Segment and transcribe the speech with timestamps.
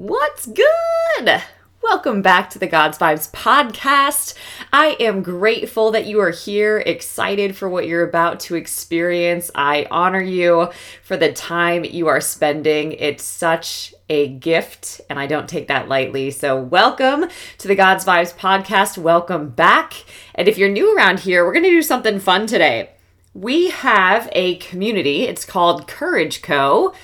[0.00, 1.42] What's good?
[1.82, 4.32] Welcome back to the God's Vibes podcast.
[4.72, 9.50] I am grateful that you are here, excited for what you're about to experience.
[9.54, 10.70] I honor you
[11.02, 12.92] for the time you are spending.
[12.92, 16.30] It's such a gift, and I don't take that lightly.
[16.30, 17.26] So, welcome
[17.58, 18.96] to the God's Vibes podcast.
[18.96, 19.92] Welcome back.
[20.34, 22.88] And if you're new around here, we're going to do something fun today.
[23.34, 26.94] We have a community, it's called Courage Co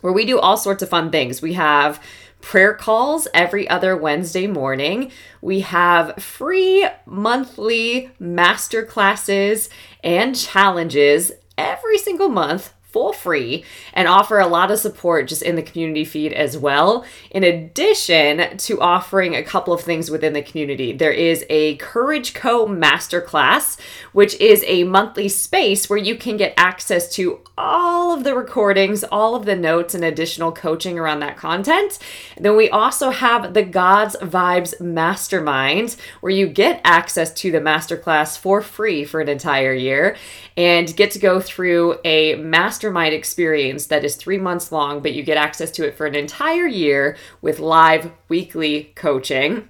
[0.00, 1.42] where we do all sorts of fun things.
[1.42, 2.00] We have
[2.40, 5.10] prayer calls every other Wednesday morning.
[5.40, 9.68] We have free monthly master classes
[10.04, 15.56] and challenges every single month for free and offer a lot of support just in
[15.56, 17.04] the community feed as well.
[17.30, 22.32] In addition to offering a couple of things within the community, there is a Courage
[22.32, 23.78] Co Masterclass,
[24.12, 29.04] which is a monthly space where you can get access to all of the recordings,
[29.04, 31.98] all of the notes, and additional coaching around that content.
[32.36, 37.60] And then we also have the God's Vibes Mastermind, where you get access to the
[37.60, 40.16] masterclass for free for an entire year
[40.58, 45.22] and get to go through a mastermind experience that is three months long, but you
[45.22, 49.68] get access to it for an entire year with live weekly coaching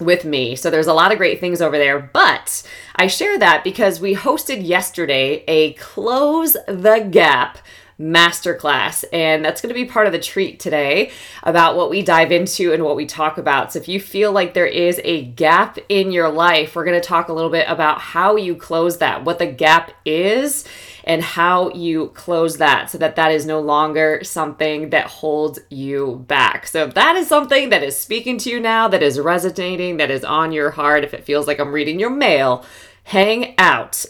[0.00, 0.56] with me.
[0.56, 4.16] So there's a lot of great things over there, but I share that because we
[4.16, 7.58] hosted yesterday a Close the Gap
[8.00, 9.04] masterclass.
[9.12, 11.10] And that's going to be part of the treat today
[11.42, 13.72] about what we dive into and what we talk about.
[13.72, 17.06] So if you feel like there is a gap in your life, we're going to
[17.06, 20.64] talk a little bit about how you close that, what the gap is
[21.04, 26.24] and how you close that so that that is no longer something that holds you
[26.26, 26.66] back.
[26.66, 30.10] So if that is something that is speaking to you now, that is resonating, that
[30.10, 32.64] is on your heart, if it feels like I'm reading your mail,
[33.04, 34.04] hang out.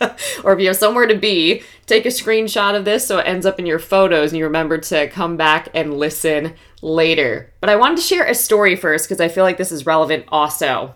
[0.44, 3.46] or if you have somewhere to be, take a screenshot of this so it ends
[3.46, 7.52] up in your photos and you remember to come back and listen later.
[7.60, 10.24] But I wanted to share a story first because I feel like this is relevant
[10.28, 10.94] also.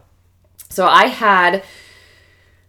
[0.71, 1.62] So I had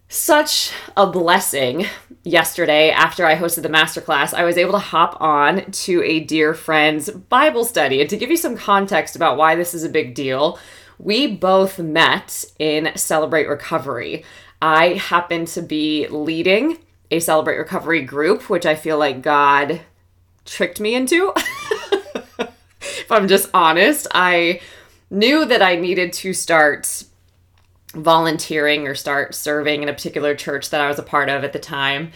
[0.08, 1.86] such a blessing
[2.24, 4.34] yesterday after I hosted the masterclass.
[4.34, 8.02] I was able to hop on to a dear friend's Bible study.
[8.02, 10.58] And to give you some context about why this is a big deal,
[10.98, 14.26] we both met in Celebrate Recovery.
[14.62, 16.80] I happen to be leading
[17.12, 19.82] a Celebrate Recovery group, which I feel like God
[20.46, 21.34] tricked me into.
[22.82, 24.62] if I'm just honest, I
[25.10, 27.04] knew that I needed to start
[27.96, 31.54] volunteering or start serving in a particular church that I was a part of at
[31.54, 32.12] the time.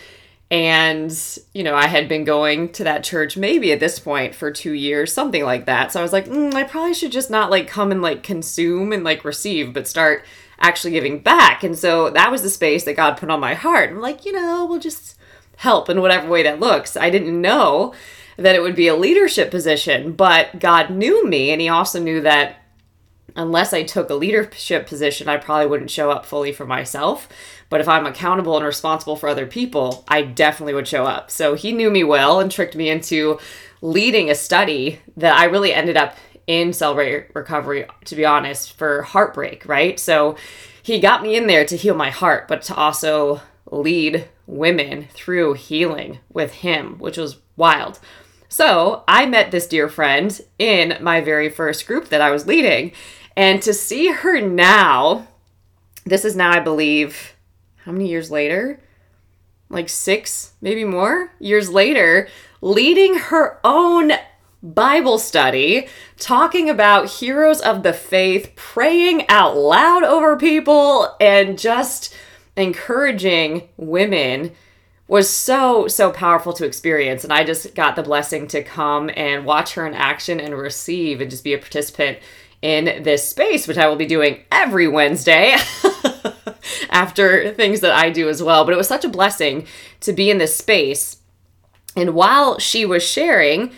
[0.51, 1.11] And,
[1.53, 4.73] you know, I had been going to that church maybe at this point for two
[4.73, 5.91] years, something like that.
[5.91, 8.93] So I was like, mm, I probably should just not like come and like consume
[8.93, 10.23] and like receive, but start
[10.63, 11.63] actually giving back.
[11.63, 13.91] And so that was the space that God put on my heart.
[13.91, 15.17] I'm like, you know, we'll just
[15.57, 16.97] help in whatever way that looks.
[16.97, 17.93] I didn't know
[18.37, 22.21] that it would be a leadership position, but God knew me and He also knew
[22.21, 22.55] that
[23.35, 27.27] unless I took a leadership position, I probably wouldn't show up fully for myself.
[27.69, 31.29] But if I'm accountable and responsible for other people, I definitely would show up.
[31.29, 33.39] So he knew me well and tricked me into
[33.81, 36.15] leading a study that I really ended up
[36.47, 39.99] in Celebrate Recovery, to be honest, for heartbreak, right?
[39.99, 40.35] So
[40.81, 45.53] he got me in there to heal my heart, but to also lead women through
[45.53, 47.99] healing with him, which was wild.
[48.49, 52.91] So I met this dear friend in my very first group that I was leading.
[53.35, 55.27] And to see her now,
[56.05, 57.33] this is now, I believe,
[57.77, 58.79] how many years later?
[59.69, 62.27] Like six, maybe more years later,
[62.61, 64.11] leading her own
[64.63, 72.15] Bible study, talking about heroes of the faith, praying out loud over people, and just
[72.55, 74.51] encouraging women
[75.07, 77.23] was so so powerful to experience.
[77.23, 81.19] And i just got the blessing to come and watch her in action and receive
[81.19, 82.19] and just be a participant
[82.61, 85.57] in this space which i will be doing every wednesday
[86.89, 88.63] after things that i do as well.
[88.63, 89.67] But it was such a blessing
[90.01, 91.17] to be in this space.
[91.95, 93.71] And while she was sharing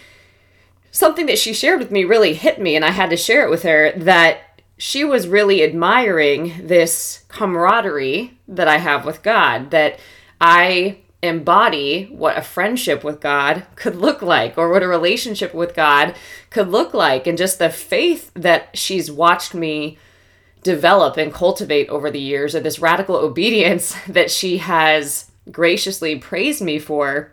[0.95, 3.49] something that she shared with me really hit me and i had to share it
[3.49, 9.99] with her that she was really admiring this camaraderie that i have with god that
[10.39, 10.97] i
[11.27, 16.15] embody what a friendship with God could look like or what a relationship with God
[16.49, 19.97] could look like and just the faith that she's watched me
[20.63, 26.61] develop and cultivate over the years or this radical obedience that she has graciously praised
[26.61, 27.31] me for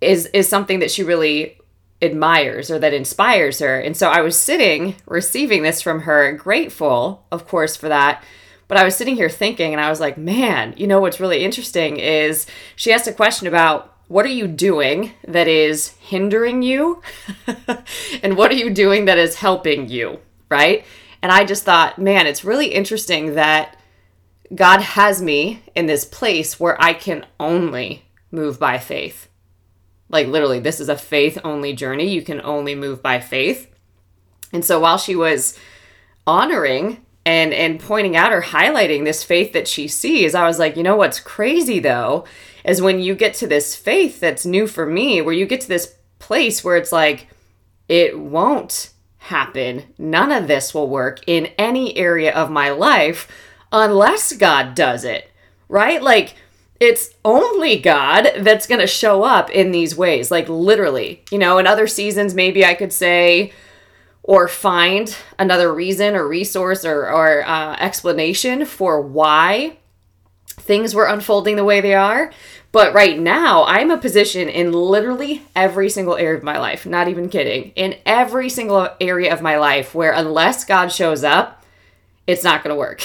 [0.00, 1.58] is is something that she really
[2.04, 3.78] admires or that inspires her.
[3.80, 8.22] And so I was sitting receiving this from her, grateful, of course, for that
[8.66, 11.44] But I was sitting here thinking, and I was like, man, you know what's really
[11.44, 12.46] interesting is
[12.76, 17.02] she asked a question about what are you doing that is hindering you?
[18.22, 20.18] and what are you doing that is helping you?
[20.50, 20.84] Right.
[21.22, 23.76] And I just thought, man, it's really interesting that
[24.54, 29.28] God has me in this place where I can only move by faith.
[30.14, 32.08] Like, literally, this is a faith only journey.
[32.08, 33.68] You can only move by faith.
[34.52, 35.58] And so while she was
[36.24, 40.76] honoring and and pointing out or highlighting this faith that she sees, I was like,
[40.76, 42.26] you know what's crazy though
[42.64, 45.68] is when you get to this faith that's new for me, where you get to
[45.68, 47.26] this place where it's like
[47.88, 49.82] it won't happen.
[49.98, 53.26] None of this will work in any area of my life
[53.72, 55.28] unless God does it.
[55.68, 56.00] Right?
[56.00, 56.36] Like
[56.80, 61.22] it's only God that's going to show up in these ways, like literally.
[61.30, 63.52] You know, in other seasons, maybe I could say,
[64.22, 69.76] or find another reason or resource or, or uh, explanation for why
[70.46, 72.32] things were unfolding the way they are.
[72.72, 77.06] But right now, I'm a position in literally every single area of my life, not
[77.06, 81.64] even kidding, in every single area of my life where unless God shows up,
[82.26, 83.00] it's not going to work.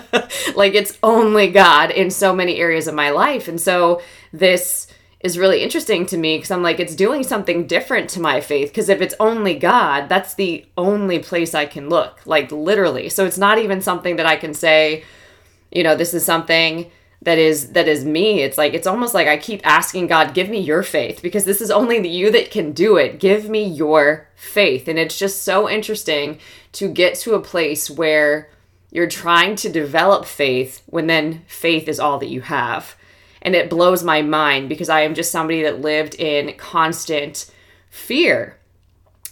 [0.56, 3.48] like it's only God in so many areas of my life.
[3.48, 4.00] And so
[4.32, 4.86] this
[5.20, 8.68] is really interesting to me because I'm like, it's doing something different to my faith.
[8.68, 13.08] Because if it's only God, that's the only place I can look, like literally.
[13.08, 15.04] So it's not even something that I can say,
[15.72, 16.90] you know, this is something
[17.22, 20.48] that is that is me it's like it's almost like i keep asking god give
[20.48, 24.28] me your faith because this is only you that can do it give me your
[24.34, 26.38] faith and it's just so interesting
[26.72, 28.50] to get to a place where
[28.94, 32.96] you're trying to develop faith when then faith is all that you have
[33.42, 37.50] and it blows my mind because I am just somebody that lived in constant
[37.90, 38.56] fear.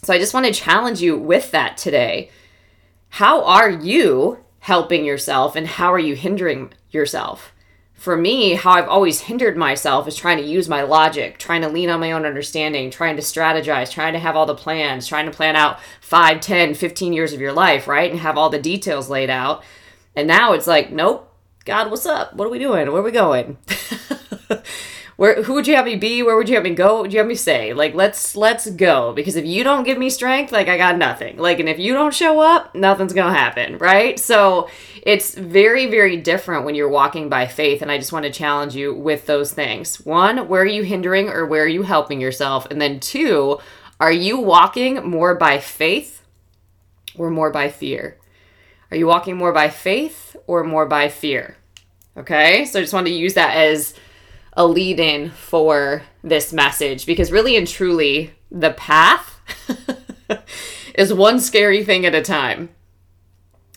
[0.03, 2.29] So I just want to challenge you with that today.
[3.09, 7.52] How are you helping yourself and how are you hindering yourself?
[8.03, 11.69] For me, how I've always hindered myself is trying to use my logic, trying to
[11.69, 15.25] lean on my own understanding, trying to strategize, trying to have all the plans, trying
[15.25, 18.11] to plan out 5, 10, 15 years of your life, right?
[18.11, 19.63] And have all the details laid out.
[20.17, 21.33] And now it's like, nope,
[21.63, 22.33] God, what's up?
[22.35, 22.91] What are we doing?
[22.91, 23.55] Where are we going?
[25.15, 26.23] Where who would you have me be?
[26.23, 26.95] Where would you have me go?
[26.95, 27.73] What would you have me say?
[27.73, 31.37] Like let's let's go because if you don't give me strength, like I got nothing.
[31.37, 34.19] Like and if you don't show up, nothing's going to happen, right?
[34.19, 34.69] So
[35.03, 38.75] it's very very different when you're walking by faith and I just want to challenge
[38.75, 40.03] you with those things.
[40.03, 42.65] One, where are you hindering or where are you helping yourself?
[42.71, 43.59] And then two,
[43.99, 46.23] are you walking more by faith
[47.15, 48.17] or more by fear?
[48.89, 51.57] Are you walking more by faith or more by fear?
[52.15, 53.95] Okay, so I just wanted to use that as
[54.55, 59.39] a lead in for this message because really and truly, the path
[60.95, 62.69] is one scary thing at a time.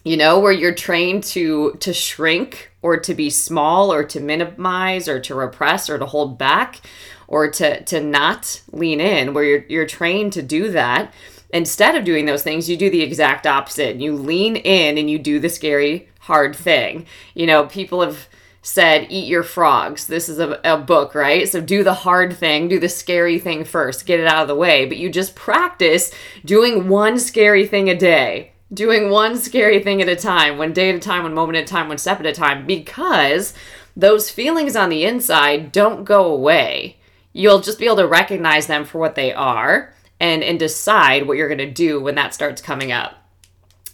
[0.04, 5.08] You know, where you're trained to to shrink or to be small or to minimize
[5.08, 6.80] or to repress or to hold back
[7.26, 11.12] or to to not lean in, where you're you're trained to do that
[11.50, 13.96] Instead of doing those things, you do the exact opposite.
[13.96, 17.06] You lean in and you do the scary, hard thing.
[17.34, 18.28] You know, people have
[18.66, 20.08] said, eat your frogs.
[20.08, 21.48] This is a, a book, right?
[21.48, 24.56] So do the hard thing, do the scary thing first, get it out of the
[24.56, 24.86] way.
[24.86, 26.12] But you just practice
[26.44, 30.90] doing one scary thing a day, doing one scary thing at a time, one day
[30.90, 33.54] at a time, one moment at a time, one step at a time, because
[33.96, 36.96] those feelings on the inside don't go away.
[37.32, 41.36] You'll just be able to recognize them for what they are and and decide what
[41.36, 43.14] you're going to do when that starts coming up.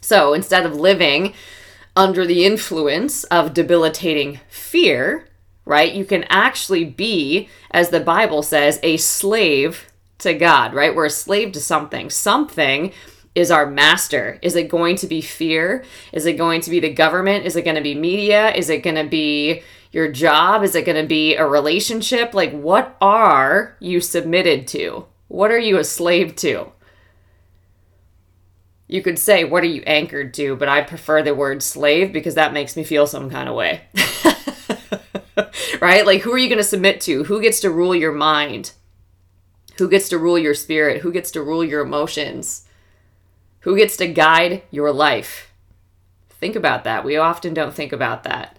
[0.00, 1.34] So, instead of living
[1.96, 5.28] under the influence of debilitating fear,
[5.64, 5.92] right?
[5.92, 9.86] You can actually be as the Bible says a slave
[10.18, 10.94] to God, right?
[10.94, 12.08] We're a slave to something.
[12.08, 12.92] Something
[13.34, 14.38] is our master?
[14.42, 15.84] Is it going to be fear?
[16.12, 17.46] Is it going to be the government?
[17.46, 18.52] Is it going to be media?
[18.54, 20.62] Is it going to be your job?
[20.62, 22.34] Is it going to be a relationship?
[22.34, 25.06] Like, what are you submitted to?
[25.28, 26.72] What are you a slave to?
[28.92, 30.54] You could say, What are you anchored to?
[30.54, 33.84] But I prefer the word slave because that makes me feel some kind of way.
[35.80, 36.04] right?
[36.04, 37.24] Like, who are you going to submit to?
[37.24, 38.72] Who gets to rule your mind?
[39.78, 41.00] Who gets to rule your spirit?
[41.00, 42.68] Who gets to rule your emotions?
[43.60, 45.54] Who gets to guide your life?
[46.28, 47.02] Think about that.
[47.02, 48.58] We often don't think about that.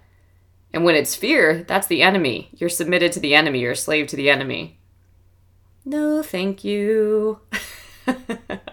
[0.73, 2.49] And when it's fear, that's the enemy.
[2.53, 4.79] You're submitted to the enemy, you're a slave to the enemy.
[5.85, 7.41] No, thank you.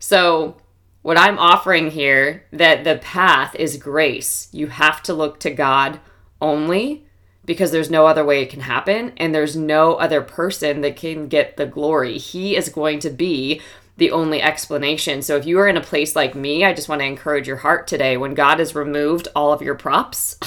[0.00, 0.56] so,
[1.02, 4.48] what I'm offering here that the path is grace.
[4.50, 6.00] You have to look to God
[6.40, 7.06] only
[7.44, 11.28] because there's no other way it can happen and there's no other person that can
[11.28, 12.18] get the glory.
[12.18, 13.60] He is going to be
[13.96, 15.20] the only explanation.
[15.22, 17.58] So if you are in a place like me, I just want to encourage your
[17.58, 20.38] heart today when God has removed all of your props,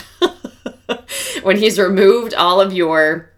[1.43, 3.32] when he's removed all of your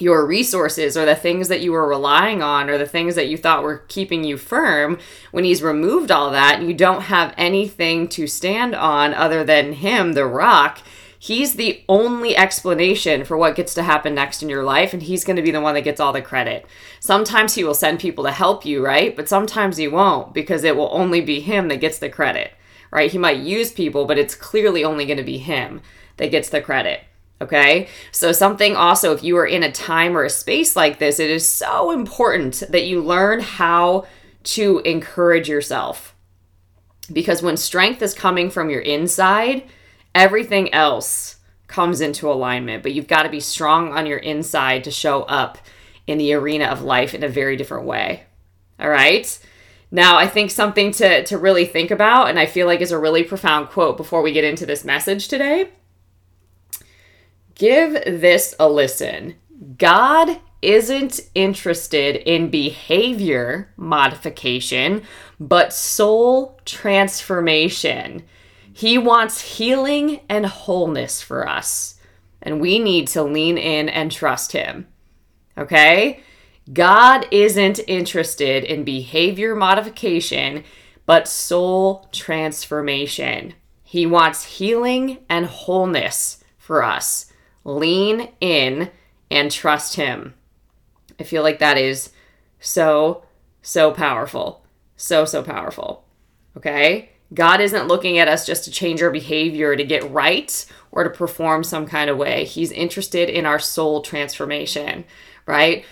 [0.00, 3.36] your resources or the things that you were relying on or the things that you
[3.36, 4.98] thought were keeping you firm
[5.30, 10.12] when he's removed all that you don't have anything to stand on other than him
[10.12, 10.80] the rock
[11.18, 15.24] he's the only explanation for what gets to happen next in your life and he's
[15.24, 16.64] going to be the one that gets all the credit.
[17.00, 19.16] Sometimes he will send people to help you right?
[19.16, 22.52] But sometimes he won't because it will only be him that gets the credit
[22.90, 23.10] right?
[23.10, 25.80] He might use people but it's clearly only going to be him
[26.18, 27.02] that gets the credit
[27.40, 27.88] Okay.
[28.10, 31.30] So, something also, if you are in a time or a space like this, it
[31.30, 34.06] is so important that you learn how
[34.44, 36.16] to encourage yourself.
[37.12, 39.68] Because when strength is coming from your inside,
[40.14, 41.36] everything else
[41.68, 42.82] comes into alignment.
[42.82, 45.58] But you've got to be strong on your inside to show up
[46.06, 48.24] in the arena of life in a very different way.
[48.80, 49.38] All right.
[49.90, 52.98] Now, I think something to, to really think about, and I feel like is a
[52.98, 55.70] really profound quote before we get into this message today
[57.58, 59.34] Give this a listen.
[59.78, 65.02] God isn't interested in behavior modification,
[65.40, 68.22] but soul transformation.
[68.72, 71.96] He wants healing and wholeness for us,
[72.40, 74.86] and we need to lean in and trust Him.
[75.56, 76.20] Okay?
[76.72, 80.62] God isn't interested in behavior modification,
[81.06, 83.54] but soul transformation.
[83.82, 87.27] He wants healing and wholeness for us
[87.68, 88.90] lean in
[89.30, 90.34] and trust Him.
[91.20, 92.10] I feel like that is
[92.60, 93.24] so,
[93.62, 94.64] so powerful.
[94.96, 96.04] So, so powerful.
[96.56, 97.10] Okay?
[97.34, 101.10] God isn't looking at us just to change our behavior to get right or to
[101.10, 102.44] perform some kind of way.
[102.44, 105.04] He's interested in our soul transformation,
[105.44, 105.84] right?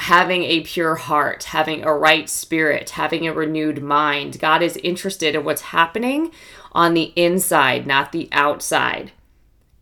[0.00, 4.38] Having a pure heart, having a right spirit, having a renewed mind.
[4.38, 6.30] God is interested in what's happening
[6.72, 9.12] on the inside, not the outside.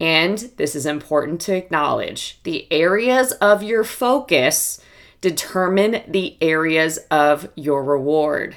[0.01, 4.81] And this is important to acknowledge the areas of your focus
[5.21, 8.57] determine the areas of your reward.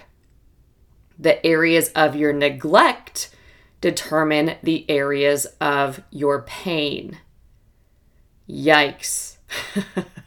[1.19, 3.29] The areas of your neglect
[3.81, 7.17] determine the areas of your pain.
[8.49, 9.35] Yikes.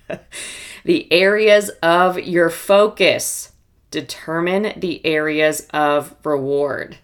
[0.85, 3.53] the areas of your focus
[3.91, 6.99] determine the areas of reward.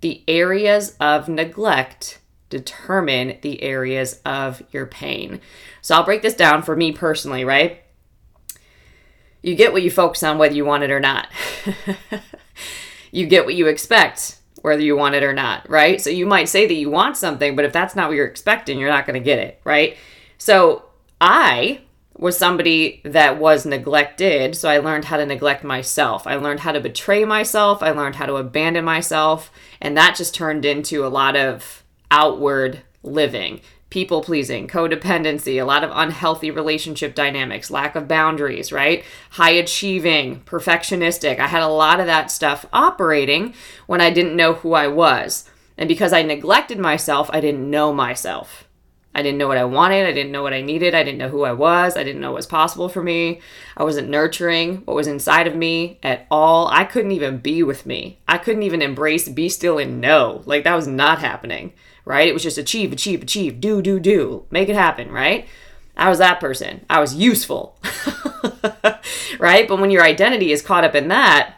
[0.00, 2.20] The areas of neglect
[2.52, 5.40] determine the areas of your pain.
[5.80, 7.82] So I'll break this down for me personally, right?
[9.40, 11.28] You get what you focus on whether you want it or not.
[13.10, 16.00] you get what you expect whether you want it or not, right?
[16.00, 18.78] So you might say that you want something, but if that's not what you're expecting,
[18.78, 19.96] you're not going to get it, right?
[20.38, 20.84] So
[21.20, 21.80] I
[22.16, 26.26] was somebody that was neglected, so I learned how to neglect myself.
[26.26, 30.34] I learned how to betray myself, I learned how to abandon myself, and that just
[30.34, 31.81] turned into a lot of
[32.12, 33.60] outward living
[33.92, 39.04] people pleasing, codependency, a lot of unhealthy relationship dynamics, lack of boundaries, right?
[39.32, 41.38] High achieving, perfectionistic.
[41.38, 43.52] I had a lot of that stuff operating
[43.86, 45.46] when I didn't know who I was.
[45.76, 48.66] And because I neglected myself, I didn't know myself.
[49.14, 50.06] I didn't know what I wanted.
[50.06, 50.94] I didn't know what I needed.
[50.94, 51.94] I didn't know who I was.
[51.94, 53.42] I didn't know what was possible for me.
[53.76, 56.66] I wasn't nurturing what was inside of me at all.
[56.68, 58.20] I couldn't even be with me.
[58.26, 60.42] I couldn't even embrace, be still, and know.
[60.46, 62.28] Like that was not happening right?
[62.28, 65.46] It was just achieve, achieve, achieve, do, do, do, make it happen, right?
[65.96, 66.84] I was that person.
[66.88, 67.78] I was useful,
[69.38, 69.68] right?
[69.68, 71.54] But when your identity is caught up in that,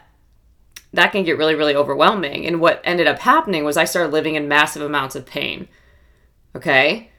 [0.93, 2.45] that can get really, really overwhelming.
[2.45, 5.67] And what ended up happening was I started living in massive amounts of pain.
[6.55, 7.11] Okay?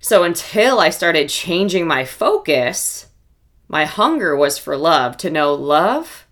[0.00, 3.06] So until I started changing my focus,
[3.68, 6.26] my hunger was for love, to know love,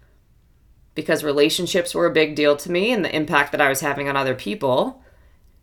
[0.95, 4.09] because relationships were a big deal to me and the impact that I was having
[4.09, 5.03] on other people.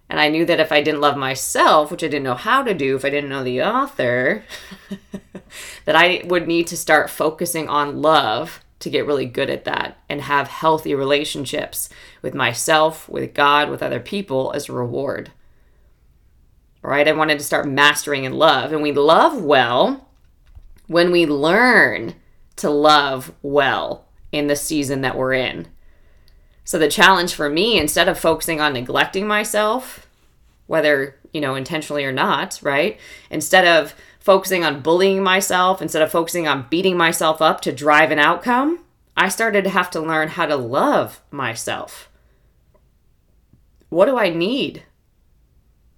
[0.10, 2.74] And I knew that if I didn't love myself, which I didn't know how to
[2.74, 4.44] do, if I didn't know the author,
[5.86, 9.98] that I would need to start focusing on love to get really good at that
[10.10, 11.90] and have healthy relationships
[12.22, 15.32] with myself, with God, with other people as a reward.
[16.82, 17.08] Right?
[17.08, 18.72] I wanted to start mastering in love.
[18.72, 20.10] And we love well
[20.88, 22.16] when we learn
[22.56, 25.68] to love well in the season that we're in.
[26.70, 30.08] So the challenge for me, instead of focusing on neglecting myself,
[30.68, 33.00] whether, you know, intentionally or not, right?
[33.32, 38.12] Instead of focusing on bullying myself, instead of focusing on beating myself up to drive
[38.12, 38.82] an outcome,
[39.18, 42.08] I started to have to learn how to love myself.
[43.90, 44.84] What do I need?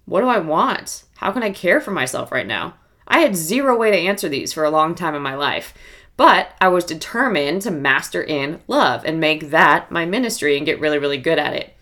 [0.06, 1.04] What do I want?
[1.16, 2.76] How can I care for myself right now?
[3.06, 5.74] I had zero way to answer these for a long time in my life.
[6.16, 10.80] But I was determined to master in love and make that my ministry and get
[10.80, 11.74] really, really good at it.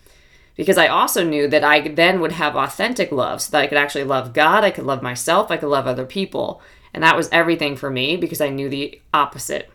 [0.57, 3.79] Because I also knew that I then would have authentic love so that I could
[3.79, 6.63] actually love God, I could love myself, I could love other people.
[6.93, 9.71] And that was everything for me because I knew the opposite.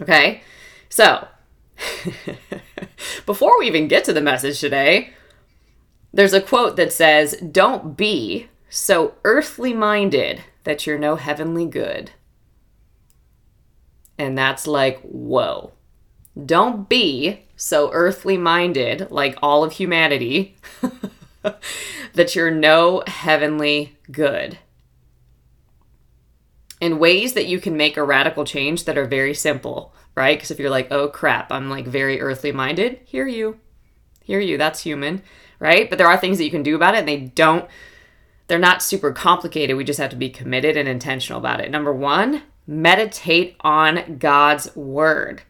[0.00, 0.42] Okay?
[0.88, 1.28] So,
[3.26, 5.10] before we even get to the message today,
[6.12, 12.12] there's a quote that says, Don't be so earthly minded that you're no heavenly good.
[14.18, 15.72] And that's like, whoa.
[16.44, 20.56] Don't be so earthly minded, like all of humanity,
[22.14, 24.58] that you're no heavenly good.
[26.78, 30.36] In ways that you can make a radical change that are very simple, right?
[30.36, 33.58] Because if you're like, oh crap, I'm like very earthly minded, hear you.
[34.22, 34.58] Hear you.
[34.58, 35.22] That's human,
[35.58, 35.88] right?
[35.88, 37.66] But there are things that you can do about it and they don't,
[38.48, 39.76] they're not super complicated.
[39.76, 41.70] We just have to be committed and intentional about it.
[41.70, 45.42] Number one, meditate on God's word,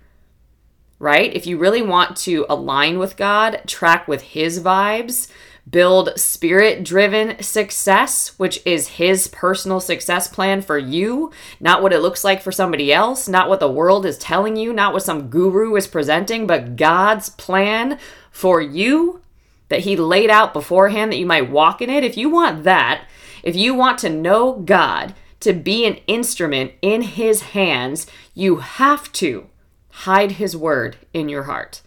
[0.99, 1.35] right?
[1.35, 5.30] If you really want to align with God, track with His vibes,
[5.68, 12.00] build spirit driven success, which is His personal success plan for you, not what it
[12.00, 15.28] looks like for somebody else, not what the world is telling you, not what some
[15.28, 17.99] guru is presenting, but God's plan
[18.30, 19.23] for you
[19.68, 22.04] that He laid out beforehand that you might walk in it.
[22.04, 23.04] If you want that,
[23.42, 25.14] if you want to know God,
[25.46, 29.46] to be an instrument in his hands, you have to
[29.90, 31.82] hide his word in your heart.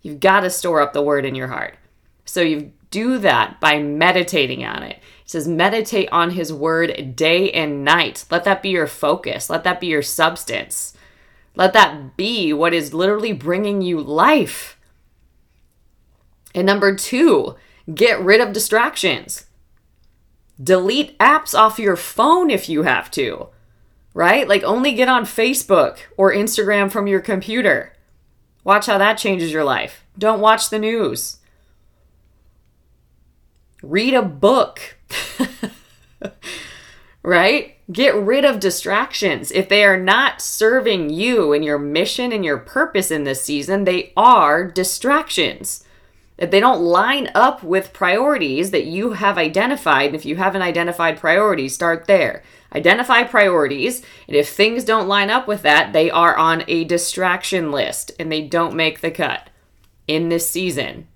[0.00, 1.76] You've got to store up the word in your heart.
[2.24, 4.96] So you do that by meditating on it.
[4.96, 8.24] It says, meditate on his word day and night.
[8.30, 9.50] Let that be your focus.
[9.50, 10.96] Let that be your substance.
[11.54, 14.78] Let that be what is literally bringing you life.
[16.54, 17.56] And number two,
[17.94, 19.45] get rid of distractions.
[20.62, 23.48] Delete apps off your phone if you have to,
[24.14, 24.48] right?
[24.48, 27.92] Like only get on Facebook or Instagram from your computer.
[28.64, 30.04] Watch how that changes your life.
[30.18, 31.38] Don't watch the news.
[33.82, 34.96] Read a book.
[37.22, 37.76] right?
[37.92, 39.52] Get rid of distractions.
[39.52, 43.84] If they are not serving you and your mission and your purpose in this season,
[43.84, 45.84] they are distractions
[46.38, 50.62] if they don't line up with priorities that you have identified, and if you haven't
[50.62, 52.42] identified priorities, start there.
[52.74, 57.72] Identify priorities, and if things don't line up with that, they are on a distraction
[57.72, 59.48] list and they don't make the cut
[60.06, 61.08] in this season.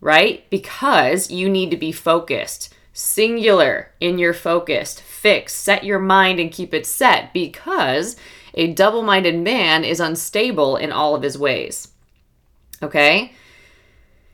[0.00, 0.48] Right?
[0.50, 6.50] Because you need to be focused, singular in your focus, fix, set your mind and
[6.50, 8.16] keep it set because
[8.54, 11.92] a double minded man is unstable in all of his ways.
[12.82, 13.32] Okay?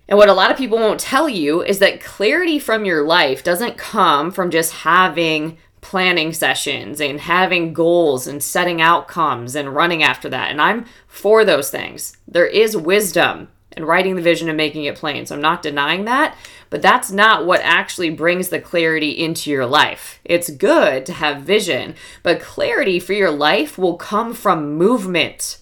[0.09, 3.43] And what a lot of people won't tell you is that clarity from your life
[3.43, 10.03] doesn't come from just having planning sessions and having goals and setting outcomes and running
[10.03, 10.51] after that.
[10.51, 12.17] And I'm for those things.
[12.27, 15.27] There is wisdom in writing the vision and making it plain.
[15.27, 16.37] So I'm not denying that,
[16.71, 20.21] but that's not what actually brings the clarity into your life.
[20.25, 25.59] It's good to have vision, but clarity for your life will come from movement.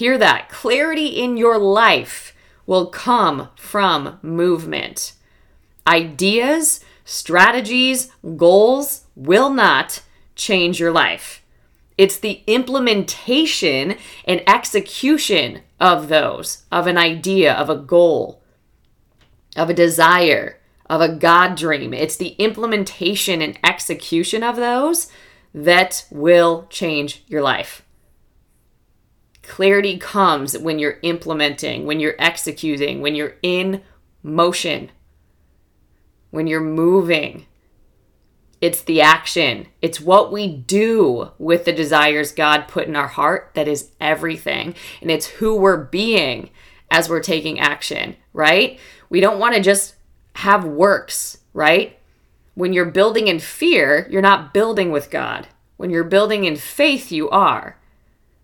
[0.00, 0.48] Hear that.
[0.48, 2.34] Clarity in your life
[2.64, 5.12] will come from movement.
[5.86, 10.00] Ideas, strategies, goals will not
[10.34, 11.44] change your life.
[11.98, 18.40] It's the implementation and execution of those, of an idea, of a goal,
[19.54, 21.92] of a desire, of a God dream.
[21.92, 25.12] It's the implementation and execution of those
[25.52, 27.82] that will change your life.
[29.50, 33.82] Clarity comes when you're implementing, when you're executing, when you're in
[34.22, 34.92] motion,
[36.30, 37.46] when you're moving.
[38.60, 39.66] It's the action.
[39.82, 44.76] It's what we do with the desires God put in our heart that is everything.
[45.02, 46.50] And it's who we're being
[46.88, 48.78] as we're taking action, right?
[49.08, 49.96] We don't want to just
[50.36, 51.98] have works, right?
[52.54, 55.48] When you're building in fear, you're not building with God.
[55.76, 57.79] When you're building in faith, you are.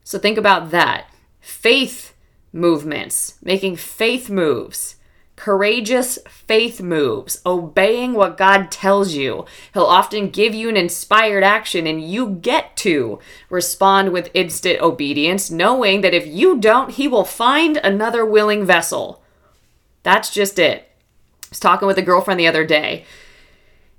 [0.06, 1.10] So think about that.
[1.40, 2.14] Faith
[2.52, 4.94] movements, making faith moves,
[5.34, 9.46] courageous faith moves, obeying what God tells you.
[9.74, 13.18] He'll often give you an inspired action and you get to
[13.50, 19.24] respond with instant obedience, knowing that if you don't, He will find another willing vessel.
[20.04, 20.82] That's just it.
[20.82, 23.06] I was talking with a girlfriend the other day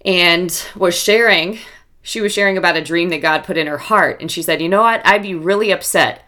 [0.06, 1.60] and was sharing
[2.08, 4.22] she was sharing about a dream that God put in her heart.
[4.22, 5.06] And she said, You know what?
[5.06, 6.24] I'd be really upset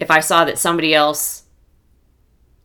[0.00, 1.42] if I saw that somebody else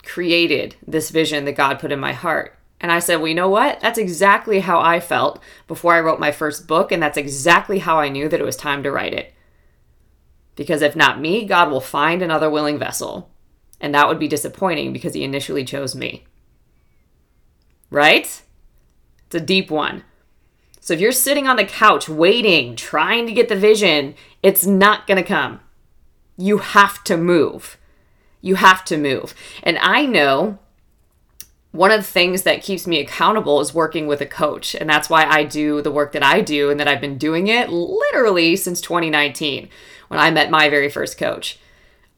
[0.02, 2.56] created this vision that God put in my heart.
[2.80, 3.80] And I said, Well, you know what?
[3.80, 6.90] That's exactly how I felt before I wrote my first book.
[6.90, 9.34] And that's exactly how I knew that it was time to write it.
[10.56, 13.28] Because if not me, God will find another willing vessel.
[13.78, 16.24] And that would be disappointing because he initially chose me.
[17.90, 18.42] Right?
[19.26, 20.02] It's a deep one.
[20.88, 25.06] So if you're sitting on the couch waiting, trying to get the vision, it's not
[25.06, 25.60] going to come.
[26.38, 27.76] You have to move.
[28.40, 29.34] You have to move.
[29.62, 30.58] And I know
[31.72, 34.74] one of the things that keeps me accountable is working with a coach.
[34.74, 37.48] And that's why I do the work that I do and that I've been doing
[37.48, 39.68] it literally since 2019
[40.08, 41.58] when I met my very first coach.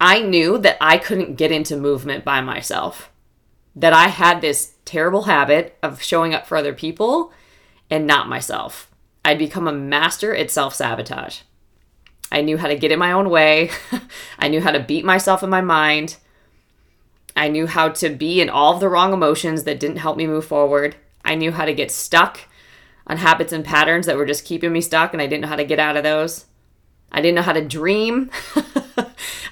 [0.01, 3.11] I knew that I couldn't get into movement by myself,
[3.75, 7.33] that I had this terrible habit of showing up for other people
[7.91, 8.91] and not myself.
[9.25, 11.41] I'd become a master at self sabotage.
[12.33, 13.71] I knew how to get in my own way.
[14.39, 16.17] I knew how to beat myself in my mind.
[17.37, 20.27] I knew how to be in all of the wrong emotions that didn't help me
[20.27, 20.97] move forward.
[21.25, 22.41] I knew how to get stuck
[23.07, 25.57] on habits and patterns that were just keeping me stuck, and I didn't know how
[25.57, 26.47] to get out of those.
[27.13, 28.31] I didn't know how to dream.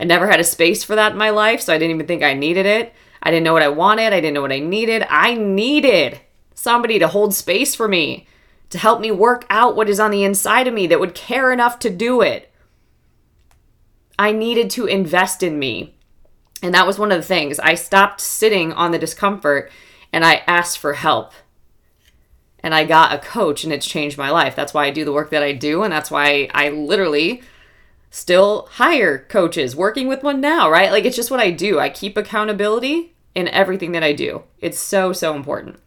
[0.01, 2.23] I never had a space for that in my life, so I didn't even think
[2.23, 2.95] I needed it.
[3.23, 4.13] I didn't know what I wanted.
[4.13, 5.05] I didn't know what I needed.
[5.09, 6.21] I needed
[6.59, 8.27] somebody to hold space for me,
[8.71, 11.53] to help me work out what is on the inside of me that would care
[11.53, 12.53] enough to do it.
[14.19, 15.95] I needed to invest in me.
[16.61, 17.61] And that was one of the things.
[17.61, 19.71] I stopped sitting on the discomfort
[20.13, 21.33] and I asked for help.
[22.59, 24.57] And I got a coach and it's changed my life.
[24.57, 25.85] That's why I do the work that I do.
[25.85, 27.41] And that's why I literally
[28.11, 30.91] still hire coaches, working with one now, right?
[30.91, 31.79] Like it's just what I do.
[31.79, 34.43] I keep accountability in everything that I do.
[34.59, 35.79] It's so, so important.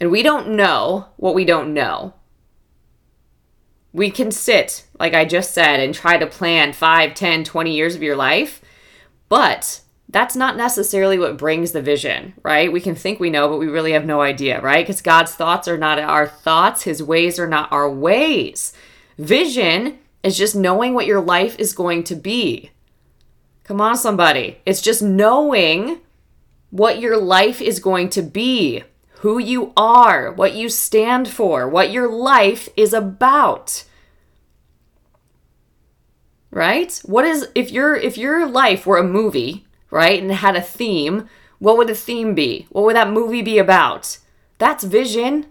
[0.00, 2.14] And we don't know what we don't know.
[3.92, 7.94] We can sit, like I just said, and try to plan 5, 10, 20 years
[7.94, 8.62] of your life,
[9.28, 12.72] but that's not necessarily what brings the vision, right?
[12.72, 14.84] We can think we know, but we really have no idea, right?
[14.84, 18.72] Because God's thoughts are not our thoughts, His ways are not our ways.
[19.18, 22.70] Vision is just knowing what your life is going to be.
[23.64, 24.60] Come on, somebody.
[24.64, 26.00] It's just knowing
[26.70, 28.84] what your life is going to be
[29.20, 33.84] who you are, what you stand for, what your life is about.
[36.50, 37.00] Right?
[37.04, 41.28] What is if your if your life were a movie, right, and had a theme,
[41.58, 42.66] what would the theme be?
[42.70, 44.18] What would that movie be about?
[44.56, 45.46] That's vision.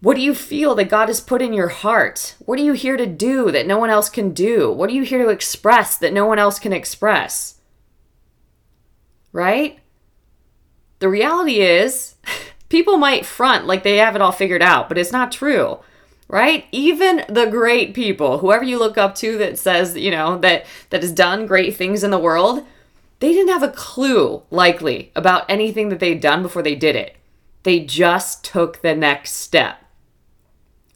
[0.00, 2.34] What do you feel that God has put in your heart?
[2.40, 4.70] What are you here to do that no one else can do?
[4.70, 7.60] What are you here to express that no one else can express?
[9.32, 9.78] Right?
[11.02, 12.14] The reality is,
[12.68, 15.80] people might front like they have it all figured out, but it's not true.
[16.28, 16.66] Right?
[16.70, 21.02] Even the great people, whoever you look up to that says, you know, that that
[21.02, 22.64] has done great things in the world,
[23.18, 27.16] they didn't have a clue likely about anything that they'd done before they did it.
[27.64, 29.81] They just took the next step.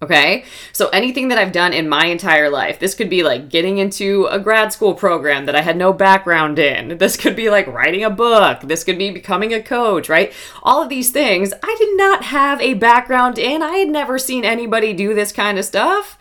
[0.02, 0.44] Okay.
[0.72, 4.26] So anything that I've done in my entire life, this could be like getting into
[4.26, 6.98] a grad school program that I had no background in.
[6.98, 8.61] This could be like writing a book.
[8.61, 10.35] This could be becoming a coach, right?
[10.62, 13.62] All of these things I did not have a background in.
[13.62, 16.18] I had never seen anybody do this kind of stuff.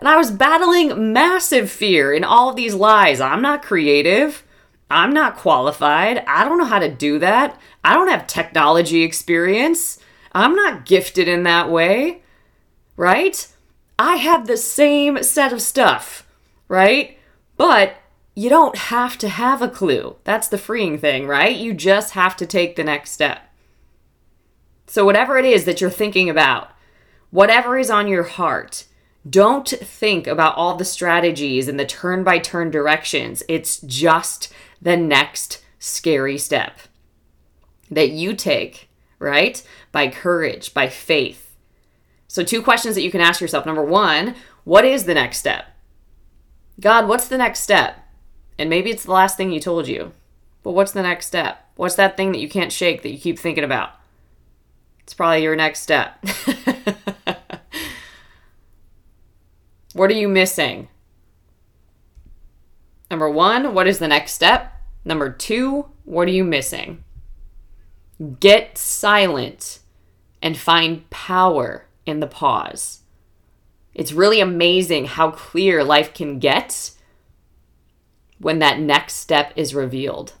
[0.00, 3.20] And I was battling massive fear in all of these lies.
[3.20, 4.42] I'm not creative.
[4.90, 6.24] I'm not qualified.
[6.26, 7.56] I don't know how to do that.
[7.84, 10.00] I don't have technology experience.
[10.32, 12.22] I'm not gifted in that way
[12.96, 13.46] right?
[13.98, 16.26] I have the same set of stuff,
[16.68, 17.18] right?
[17.56, 17.96] But
[18.34, 20.16] you don't have to have a clue.
[20.24, 21.54] That's the freeing thing, right?
[21.54, 23.40] You just have to take the next step.
[24.86, 26.70] So, whatever it is that you're thinking about,
[27.30, 28.86] whatever is on your heart,
[29.28, 33.42] don't think about all the strategies and the turn by turn directions.
[33.48, 36.78] It's just the next scary step
[37.90, 39.62] that you take, right?
[39.92, 41.41] By courage, by faith
[42.32, 43.66] so, two questions that you can ask yourself.
[43.66, 45.66] Number one, what is the next step?
[46.80, 47.98] God, what's the next step?
[48.58, 50.12] And maybe it's the last thing He told you,
[50.62, 51.68] but what's the next step?
[51.76, 53.90] What's that thing that you can't shake that you keep thinking about?
[55.00, 56.24] It's probably your next step.
[59.92, 60.88] what are you missing?
[63.10, 64.72] Number one, what is the next step?
[65.04, 67.04] Number two, what are you missing?
[68.40, 69.80] Get silent
[70.40, 73.00] and find power in the pause.
[73.94, 76.92] It's really amazing how clear life can get
[78.38, 80.32] when that next step is revealed.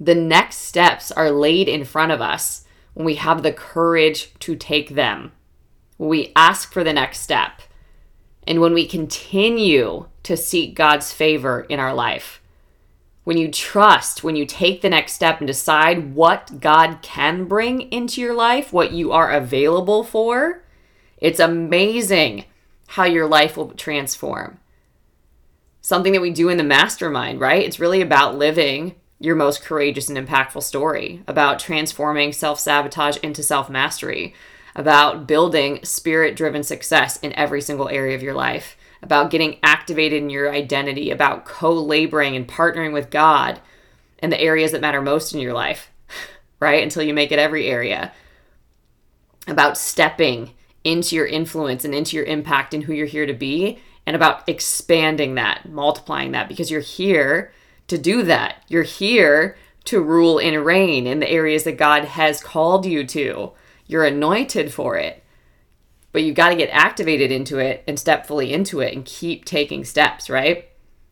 [0.00, 4.56] The next steps are laid in front of us when we have the courage to
[4.56, 5.32] take them,
[5.96, 7.62] when we ask for the next step,
[8.46, 12.40] and when we continue to seek God's favor in our life
[13.28, 17.82] when you trust, when you take the next step and decide what God can bring
[17.92, 20.64] into your life, what you are available for,
[21.18, 22.46] it's amazing
[22.86, 24.58] how your life will transform.
[25.82, 27.62] something that we do in the mastermind, right?
[27.62, 33.42] It's really about living your most courageous and impactful story, about transforming self sabotage into
[33.42, 34.32] self mastery,
[34.74, 40.22] about building spirit driven success in every single area of your life, about getting activated
[40.22, 43.60] in your identity, about co laboring and partnering with God
[44.18, 45.90] in the areas that matter most in your life,
[46.60, 46.82] right?
[46.82, 48.12] Until you make it every area,
[49.46, 50.50] about stepping
[50.84, 54.48] into your influence and into your impact and who you're here to be, and about
[54.48, 57.52] expanding that, multiplying that, because you're here
[57.88, 58.62] to do that.
[58.68, 63.52] You're here to rule and reign in the areas that God has called you to.
[63.86, 65.24] You're anointed for it.
[66.12, 69.44] But you've got to get activated into it and step fully into it and keep
[69.44, 70.68] taking steps, right?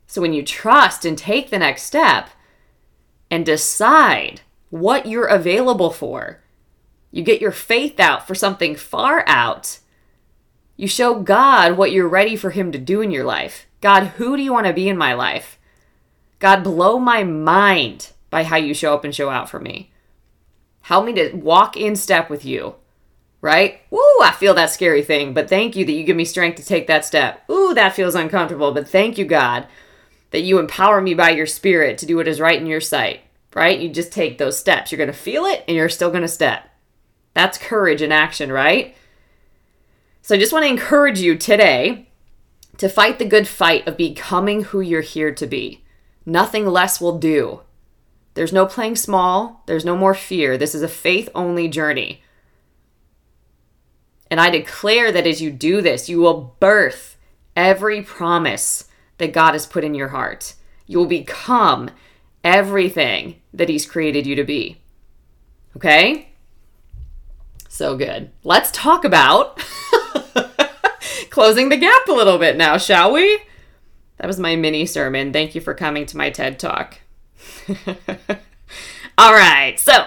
[0.06, 2.30] So when you trust and take the next step
[3.30, 6.42] and decide what you're available for,
[7.10, 9.78] you get your faith out for something far out.
[10.76, 13.66] You show God what you're ready for Him to do in your life.
[13.80, 15.58] God, who do you want to be in my life?
[16.38, 19.92] God, blow my mind by how you show up and show out for me.
[20.82, 22.74] Help me to walk in step with you,
[23.46, 23.80] right?
[23.92, 26.64] Ooh, I feel that scary thing, but thank you that you give me strength to
[26.64, 27.48] take that step.
[27.48, 29.68] Ooh, that feels uncomfortable, but thank you, God,
[30.32, 33.20] that you empower me by your spirit to do what is right in your sight,
[33.54, 33.78] right?
[33.78, 34.90] You just take those steps.
[34.90, 36.68] You're going to feel it and you're still going to step.
[37.34, 38.96] That's courage in action, right?
[40.22, 42.08] So I just want to encourage you today
[42.78, 45.84] to fight the good fight of becoming who you're here to be.
[46.26, 47.60] Nothing less will do.
[48.34, 50.58] There's no playing small, there's no more fear.
[50.58, 52.22] This is a faith only journey.
[54.30, 57.16] And I declare that as you do this, you will birth
[57.54, 60.54] every promise that God has put in your heart.
[60.86, 61.90] You will become
[62.44, 64.80] everything that He's created you to be.
[65.76, 66.30] Okay?
[67.68, 68.30] So good.
[68.42, 69.62] Let's talk about
[71.30, 73.40] closing the gap a little bit now, shall we?
[74.16, 75.32] That was my mini sermon.
[75.32, 76.98] Thank you for coming to my TED Talk.
[79.18, 80.06] All right, so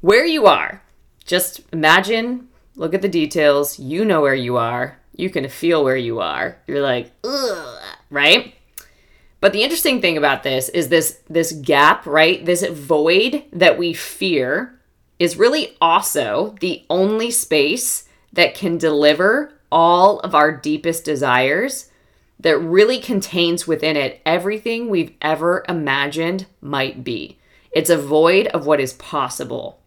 [0.00, 0.82] where you are,
[1.24, 3.78] just imagine, look at the details.
[3.78, 4.98] You know where you are.
[5.14, 6.56] You can feel where you are.
[6.66, 8.54] You're like, ugh, right?
[9.40, 12.44] But the interesting thing about this is this this gap, right?
[12.44, 14.78] This void that we fear
[15.18, 21.90] is really also the only space that can deliver all of our deepest desires
[22.38, 27.38] that really contains within it everything we've ever imagined might be.
[27.72, 29.80] It's a void of what is possible.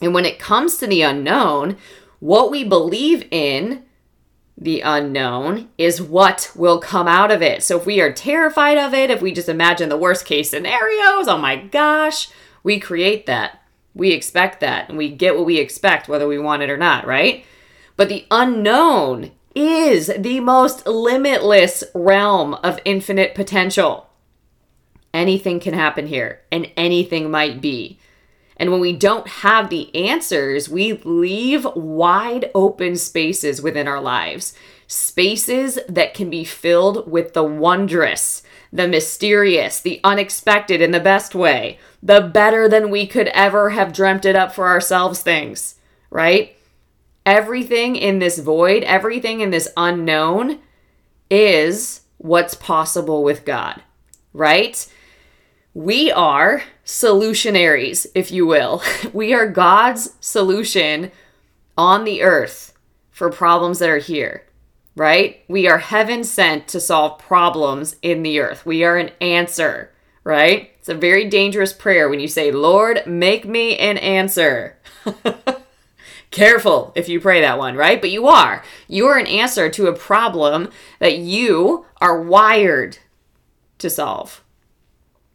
[0.00, 1.76] And when it comes to the unknown,
[2.22, 3.82] what we believe in
[4.56, 7.64] the unknown is what will come out of it.
[7.64, 11.26] So if we are terrified of it, if we just imagine the worst case scenarios,
[11.26, 12.28] oh my gosh,
[12.62, 13.60] we create that.
[13.92, 17.08] We expect that and we get what we expect whether we want it or not,
[17.08, 17.44] right?
[17.96, 24.08] But the unknown is the most limitless realm of infinite potential.
[25.12, 27.98] Anything can happen here, and anything might be.
[28.56, 34.54] And when we don't have the answers, we leave wide open spaces within our lives.
[34.86, 41.34] Spaces that can be filled with the wondrous, the mysterious, the unexpected in the best
[41.34, 45.76] way, the better than we could ever have dreamt it up for ourselves things,
[46.10, 46.56] right?
[47.24, 50.60] everything in this void, everything in this unknown
[51.30, 53.82] is what's possible with God,
[54.32, 54.86] right?
[55.74, 58.82] We are solutionaries, if you will.
[59.12, 61.10] We are God's solution
[61.78, 62.76] on the earth
[63.10, 64.44] for problems that are here,
[64.94, 65.42] right?
[65.48, 68.66] We are heaven sent to solve problems in the earth.
[68.66, 69.90] We are an answer,
[70.24, 70.72] right?
[70.78, 74.76] It's a very dangerous prayer when you say, Lord, make me an answer.
[76.30, 78.00] Careful if you pray that one, right?
[78.00, 78.62] But you are.
[78.88, 82.98] You are an answer to a problem that you are wired
[83.78, 84.41] to solve.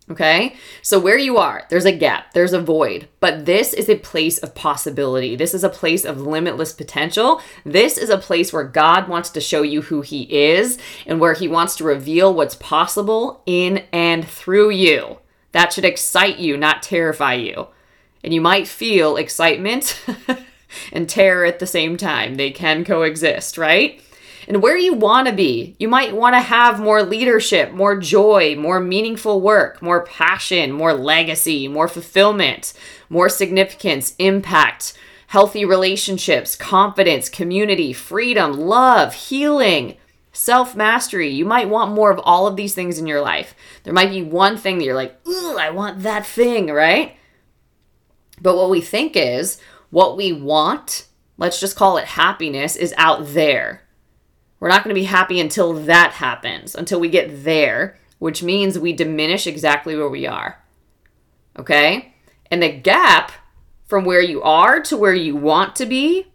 [0.10, 0.56] Okay?
[0.82, 4.38] So, where you are, there's a gap, there's a void, but this is a place
[4.38, 5.36] of possibility.
[5.36, 7.42] This is a place of limitless potential.
[7.66, 11.34] This is a place where God wants to show you who He is and where
[11.34, 15.20] He wants to reveal what's possible in and through you.
[15.52, 17.68] That should excite you, not terrify you.
[18.24, 20.02] And you might feel excitement
[20.94, 22.36] and terror at the same time.
[22.36, 24.02] They can coexist, right?
[24.48, 28.56] And where you want to be, you might want to have more leadership, more joy,
[28.56, 32.72] more meaningful work, more passion, more legacy, more fulfillment,
[33.10, 34.94] more significance, impact,
[35.28, 39.98] healthy relationships, confidence, community, freedom, love, healing,
[40.32, 41.30] self mastery.
[41.30, 43.54] You might want more of all of these things in your life.
[43.84, 47.18] There might be one thing that you're like, ooh, I want that thing, right?
[48.42, 51.08] But what we think is, what we want,
[51.38, 53.82] let's just call it happiness, is out there.
[54.60, 58.80] We're not going to be happy until that happens, until we get there, which means
[58.80, 60.64] we diminish exactly where we are.
[61.58, 62.14] Okay?
[62.50, 63.32] And the gap
[63.86, 66.28] from where you are to where you want to be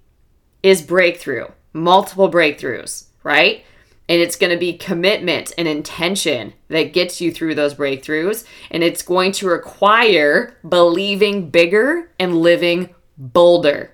[0.62, 3.64] is breakthrough, multiple breakthroughs, right?
[4.08, 8.44] And it's going to be commitment and intention that gets you through those breakthroughs.
[8.70, 13.92] And it's going to require believing bigger and living bolder.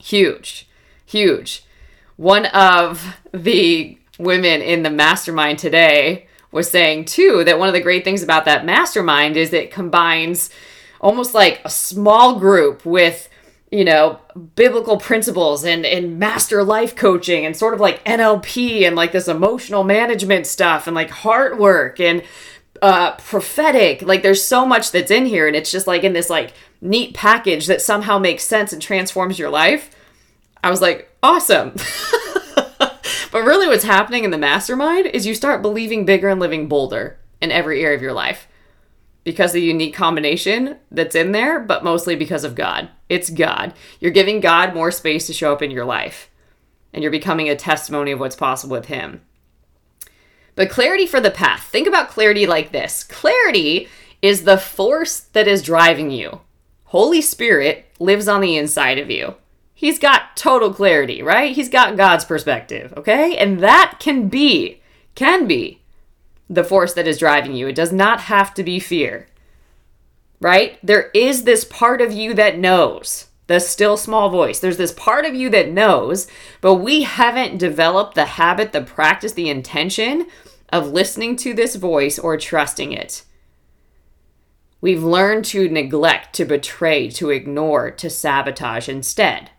[0.00, 0.68] Huge,
[1.04, 1.64] huge.
[2.18, 7.80] One of the women in the mastermind today was saying, too, that one of the
[7.80, 10.50] great things about that mastermind is it combines
[11.00, 13.28] almost like a small group with
[13.70, 14.18] you know
[14.56, 19.28] biblical principles and and master life coaching and sort of like NLP and like this
[19.28, 22.24] emotional management stuff and like heart work and
[22.82, 24.02] uh prophetic.
[24.02, 27.14] Like there's so much that's in here and it's just like in this like neat
[27.14, 29.90] package that somehow makes sense and transforms your life
[30.62, 31.70] i was like awesome
[32.78, 37.18] but really what's happening in the mastermind is you start believing bigger and living bolder
[37.40, 38.48] in every area of your life
[39.28, 42.88] because the unique combination that's in there, but mostly because of God.
[43.10, 43.74] It's God.
[44.00, 46.30] You're giving God more space to show up in your life,
[46.94, 49.20] and you're becoming a testimony of what's possible with Him.
[50.54, 51.64] But clarity for the path.
[51.64, 53.88] Think about clarity like this clarity
[54.22, 56.40] is the force that is driving you.
[56.84, 59.34] Holy Spirit lives on the inside of you.
[59.78, 61.54] He's got total clarity, right?
[61.54, 63.36] He's got God's perspective, okay?
[63.36, 64.82] And that can be,
[65.14, 65.82] can be
[66.50, 67.68] the force that is driving you.
[67.68, 69.28] It does not have to be fear,
[70.40, 70.80] right?
[70.82, 74.58] There is this part of you that knows, the still small voice.
[74.58, 76.26] There's this part of you that knows,
[76.60, 80.26] but we haven't developed the habit, the practice, the intention
[80.70, 83.24] of listening to this voice or trusting it.
[84.80, 89.52] We've learned to neglect, to betray, to ignore, to sabotage instead.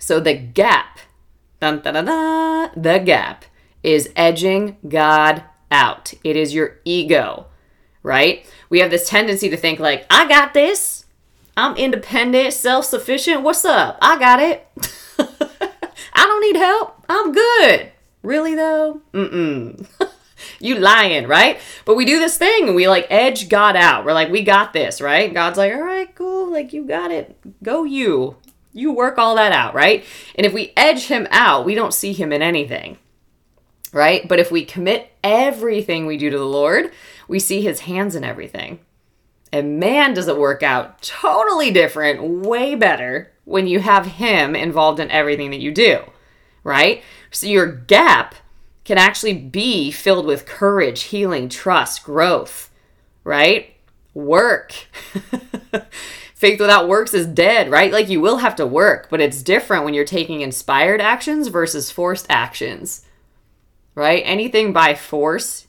[0.00, 0.98] So the gap,
[1.60, 3.44] dun, dun, dun, the gap
[3.82, 6.14] is edging God out.
[6.24, 7.46] It is your ego,
[8.02, 8.50] right?
[8.70, 11.04] We have this tendency to think like, I got this.
[11.54, 13.42] I'm independent, self-sufficient.
[13.42, 13.98] What's up?
[14.00, 14.66] I got it.
[15.18, 17.04] I don't need help.
[17.06, 17.92] I'm good.
[18.22, 19.02] Really though?
[19.12, 19.86] Mm-mm.
[20.60, 21.60] you lying, right?
[21.84, 24.06] But we do this thing and we like edge God out.
[24.06, 25.32] We're like, we got this, right?
[25.32, 26.50] God's like, all right, cool.
[26.50, 27.36] Like, you got it.
[27.62, 28.38] Go you.
[28.72, 30.04] You work all that out, right?
[30.34, 32.98] And if we edge him out, we don't see him in anything
[33.92, 34.26] right?
[34.26, 36.92] But if we commit everything we do to the Lord,
[37.28, 38.80] we see his hands in everything.
[39.52, 45.00] And man, does it work out totally different, way better when you have him involved
[45.00, 46.00] in everything that you do,
[46.62, 47.02] right?
[47.32, 48.36] So your gap
[48.84, 52.70] can actually be filled with courage, healing, trust, growth,
[53.24, 53.74] right?
[54.14, 54.74] Work.
[56.40, 57.92] Faith without works is dead, right?
[57.92, 61.90] Like you will have to work, but it's different when you're taking inspired actions versus
[61.90, 63.04] forced actions
[63.94, 64.22] right?
[64.24, 65.66] Anything by force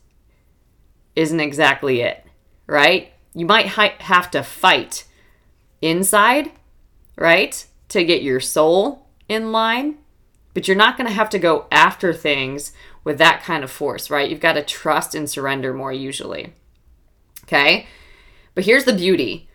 [1.15, 2.25] isn't exactly it,
[2.67, 3.11] right?
[3.33, 5.05] You might hi- have to fight
[5.81, 6.51] inside,
[7.17, 7.65] right?
[7.89, 9.97] To get your soul in line,
[10.53, 12.71] but you're not going to have to go after things
[13.03, 14.29] with that kind of force, right?
[14.29, 16.53] You've got to trust and surrender more usually.
[17.43, 17.87] Okay?
[18.53, 19.49] But here's the beauty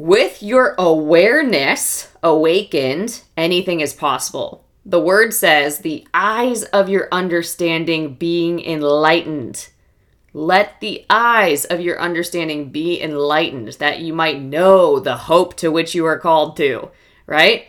[0.00, 4.64] with your awareness awakened, anything is possible.
[4.86, 9.68] The word says, the eyes of your understanding being enlightened.
[10.32, 15.70] Let the eyes of your understanding be enlightened, that you might know the hope to
[15.70, 16.90] which you are called to,
[17.26, 17.66] right?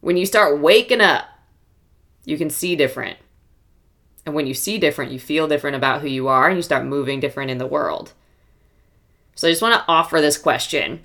[0.00, 1.26] When you start waking up,
[2.24, 3.16] you can see different.
[4.26, 6.84] And when you see different, you feel different about who you are and you start
[6.84, 8.12] moving different in the world.
[9.36, 11.04] So I just want to offer this question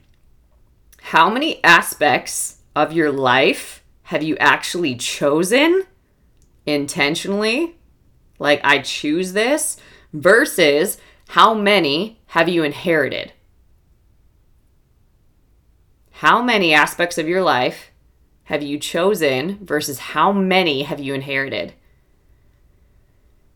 [1.07, 5.83] How many aspects of your life have you actually chosen
[6.65, 7.75] intentionally?
[8.39, 9.77] Like, I choose this,
[10.13, 13.33] versus how many have you inherited?
[16.11, 17.91] How many aspects of your life
[18.45, 21.73] have you chosen versus how many have you inherited?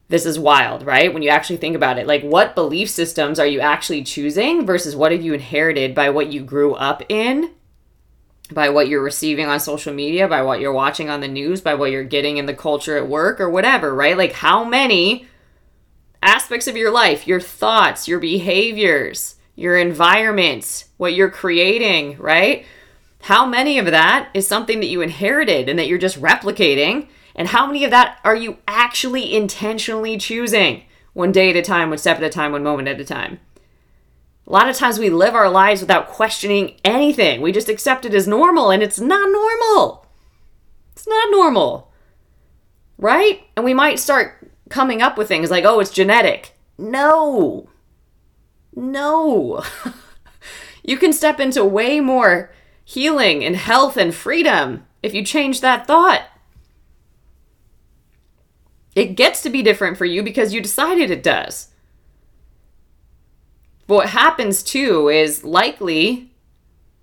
[0.10, 1.14] This is wild, right?
[1.14, 4.96] When you actually think about it, like what belief systems are you actually choosing versus
[4.96, 7.52] what have you inherited by what you grew up in
[8.52, 11.74] by what you're receiving on social media, by what you're watching on the news, by
[11.74, 14.18] what you're getting in the culture at work or whatever, right?
[14.18, 15.28] Like how many
[16.22, 22.66] aspects of your life, your thoughts, your behaviors, your environment, what you're creating, right?
[23.22, 27.08] How many of that is something that you inherited and that you're just replicating?
[27.38, 30.84] And how many of that are you actually intentionally choosing
[31.14, 33.40] one day at a time, one step at a time, one moment at a time?
[34.48, 37.42] A lot of times we live our lives without questioning anything.
[37.42, 40.08] We just accept it as normal, and it's not normal.
[40.94, 41.92] It's not normal.
[42.98, 43.44] right?
[43.56, 46.56] And we might start coming up with things like, oh, it's genetic.
[46.78, 47.70] No.
[48.76, 49.64] No.
[50.84, 52.52] you can step into way more
[52.84, 56.24] healing and health and freedom if you change that thought.
[58.98, 61.68] It gets to be different for you because you decided it does.
[63.86, 66.32] What happens too is likely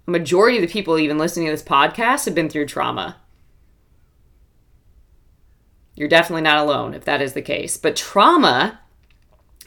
[0.09, 3.19] a majority of the people even listening to this podcast have been through trauma.
[5.95, 7.77] You're definitely not alone if that is the case.
[7.77, 8.81] But trauma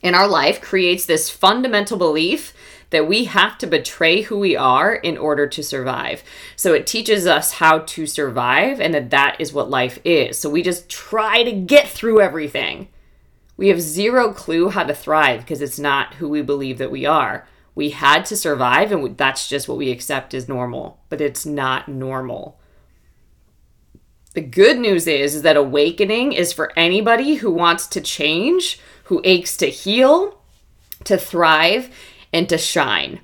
[0.02, 2.54] in our life creates this fundamental belief
[2.90, 6.24] that we have to betray who we are in order to survive.
[6.56, 10.38] So it teaches us how to survive and that that is what life is.
[10.38, 12.88] So we just try to get through everything.
[13.58, 17.06] We have zero clue how to thrive because it's not who we believe that we
[17.06, 17.48] are.
[17.76, 21.88] We had to survive and that's just what we accept as normal, but it's not
[21.88, 22.60] normal.
[24.34, 29.22] The good news is, is that awakening is for anybody who wants to change, who
[29.24, 30.42] aches to heal,
[31.06, 31.90] to thrive,
[32.34, 33.22] and to shine.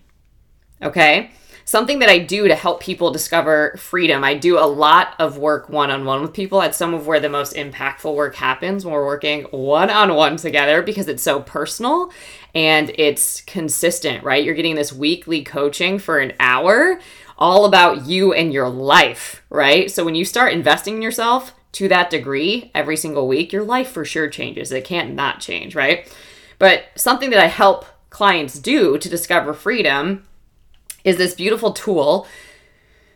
[0.82, 1.32] Okay?
[1.66, 4.24] Something that I do to help people discover freedom.
[4.24, 6.60] I do a lot of work one on one with people.
[6.60, 10.36] That's some of where the most impactful work happens when we're working one on one
[10.36, 12.12] together because it's so personal
[12.54, 14.44] and it's consistent, right?
[14.44, 17.00] You're getting this weekly coaching for an hour
[17.38, 19.90] all about you and your life, right?
[19.90, 23.92] So when you start investing in yourself to that degree every single week, your life
[23.92, 24.72] for sure changes.
[24.72, 26.12] It can't not change, right?
[26.60, 30.26] But something that I help clients do to discover freedom
[31.04, 32.28] is this beautiful tool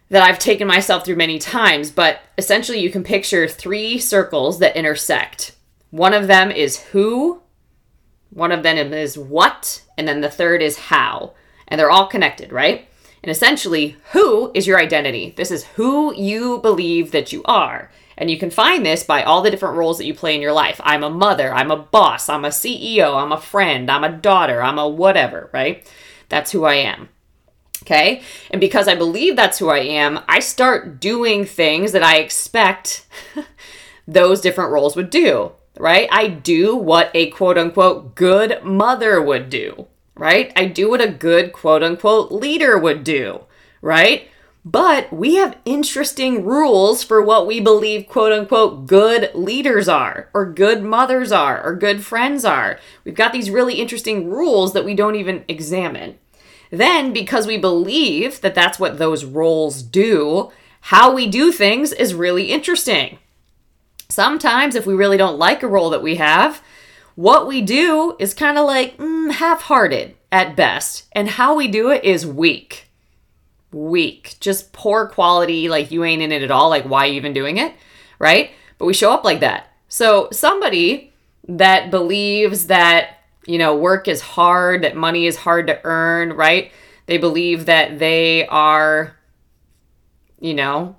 [0.09, 4.75] that I've taken myself through many times, but essentially you can picture three circles that
[4.75, 5.55] intersect.
[5.91, 7.41] One of them is who,
[8.31, 11.33] one of them is what, and then the third is how.
[11.67, 12.87] And they're all connected, right?
[13.23, 15.33] And essentially, who is your identity?
[15.35, 17.91] This is who you believe that you are.
[18.17, 20.53] And you can find this by all the different roles that you play in your
[20.53, 20.81] life.
[20.83, 24.61] I'm a mother, I'm a boss, I'm a CEO, I'm a friend, I'm a daughter,
[24.61, 25.87] I'm a whatever, right?
[26.29, 27.09] That's who I am.
[27.83, 28.21] Okay?
[28.49, 33.05] And because I believe that's who I am, I start doing things that I expect
[34.07, 36.09] those different roles would do, right?
[36.11, 40.51] I do what a quote unquote good mother would do, right?
[40.55, 43.41] I do what a good quote unquote leader would do,
[43.81, 44.29] right?
[44.69, 50.51] But we have interesting rules for what we believe, quote unquote, good leaders are, or
[50.51, 52.77] good mothers are, or good friends are.
[53.05, 56.17] We've got these really interesting rules that we don't even examine.
[56.69, 60.51] Then, because we believe that that's what those roles do,
[60.81, 63.19] how we do things is really interesting.
[64.09, 66.61] Sometimes, if we really don't like a role that we have,
[67.15, 71.69] what we do is kind of like mm, half hearted at best, and how we
[71.69, 72.86] do it is weak
[73.77, 77.57] weak, just poor quality, like you ain't in it at all, like why even doing
[77.57, 77.73] it,
[78.19, 78.51] right?
[78.77, 79.71] But we show up like that.
[79.87, 81.13] So somebody
[81.47, 86.71] that believes that, you know, work is hard, that money is hard to earn, right?
[87.05, 89.15] They believe that they are,
[90.39, 90.95] you know,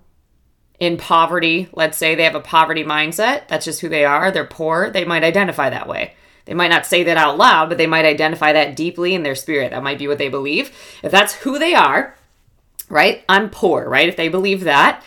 [0.80, 1.68] in poverty.
[1.72, 3.48] Let's say they have a poverty mindset.
[3.48, 4.30] That's just who they are.
[4.30, 4.90] They're poor.
[4.90, 6.14] They might identify that way.
[6.46, 9.34] They might not say that out loud, but they might identify that deeply in their
[9.34, 9.70] spirit.
[9.70, 10.74] That might be what they believe.
[11.02, 12.16] If that's who they are,
[12.88, 13.24] right?
[13.28, 14.08] I'm poor, right?
[14.08, 15.02] If they believe that,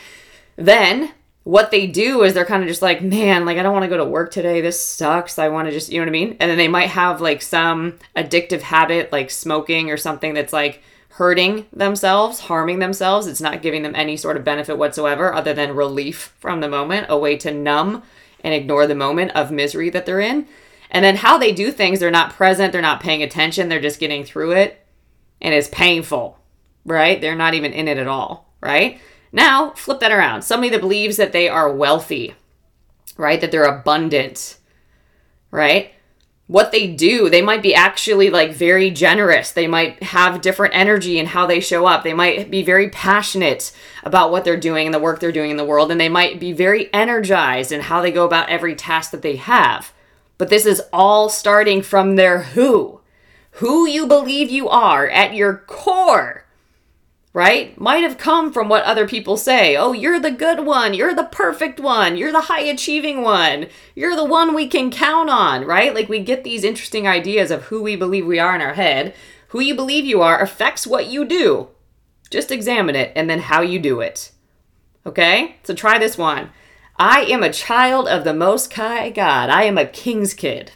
[0.55, 1.13] then
[1.43, 3.89] what they do is they're kind of just like, man, like I don't want to
[3.89, 4.61] go to work today.
[4.61, 5.39] This sucks.
[5.39, 6.37] I want to just, you know what I mean?
[6.39, 10.83] And then they might have like some addictive habit like smoking or something that's like
[11.09, 13.27] hurting themselves, harming themselves.
[13.27, 17.07] It's not giving them any sort of benefit whatsoever other than relief from the moment,
[17.09, 18.03] a way to numb
[18.43, 20.47] and ignore the moment of misery that they're in.
[20.91, 23.99] And then how they do things, they're not present, they're not paying attention, they're just
[23.99, 24.85] getting through it.
[25.41, 26.37] And it's painful
[26.85, 27.19] right?
[27.19, 28.99] They're not even in it at all, right?
[29.31, 30.41] Now, flip that around.
[30.41, 32.35] Somebody that believes that they are wealthy,
[33.17, 33.39] right?
[33.39, 34.57] That they're abundant,
[35.51, 35.93] right?
[36.47, 39.51] What they do, they might be actually like very generous.
[39.51, 42.03] They might have different energy in how they show up.
[42.03, 43.71] They might be very passionate
[44.03, 45.91] about what they're doing and the work they're doing in the world.
[45.91, 49.37] And they might be very energized in how they go about every task that they
[49.37, 49.93] have.
[50.37, 52.99] But this is all starting from their who.
[53.55, 56.40] Who you believe you are at your core
[57.33, 57.79] right?
[57.79, 59.77] Might have come from what other people say.
[59.77, 60.93] Oh, you're the good one.
[60.93, 62.17] You're the perfect one.
[62.17, 63.67] You're the high achieving one.
[63.95, 65.95] You're the one we can count on, right?
[65.95, 69.13] Like we get these interesting ideas of who we believe we are in our head.
[69.49, 71.69] Who you believe you are affects what you do.
[72.29, 74.31] Just examine it and then how you do it.
[75.05, 75.57] Okay?
[75.63, 76.51] So try this one.
[76.97, 79.49] I am a child of the Most High God.
[79.49, 80.73] I am a king's kid.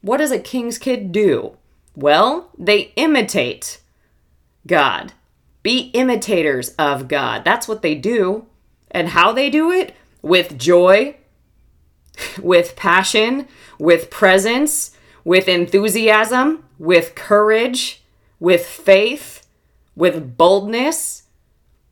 [0.00, 1.56] What does a king's kid do?
[1.94, 3.80] Well, they imitate
[4.66, 5.12] God.
[5.68, 7.44] Be imitators of God.
[7.44, 8.46] That's what they do.
[8.90, 9.94] And how they do it?
[10.22, 11.16] With joy,
[12.40, 13.46] with passion,
[13.78, 18.02] with presence, with enthusiasm, with courage,
[18.40, 19.46] with faith,
[19.94, 21.24] with boldness.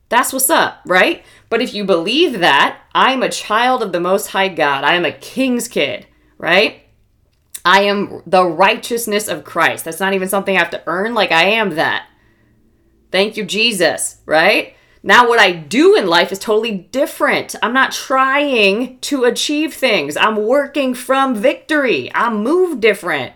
[0.09, 1.23] That's what's up, right?
[1.51, 5.05] But if you believe that, I'm a child of the Most High God, I am
[5.05, 6.07] a king's kid,
[6.39, 6.81] right?
[7.63, 9.85] I am the righteousness of Christ.
[9.85, 11.13] That's not even something I have to earn.
[11.13, 12.07] Like, I am that.
[13.17, 14.77] Thank you, Jesus, right?
[15.03, 17.55] Now, what I do in life is totally different.
[17.63, 22.11] I'm not trying to achieve things, I'm working from victory.
[22.15, 23.33] I move different.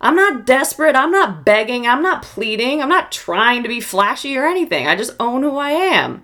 [0.00, 0.94] I'm not desperate.
[0.94, 1.88] I'm not begging.
[1.88, 2.80] I'm not pleading.
[2.80, 4.86] I'm not trying to be flashy or anything.
[4.86, 6.22] I just own who I am.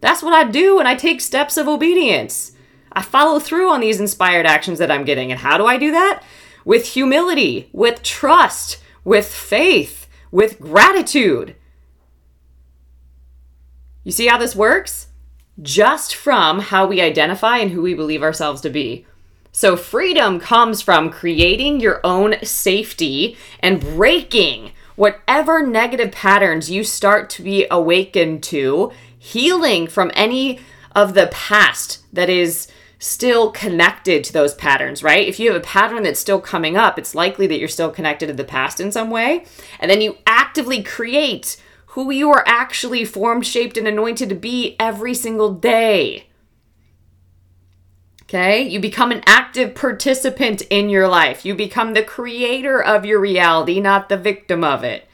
[0.00, 2.52] That's what I do, and I take steps of obedience.
[2.92, 5.32] I follow through on these inspired actions that I'm getting.
[5.32, 6.22] And how do I do that?
[6.64, 11.56] With humility, with trust, with faith, with gratitude.
[14.04, 15.08] You see how this works?
[15.60, 19.06] Just from how we identify and who we believe ourselves to be.
[19.50, 27.30] So, freedom comes from creating your own safety and breaking whatever negative patterns you start
[27.30, 30.60] to be awakened to, healing from any
[30.94, 35.26] of the past that is still connected to those patterns, right?
[35.28, 38.26] If you have a pattern that's still coming up, it's likely that you're still connected
[38.28, 39.44] to the past in some way.
[39.78, 41.60] And then you actively create
[41.94, 46.26] who you are actually formed, shaped, and anointed to be every single day.
[48.22, 48.66] Okay?
[48.66, 51.44] You become an active participant in your life.
[51.44, 55.06] You become the creator of your reality, not the victim of it.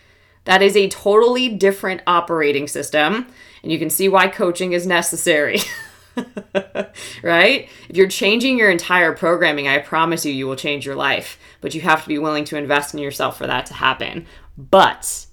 [0.44, 3.26] That is a totally different operating system.
[3.62, 5.58] And you can see why coaching is necessary.
[7.22, 7.68] right?
[7.90, 11.38] If you're changing your entire programming, I promise you, you will change your life.
[11.60, 14.24] But you have to be willing to invest in yourself for that to happen.
[14.56, 15.26] But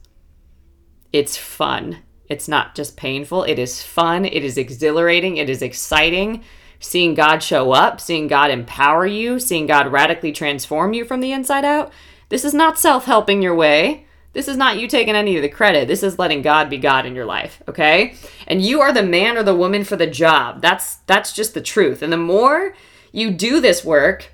[1.17, 1.99] it's fun.
[2.29, 6.43] It's not just painful, it is fun, it is exhilarating, it is exciting.
[6.79, 11.31] Seeing God show up, seeing God empower you, seeing God radically transform you from the
[11.31, 11.91] inside out.
[12.29, 14.05] This is not self helping your way.
[14.33, 15.87] This is not you taking any of the credit.
[15.87, 18.13] This is letting God be God in your life, okay?
[18.45, 20.61] And you are the man or the woman for the job.
[20.61, 22.03] That's that's just the truth.
[22.03, 22.75] And the more
[23.11, 24.31] you do this work,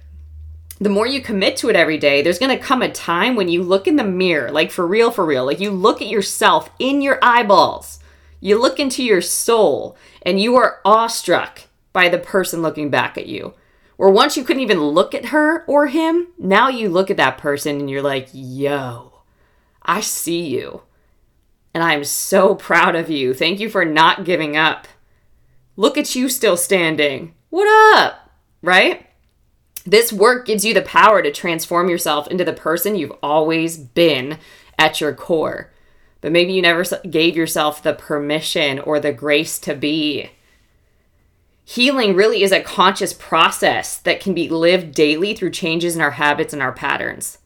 [0.84, 3.48] the more you commit to it every day, there's going to come a time when
[3.48, 6.70] you look in the mirror, like for real, for real, like you look at yourself
[6.78, 8.00] in your eyeballs.
[8.40, 11.62] You look into your soul and you are awestruck
[11.94, 13.54] by the person looking back at you.
[13.96, 17.38] Where once you couldn't even look at her or him, now you look at that
[17.38, 19.22] person and you're like, yo,
[19.82, 20.82] I see you.
[21.74, 23.34] And I'm so proud of you.
[23.34, 24.88] Thank you for not giving up.
[25.78, 27.36] Look at you still standing.
[27.50, 27.68] What
[27.98, 28.32] up?
[28.62, 29.08] Right?
[29.86, 34.40] This work gives you the power to transform yourself into the person you've always been
[34.78, 35.72] at your core.
[36.22, 40.32] But maybe you never gave yourself the permission or the grace to be.
[41.66, 46.12] Healing really is a conscious process that can be lived daily through changes in our
[46.12, 47.40] habits and our patterns.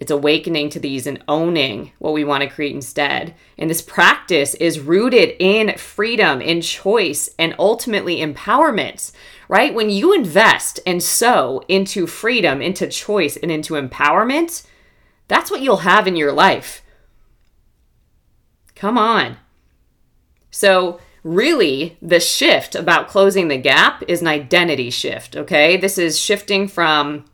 [0.00, 3.34] It's awakening to these and owning what we want to create instead.
[3.58, 9.12] And this practice is rooted in freedom, in choice, and ultimately empowerment,
[9.50, 9.74] right?
[9.74, 14.64] When you invest and sow into freedom, into choice, and into empowerment,
[15.26, 16.82] that's what you'll have in your life.
[18.76, 19.38] Come on.
[20.52, 25.76] So, really, the shift about closing the gap is an identity shift, okay?
[25.76, 27.24] This is shifting from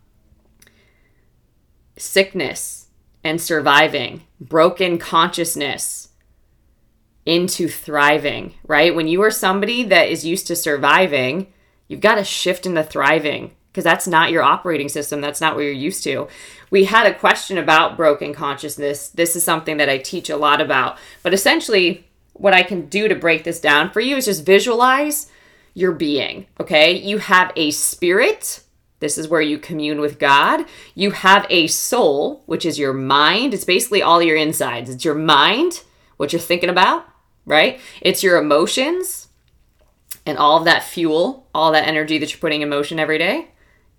[1.99, 2.87] sickness
[3.23, 6.09] and surviving, broken consciousness
[7.27, 8.95] into thriving, right?
[8.95, 11.53] When you are somebody that is used to surviving,
[11.89, 15.21] you've got to shift into thriving because that's not your operating system.
[15.21, 16.29] That's not what you're used to.
[16.71, 19.09] We had a question about broken consciousness.
[19.09, 20.99] This is something that I teach a lot about.
[21.23, 25.31] But essentially, what I can do to break this down for you is just visualize
[25.75, 26.97] your being, okay?
[26.97, 28.63] You have a spirit
[28.99, 30.65] this is where you commune with God.
[30.95, 33.53] You have a soul, which is your mind.
[33.53, 34.89] It's basically all your insides.
[34.89, 35.83] It's your mind,
[36.17, 37.07] what you're thinking about,
[37.45, 37.79] right?
[38.01, 39.29] It's your emotions
[40.25, 43.49] and all of that fuel, all that energy that you're putting in motion every day,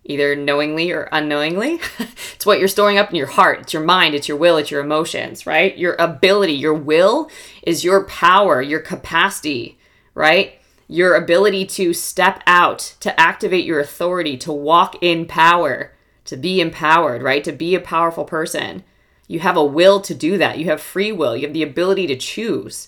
[0.06, 1.80] either knowingly or unknowingly.
[2.36, 3.62] it's what you're storing up in your heart.
[3.62, 5.78] It's your mind, it's your will, it's your emotions, right?
[5.78, 7.30] Your ability, your will
[7.64, 9.78] is your power, your capacity,
[10.14, 10.58] right?
[10.88, 15.94] your ability to step out, to activate your authority, to walk in power,
[16.26, 17.44] to be empowered, right?
[17.44, 18.84] To be a powerful person.
[19.28, 20.58] You have a will to do that.
[20.58, 21.36] You have free will.
[21.36, 22.88] You have the ability to choose,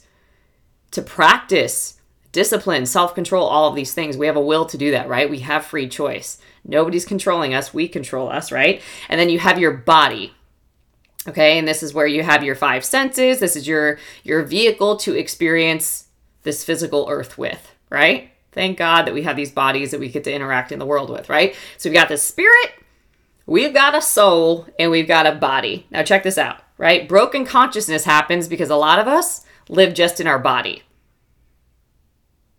[0.91, 1.98] to practice
[2.31, 4.17] discipline, self control, all of these things.
[4.17, 5.29] We have a will to do that, right?
[5.29, 6.37] We have free choice.
[6.65, 7.73] Nobody's controlling us.
[7.73, 8.81] We control us, right?
[9.07, 10.33] And then you have your body.
[11.27, 13.39] Okay, and this is where you have your five senses.
[13.39, 16.07] This is your your vehicle to experience
[16.43, 18.31] this physical earth with right?
[18.51, 21.09] Thank God that we have these bodies that we get to interact in the world
[21.09, 21.55] with, right?
[21.77, 22.73] So we've got the spirit,
[23.45, 25.87] we've got a soul, and we've got a body.
[25.91, 27.07] Now, check this out, right?
[27.07, 30.83] Broken consciousness happens because a lot of us live just in our body.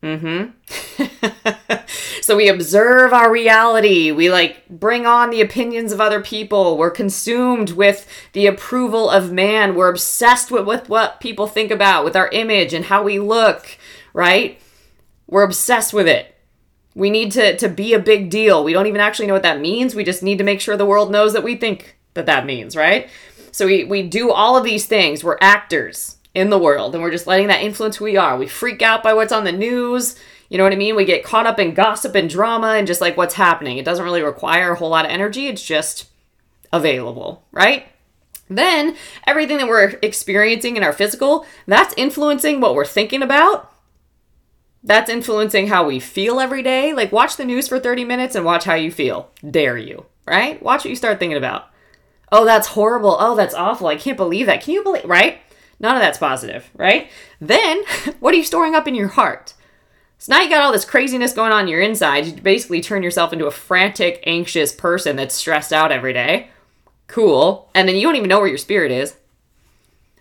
[0.02, 1.76] Mm hmm.
[2.22, 4.10] so we observe our reality.
[4.10, 6.78] We like bring on the opinions of other people.
[6.78, 9.74] We're consumed with the approval of man.
[9.74, 13.78] We're obsessed with, with what people think about, with our image and how we look,
[14.14, 14.58] right?
[15.26, 16.34] We're obsessed with it.
[16.94, 18.64] We need to, to be a big deal.
[18.64, 19.94] We don't even actually know what that means.
[19.94, 22.74] We just need to make sure the world knows that we think that that means,
[22.74, 23.08] right?
[23.52, 25.22] So we, we do all of these things.
[25.22, 28.36] We're actors in the world and we're just letting that influence who we are.
[28.36, 30.16] We freak out by what's on the news.
[30.48, 30.96] You know what I mean?
[30.96, 33.78] We get caught up in gossip and drama and just like what's happening.
[33.78, 36.08] It doesn't really require a whole lot of energy, it's just
[36.72, 37.86] available, right?
[38.48, 43.72] Then everything that we're experiencing in our physical, that's influencing what we're thinking about.
[44.82, 46.92] That's influencing how we feel every day.
[46.92, 49.30] Like, watch the news for 30 minutes and watch how you feel.
[49.48, 50.60] Dare you, right?
[50.62, 51.66] Watch what you start thinking about.
[52.32, 53.16] Oh, that's horrible.
[53.20, 53.88] Oh, that's awful.
[53.88, 54.62] I can't believe that.
[54.62, 55.40] Can you believe, right?
[55.80, 57.10] None of that's positive, right?
[57.40, 57.82] Then,
[58.20, 59.54] what are you storing up in your heart?
[60.18, 62.26] So now you got all this craziness going on in your inside.
[62.26, 66.50] You basically turn yourself into a frantic, anxious person that's stressed out every day.
[67.06, 67.70] Cool.
[67.74, 69.16] And then you don't even know where your spirit is.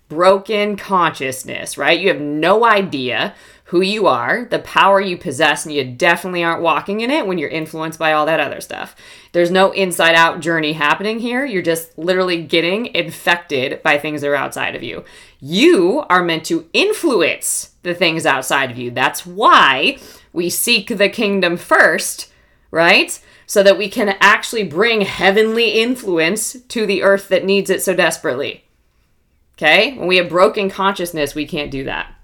[0.07, 1.99] Broken consciousness, right?
[1.99, 3.35] You have no idea
[3.69, 7.37] who you are, the power you possess, and you definitely aren't walking in it when
[7.37, 8.95] you're influenced by all that other stuff.
[9.31, 11.45] There's no inside out journey happening here.
[11.45, 15.03] You're just literally getting infected by things that are outside of you.
[15.39, 18.89] You are meant to influence the things outside of you.
[18.89, 19.99] That's why
[20.33, 22.31] we seek the kingdom first,
[22.71, 23.21] right?
[23.45, 27.93] So that we can actually bring heavenly influence to the earth that needs it so
[27.93, 28.63] desperately.
[29.59, 29.95] Okay?
[29.95, 32.15] When we have broken consciousness, we can't do that.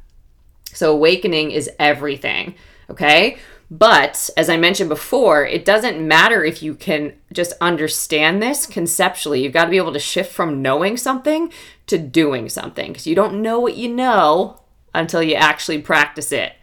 [0.75, 2.55] So awakening is everything,
[2.89, 3.37] okay?
[3.71, 9.43] But as I mentioned before, it doesn't matter if you can just understand this conceptually.
[9.43, 11.51] You've got to be able to shift from knowing something
[11.87, 14.61] to doing something because you don't know what you know
[14.93, 16.53] until you actually practice it,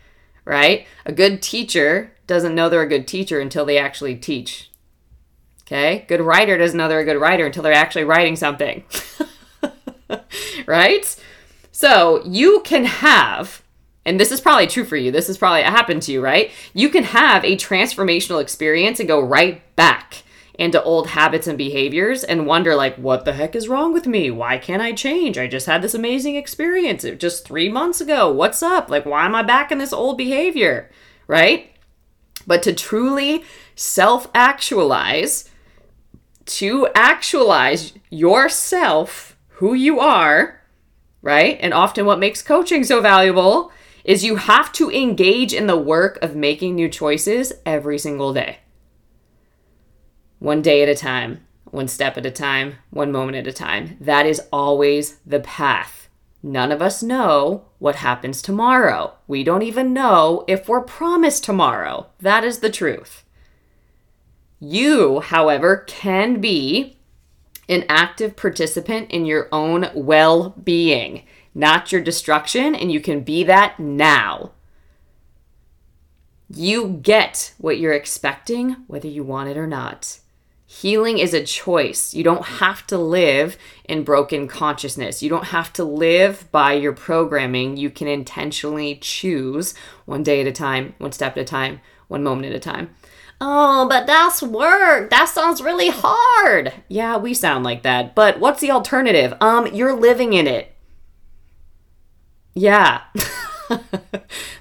[0.44, 0.86] right?
[1.04, 4.70] A good teacher doesn't know they're a good teacher until they actually teach.
[5.62, 6.04] Okay?
[6.06, 8.84] Good writer doesn't know they're a good writer until they're actually writing something.
[10.66, 11.16] right?
[11.72, 13.62] So you can have
[14.04, 15.10] and this is probably true for you.
[15.10, 16.50] This has probably happened to you, right?
[16.74, 20.22] You can have a transformational experience and go right back
[20.54, 24.30] into old habits and behaviors and wonder like what the heck is wrong with me?
[24.30, 25.38] Why can't i change?
[25.38, 28.30] I just had this amazing experience just three months ago.
[28.30, 28.90] What's up?
[28.90, 30.90] Like why am i back in this old behavior?
[31.26, 31.70] Right?
[32.46, 33.44] But to truly
[33.76, 35.48] self actualize
[36.44, 40.62] to actualize yourself who you are
[41.22, 41.56] right?
[41.60, 43.70] And often what makes coaching so valuable
[44.04, 48.58] is you have to engage in the work of making new choices every single day.
[50.38, 53.96] One day at a time, one step at a time, one moment at a time.
[54.00, 56.08] That is always the path.
[56.42, 59.14] None of us know what happens tomorrow.
[59.28, 62.08] We don't even know if we're promised tomorrow.
[62.20, 63.24] That is the truth.
[64.58, 66.96] You, however, can be
[67.68, 71.24] an active participant in your own well being
[71.54, 74.52] not your destruction, and you can be that now.
[76.48, 80.18] You get what you're expecting, whether you want it or not.
[80.66, 82.14] Healing is a choice.
[82.14, 85.22] You don't have to live in broken consciousness.
[85.22, 87.76] You don't have to live by your programming.
[87.76, 89.74] You can intentionally choose
[90.06, 92.94] one day at a time, one step at a time, one moment at a time.
[93.38, 95.10] Oh, but that's work.
[95.10, 96.72] That sounds really hard.
[96.88, 98.14] Yeah, we sound like that.
[98.14, 99.34] But what's the alternative?
[99.40, 100.71] Um, you're living in it.
[102.54, 103.02] Yeah.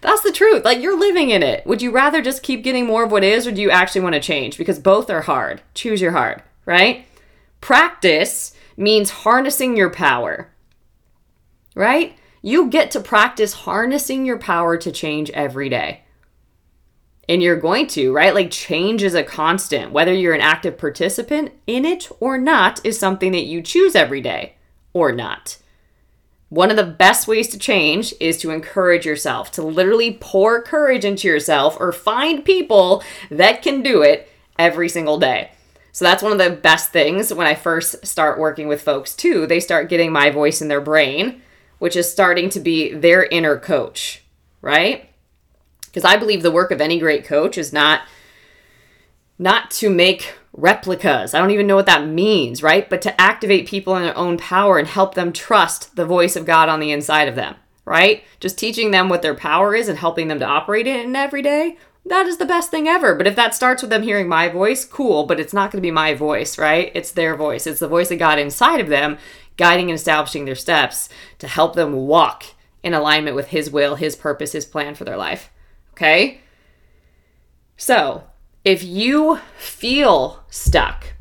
[0.02, 0.64] That's the truth.
[0.64, 1.66] Like you're living in it.
[1.66, 4.16] Would you rather just keep getting more of what is or do you actually want
[4.16, 4.58] to change?
[4.58, 5.62] Because both are hard.
[5.74, 7.06] Choose your hard, right?
[7.60, 10.50] Practice means harnessing your power.
[11.76, 12.18] Right?
[12.42, 16.02] You get to practice harnessing your power to change every day.
[17.30, 18.34] And you're going to, right?
[18.34, 19.92] Like change is a constant.
[19.92, 24.22] Whether you're an active participant in it or not is something that you choose every
[24.22, 24.56] day
[24.92, 25.58] or not.
[26.52, 31.06] One of the best ways to change is to encourage yourself, to literally pour courage
[31.06, 34.30] into yourself or find people that can do it
[34.60, 35.52] every single day.
[35.94, 39.48] So that's one of the best things when I first start working with folks too.
[39.48, 41.42] They start getting my voice in their brain,
[41.80, 44.22] which is starting to be their inner coach,
[44.62, 45.10] right?
[45.86, 48.02] Because I believe the work of any great coach is not
[49.40, 51.34] not to make replicas.
[51.34, 52.90] I don't even know what that means, right?
[52.90, 56.46] But to activate people in their own power and help them trust the voice of
[56.46, 58.24] God on the inside of them, right?
[58.40, 61.42] Just teaching them what their power is and helping them to operate it in every
[61.42, 61.78] day.
[62.04, 63.14] that is the best thing ever.
[63.16, 65.88] But if that starts with them hearing my voice, cool, but it's not going to
[65.88, 66.92] be my voice, right?
[66.96, 67.68] It's their voice.
[67.68, 69.18] It's the voice of God inside of them,
[69.56, 72.46] guiding and establishing their steps to help them walk
[72.84, 75.52] in alignment with His will, His purpose, His plan for their life.
[75.94, 76.42] Okay?
[77.78, 78.24] So,
[78.64, 81.14] if you feel stuck,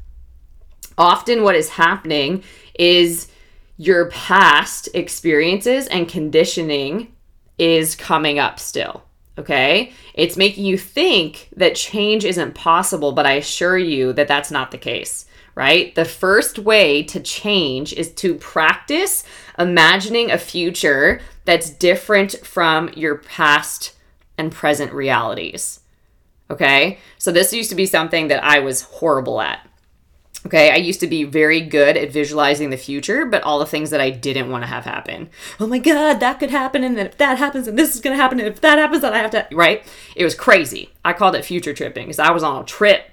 [0.98, 2.42] often what is happening
[2.74, 3.28] is
[3.76, 7.14] your past experiences and conditioning
[7.58, 9.04] is coming up still.
[9.38, 9.92] Okay.
[10.12, 14.70] It's making you think that change isn't possible, but I assure you that that's not
[14.70, 15.24] the case,
[15.54, 15.94] right?
[15.94, 19.24] The first way to change is to practice
[19.58, 23.96] imagining a future that's different from your past
[24.36, 25.80] and present realities.
[26.50, 26.98] Okay.
[27.18, 29.66] So this used to be something that I was horrible at.
[30.46, 33.90] Okay, I used to be very good at visualizing the future, but all the things
[33.90, 35.28] that I didn't want to have happen.
[35.58, 38.16] Oh my god, that could happen, and then if that happens, and this is gonna
[38.16, 39.46] happen, and if that happens, then I have to.
[39.52, 39.84] Right?
[40.16, 40.90] It was crazy.
[41.04, 43.04] I called it future tripping because I was on a trip.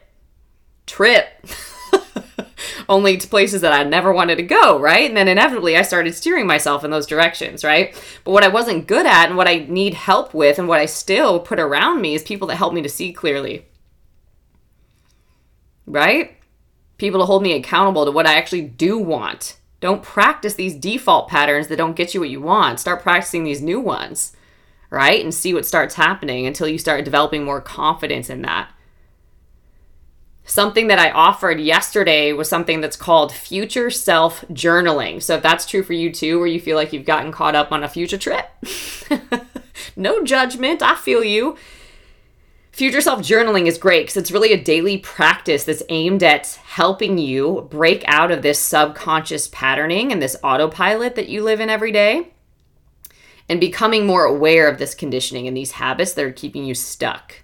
[0.86, 1.28] Trip.
[2.90, 5.08] Only to places that I never wanted to go, right?
[5.08, 7.94] And then inevitably I started steering myself in those directions, right?
[8.24, 10.86] But what I wasn't good at and what I need help with and what I
[10.86, 13.66] still put around me is people that help me to see clearly.
[15.86, 16.38] Right?
[16.98, 19.58] people to hold me accountable to what I actually do want.
[19.80, 22.80] Don't practice these default patterns that don't get you what you want.
[22.80, 24.36] Start practicing these new ones,
[24.90, 25.24] right?
[25.24, 28.72] And see what starts happening until you start developing more confidence in that.
[30.48, 35.22] Something that I offered yesterday was something that's called future self journaling.
[35.22, 37.74] So if that's true for you too, where you feel like you've gotten caught up
[37.74, 38.50] on a future trip,
[39.98, 41.58] no judgment, I feel you.
[42.72, 47.18] Future self journaling is great because it's really a daily practice that's aimed at helping
[47.18, 51.92] you break out of this subconscious patterning and this autopilot that you live in every
[51.92, 52.32] day
[53.50, 57.36] and becoming more aware of this conditioning and these habits that are keeping you stuck.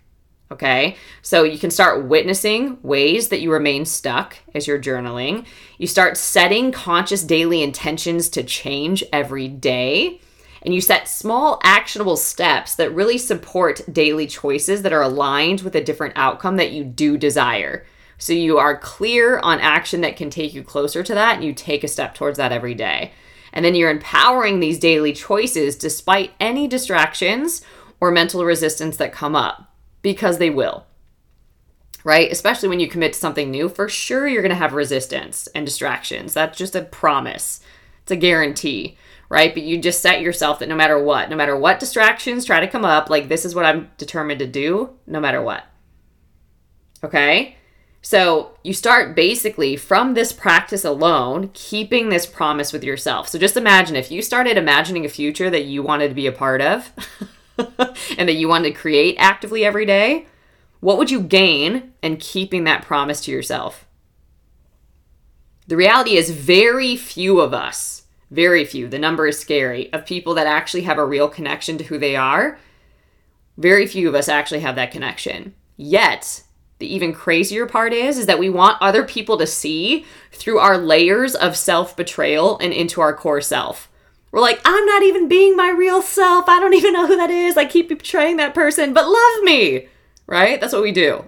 [0.53, 5.47] Okay, so you can start witnessing ways that you remain stuck as you're journaling.
[5.79, 10.21] You start setting conscious daily intentions to change every day
[10.61, 15.75] and you set small actionable steps that really support daily choices that are aligned with
[15.75, 17.83] a different outcome that you do desire.
[18.19, 21.53] So you are clear on action that can take you closer to that and you
[21.53, 23.11] take a step towards that every day.
[23.51, 27.65] And then you're empowering these daily choices despite any distractions
[27.99, 29.72] or mental resistance that come up
[30.03, 30.85] because they will.
[32.03, 32.31] Right?
[32.31, 35.65] Especially when you commit to something new, for sure you're going to have resistance and
[35.65, 36.35] distractions.
[36.35, 37.61] That's just a promise.
[38.03, 38.97] It's a guarantee
[39.33, 39.55] right?
[39.55, 42.67] But you just set yourself that no matter what, no matter what distractions try to
[42.67, 45.63] come up, like this is what I'm determined to do, no matter what.
[47.03, 47.57] Okay?
[48.03, 53.27] So you start basically from this practice alone, keeping this promise with yourself.
[53.27, 56.31] So just imagine if you started imagining a future that you wanted to be a
[56.31, 56.91] part of
[58.17, 60.27] and that you wanted to create actively every day,
[60.79, 63.85] what would you gain in keeping that promise to yourself?
[65.67, 70.33] The reality is, very few of us very few, the number is scary, of people
[70.33, 72.57] that actually have a real connection to who they are.
[73.57, 75.53] Very few of us actually have that connection.
[75.77, 76.41] Yet,
[76.79, 80.79] the even crazier part is is that we want other people to see through our
[80.79, 83.87] layers of self-betrayal and into our core self.
[84.33, 86.49] We're like, I'm not even being my real self.
[86.49, 87.55] I don't even know who that is.
[87.55, 89.87] I keep betraying that person, but love me.
[90.25, 90.59] Right?
[90.59, 91.25] That's what we do.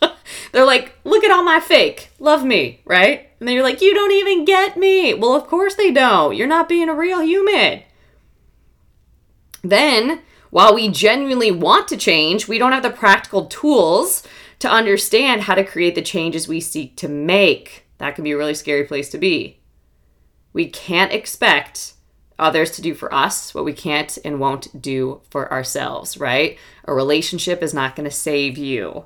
[0.52, 2.10] They're like, look at all my fake.
[2.20, 3.28] Love me, right?
[3.40, 5.14] And then you're like, you don't even get me.
[5.14, 6.36] Well, of course they don't.
[6.36, 7.82] You're not being a real human.
[9.64, 10.20] Then,
[10.50, 14.22] while we genuinely want to change, we don't have the practical tools
[14.60, 17.84] to understand how to create the changes we seek to make.
[17.98, 19.58] That can be a really scary place to be.
[20.52, 21.94] We can't expect
[22.42, 26.58] others to do for us what we can't and won't do for ourselves, right?
[26.84, 29.04] A relationship is not going to save you.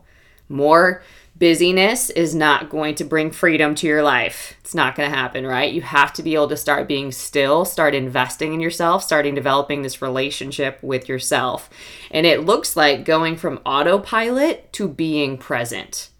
[0.49, 1.03] More
[1.39, 4.55] busyness is not going to bring freedom to your life.
[4.61, 5.73] It's not going to happen, right?
[5.73, 9.83] You have to be able to start being still, start investing in yourself, starting developing
[9.83, 11.69] this relationship with yourself.
[12.11, 16.11] And it looks like going from autopilot to being present.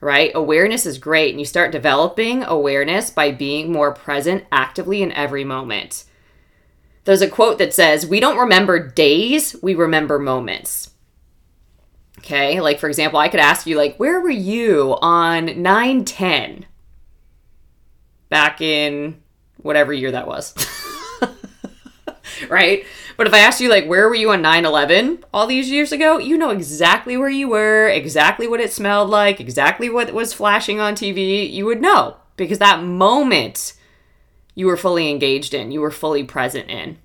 [0.00, 0.32] Right?
[0.34, 5.44] Awareness is great, and you start developing awareness by being more present actively in every
[5.44, 6.04] moment.
[7.04, 10.90] There's a quote that says, We don't remember days, we remember moments.
[12.20, 16.66] Okay, like for example, I could ask you, like, where were you on 9 10
[18.28, 19.22] back in
[19.56, 20.54] whatever year that was?
[22.48, 22.84] right?
[23.16, 25.92] But if I asked you, like, where were you on 9 11 all these years
[25.92, 30.32] ago, you know exactly where you were, exactly what it smelled like, exactly what was
[30.32, 31.50] flashing on TV.
[31.50, 33.74] You would know because that moment
[34.54, 36.98] you were fully engaged in, you were fully present in,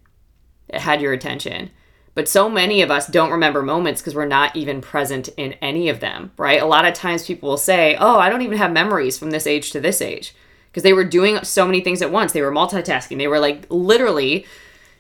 [0.70, 1.72] it had your attention.
[2.14, 5.90] But so many of us don't remember moments because we're not even present in any
[5.90, 6.62] of them, right?
[6.62, 9.46] A lot of times people will say, Oh, I don't even have memories from this
[9.46, 10.34] age to this age
[10.72, 12.32] because they were doing so many things at once.
[12.32, 13.18] They were multitasking.
[13.18, 14.46] They were like literally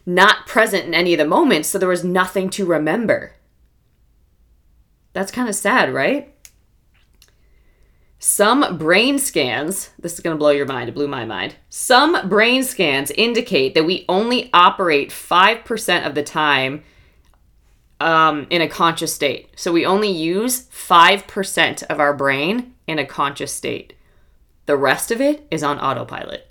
[0.05, 1.69] not present in any of the moments.
[1.69, 3.33] So there was nothing to remember.
[5.13, 6.33] That's kind of sad, right?
[8.19, 11.55] Some brain scans, this is going to blow your mind, it blew my mind.
[11.69, 16.83] Some brain scans indicate that we only operate 5% of the time
[17.99, 19.49] um, in a conscious state.
[19.55, 23.93] So we only use 5% of our brain in a conscious state.
[24.65, 26.49] The rest of it is on autopilot.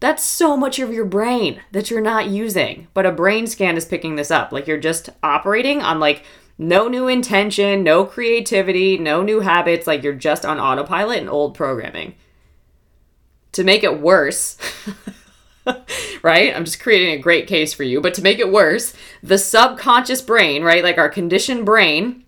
[0.00, 2.88] That's so much of your brain that you're not using.
[2.94, 4.50] But a brain scan is picking this up.
[4.50, 6.24] Like you're just operating on like
[6.58, 9.86] no new intention, no creativity, no new habits.
[9.86, 12.14] Like you're just on autopilot and old programming.
[13.52, 14.56] To make it worse,
[16.22, 16.54] right?
[16.54, 18.00] I'm just creating a great case for you.
[18.00, 20.84] But to make it worse, the subconscious brain, right?
[20.84, 22.24] Like our conditioned brain,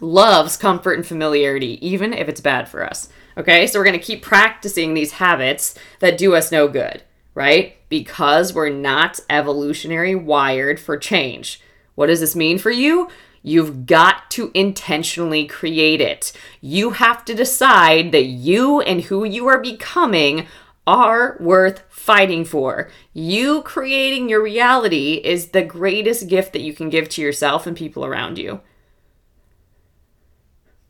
[0.00, 3.08] loves comfort and familiarity, even if it's bad for us.
[3.38, 7.02] Okay, so we're going to keep practicing these habits that do us no good,
[7.34, 7.76] right?
[7.90, 11.60] Because we're not evolutionary wired for change.
[11.96, 13.10] What does this mean for you?
[13.42, 16.32] You've got to intentionally create it.
[16.62, 20.46] You have to decide that you and who you are becoming
[20.86, 22.90] are worth fighting for.
[23.12, 27.76] You creating your reality is the greatest gift that you can give to yourself and
[27.76, 28.62] people around you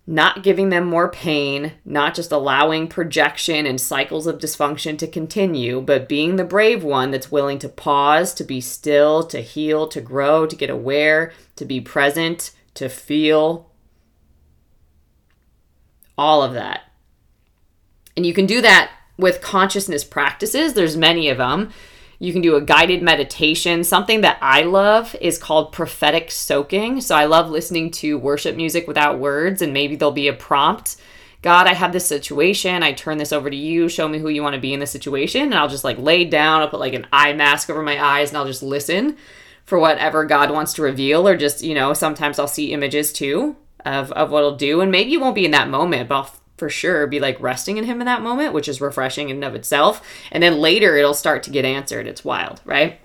[0.07, 5.81] not giving them more pain, not just allowing projection and cycles of dysfunction to continue,
[5.81, 10.01] but being the brave one that's willing to pause, to be still, to heal, to
[10.01, 13.69] grow, to get aware, to be present, to feel.
[16.17, 16.83] All of that.
[18.17, 21.71] And you can do that with consciousness practices, there's many of them.
[22.19, 23.85] You can do a guided meditation.
[23.85, 27.01] Something that I love is called prophetic soaking.
[27.01, 30.97] So I love listening to worship music without words, and maybe there'll be a prompt.
[31.43, 32.83] God, I have this situation.
[32.83, 33.89] I turn this over to you.
[33.89, 35.43] Show me who you want to be in this situation.
[35.43, 36.61] And I'll just like lay down.
[36.61, 39.17] I'll put like an eye mask over my eyes and I'll just listen
[39.65, 41.29] for whatever God wants to reveal.
[41.29, 44.81] Or just, you know, sometimes I'll see images too of, of what I'll do.
[44.81, 47.77] And maybe you won't be in that moment, but I'll for sure be like resting
[47.77, 50.03] in him in that moment, which is refreshing in and of itself.
[50.31, 52.07] And then later it'll start to get answered.
[52.07, 52.99] It's wild, right?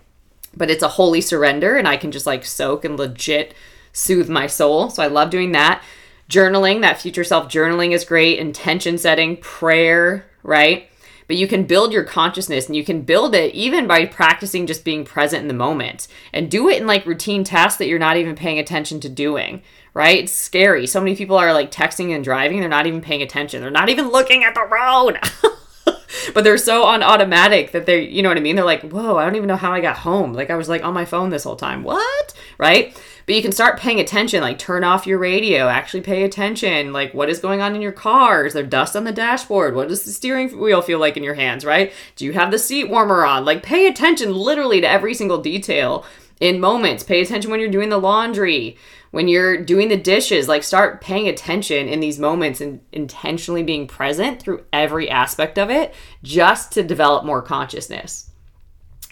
[0.56, 3.54] But it's a holy surrender, and I can just like soak and legit
[3.94, 4.90] soothe my soul.
[4.90, 5.84] So I love doing that.
[6.30, 8.40] Journaling, that future self journaling is great.
[8.40, 10.88] Intention setting, prayer, right?
[11.28, 14.84] But you can build your consciousness and you can build it even by practicing just
[14.84, 18.18] being present in the moment and do it in like routine tasks that you're not
[18.18, 19.62] even paying attention to doing
[19.94, 20.24] right?
[20.24, 20.88] It's scary.
[20.88, 23.62] So many people are like texting and driving, they're not even paying attention.
[23.62, 25.20] They're not even looking at the road.
[26.34, 28.56] but they're so on automatic that they're, you know what I mean?
[28.56, 30.34] They're like, whoa, I don't even know how I got home.
[30.34, 31.84] Like I was like on my phone this whole time.
[31.84, 32.34] What?
[32.58, 32.98] Right?
[33.26, 36.92] But you can start paying attention, like turn off your radio, actually pay attention.
[36.92, 38.46] Like what is going on in your car?
[38.46, 39.76] Is there dust on the dashboard?
[39.76, 41.94] What does the steering wheel feel like in your hands, right?
[42.16, 43.46] Do you have the seat warmer on?
[43.46, 46.06] Like pay attention literally to every single detail
[46.42, 47.04] in moments.
[47.04, 48.78] Pay attention when you're doing the laundry
[49.12, 53.86] when you're doing the dishes, like start paying attention in these moments and intentionally being
[53.86, 58.30] present through every aspect of it just to develop more consciousness.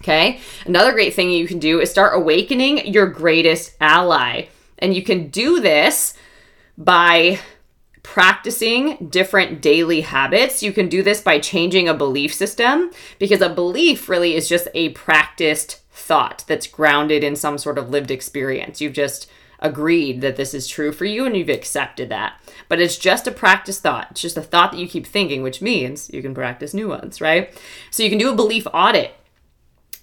[0.02, 0.40] Okay.
[0.66, 4.48] Another great thing you can do is start awakening your greatest ally.
[4.78, 6.14] And you can do this
[6.78, 7.40] by
[8.02, 10.64] practicing different daily habits.
[10.64, 14.70] You can do this by changing a belief system because a belief really is just
[14.74, 18.82] a practiced thought that's grounded in some sort of lived experience.
[18.82, 19.30] You've just
[19.60, 22.42] agreed that this is true for you and you've accepted that.
[22.68, 24.08] But it's just a practice thought.
[24.10, 27.22] It's just a thought that you keep thinking, which means you can practice new ones,
[27.22, 27.56] right?
[27.92, 29.14] So you can do a belief audit.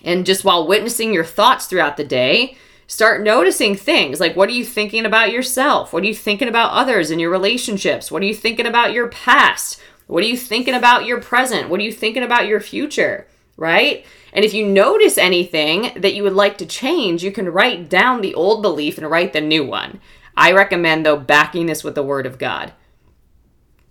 [0.05, 4.53] And just while witnessing your thoughts throughout the day, start noticing things like what are
[4.53, 5.93] you thinking about yourself?
[5.93, 8.13] What are you thinking about others in your relationships?
[8.13, 9.81] What are you thinking about your past?
[10.07, 11.69] What are you thinking about your present?
[11.69, 13.27] What are you thinking about your future?
[13.57, 14.05] Right?
[14.33, 18.21] And if you notice anything that you would like to change, you can write down
[18.21, 20.01] the old belief and write the new one.
[20.37, 22.73] I recommend, though, backing this with the Word of God.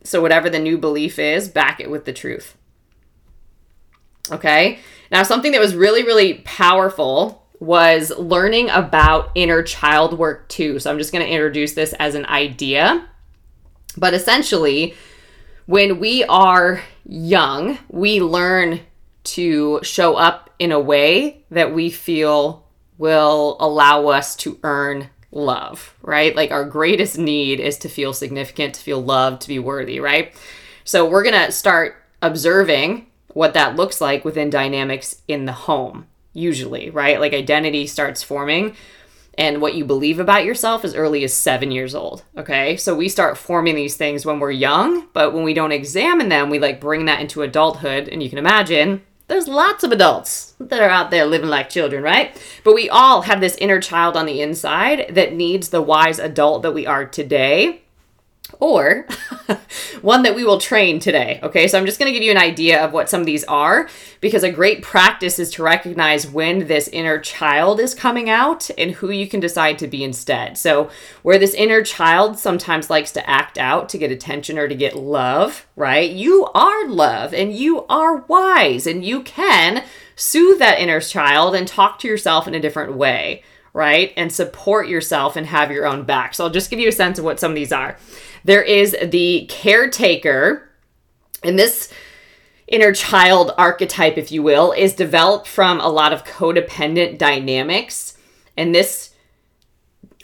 [0.03, 2.55] So, whatever the new belief is, back it with the truth.
[4.31, 4.79] Okay?
[5.11, 10.77] Now, something that was really, really powerful was learning about inner child work too.
[10.77, 13.09] So, I'm just going to introduce this as an idea.
[13.97, 14.93] But essentially,
[15.65, 18.81] when we are young, we learn
[19.25, 22.65] to show up in a way that we feel
[22.97, 26.35] will allow us to earn love, right?
[26.35, 30.33] Like our greatest need is to feel significant, to feel loved, to be worthy, right?
[30.85, 36.07] So we're going to start observing what that looks like within dynamics in the home.
[36.35, 37.19] usually, right?
[37.19, 38.75] Like identity starts forming
[39.37, 42.23] and what you believe about yourself as early as seven years old.
[42.37, 42.77] Okay.
[42.77, 46.49] So we start forming these things when we're young, but when we don't examine them,
[46.49, 48.07] we like bring that into adulthood.
[48.07, 52.03] And you can imagine there's lots of adults that are out there living like children,
[52.03, 52.39] right?
[52.63, 56.61] But we all have this inner child on the inside that needs the wise adult
[56.61, 57.81] that we are today
[58.59, 59.07] or
[60.01, 61.39] one that we will train today.
[61.43, 63.43] Okay, so I'm just going to give you an idea of what some of these
[63.45, 63.89] are
[64.21, 68.91] because a great practice is to recognize when this inner child is coming out and
[68.91, 70.57] who you can decide to be instead.
[70.57, 70.89] So,
[71.21, 74.95] where this inner child sometimes likes to act out to get attention or to get
[74.95, 76.09] love, right?
[76.09, 79.83] You are love and you are wise and you can
[80.15, 83.43] soothe that inner child and talk to yourself in a different way
[83.75, 84.13] right?
[84.15, 86.33] And support yourself and have your own back.
[86.33, 87.97] So I'll just give you a sense of what some of these are.
[88.45, 90.69] There is the caretaker,
[91.43, 91.91] and this
[92.67, 98.17] inner child archetype, if you will, is developed from a lot of codependent dynamics.
[98.55, 99.15] And this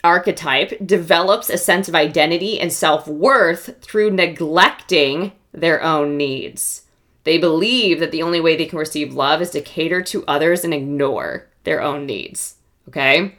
[0.04, 6.82] archetype develops a sense of identity and self worth through neglecting their own needs.
[7.24, 10.62] They believe that the only way they can receive love is to cater to others
[10.62, 12.54] and ignore their own needs.
[12.88, 13.34] Okay?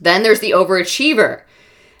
[0.00, 1.43] Then there's the overachiever.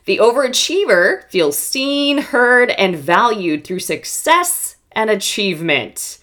[0.06, 6.18] The overachiever feels seen, heard, and valued through success and achievement.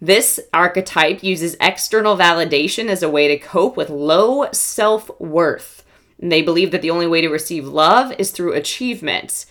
[0.00, 5.82] This archetype uses external validation as a way to cope with low self worth.
[6.18, 9.46] They believe that the only way to receive love is through achievement.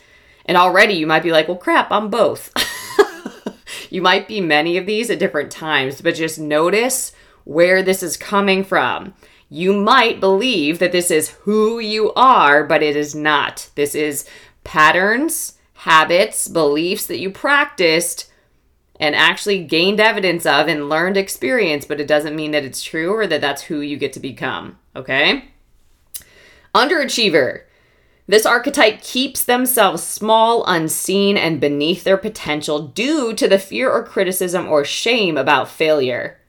[0.46, 2.52] And already you might be like, well, crap, I'm both.
[3.90, 7.14] you might be many of these at different times, but just notice
[7.46, 9.16] where this is coming from
[9.56, 13.70] you might believe that this is who you are, but it is not.
[13.76, 14.28] This is
[14.66, 18.30] patterns, habits, beliefs that you practiced
[19.00, 23.14] and actually gained evidence of and learned experience, but it doesn't mean that it's true
[23.14, 24.78] or that that's who you get to become.
[24.94, 25.46] Okay?
[26.74, 27.62] Underachiever.
[28.28, 34.04] This archetype keeps themselves small, unseen, and beneath their potential due to the fear or
[34.04, 36.40] criticism or shame about failure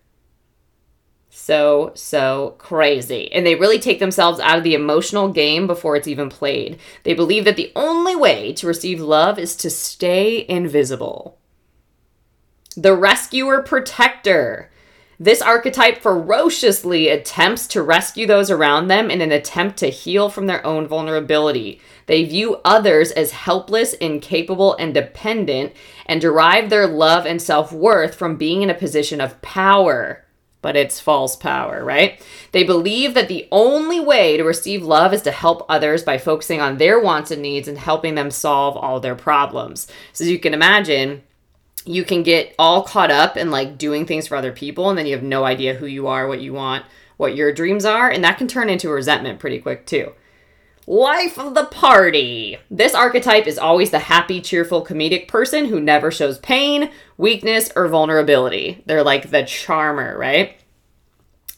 [1.38, 3.30] so, so crazy.
[3.30, 6.78] And they really take themselves out of the emotional game before it's even played.
[7.02, 11.38] They believe that the only way to receive love is to stay invisible.
[12.74, 14.72] The rescuer protector.
[15.20, 20.46] This archetype ferociously attempts to rescue those around them in an attempt to heal from
[20.46, 21.82] their own vulnerability.
[22.06, 25.74] They view others as helpless, incapable, and dependent,
[26.06, 30.25] and derive their love and self worth from being in a position of power
[30.66, 32.20] but it's false power, right?
[32.50, 36.60] They believe that the only way to receive love is to help others by focusing
[36.60, 39.86] on their wants and needs and helping them solve all their problems.
[40.12, 41.22] So as you can imagine,
[41.84, 45.06] you can get all caught up in like doing things for other people and then
[45.06, 46.84] you have no idea who you are, what you want,
[47.16, 50.14] what your dreams are, and that can turn into resentment pretty quick too.
[50.88, 52.58] Life of the party.
[52.70, 57.88] This archetype is always the happy, cheerful, comedic person who never shows pain, weakness, or
[57.88, 58.84] vulnerability.
[58.86, 60.60] They're like the charmer, right?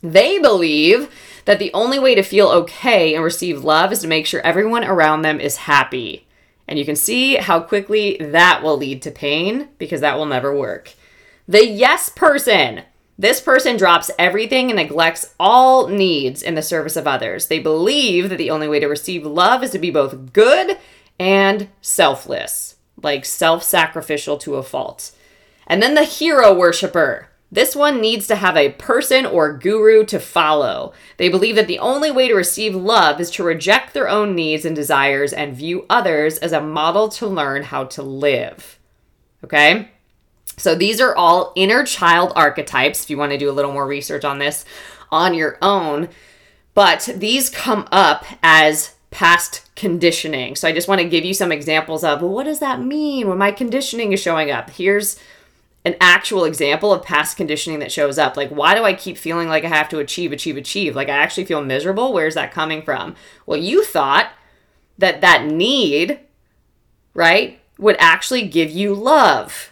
[0.02, 1.10] They believe
[1.44, 4.84] that the only way to feel okay and receive love is to make sure everyone
[4.84, 6.26] around them is happy.
[6.66, 10.56] And you can see how quickly that will lead to pain because that will never
[10.56, 10.94] work.
[11.46, 12.82] The yes person.
[13.20, 17.48] This person drops everything and neglects all needs in the service of others.
[17.48, 20.78] They believe that the only way to receive love is to be both good
[21.18, 25.10] and selfless, like self sacrificial to a fault.
[25.66, 27.28] And then the hero worshiper.
[27.50, 30.92] This one needs to have a person or guru to follow.
[31.16, 34.64] They believe that the only way to receive love is to reject their own needs
[34.64, 38.78] and desires and view others as a model to learn how to live.
[39.42, 39.90] Okay?
[40.58, 43.86] So these are all inner child archetypes if you want to do a little more
[43.86, 44.64] research on this
[45.10, 46.08] on your own.
[46.74, 50.54] But these come up as past conditioning.
[50.54, 53.28] So I just want to give you some examples of well, what does that mean
[53.28, 54.70] when my conditioning is showing up?
[54.70, 55.18] Here's
[55.84, 58.36] an actual example of past conditioning that shows up.
[58.36, 60.94] Like, why do I keep feeling like I have to achieve, achieve, achieve?
[60.94, 62.12] Like, I actually feel miserable.
[62.12, 63.14] Where's that coming from?
[63.46, 64.30] Well, you thought
[64.98, 66.20] that that need,
[67.14, 69.67] right, would actually give you love.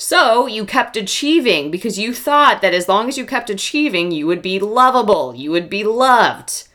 [0.00, 4.26] So you kept achieving because you thought that as long as you kept achieving, you
[4.26, 6.66] would be lovable, you would be loved.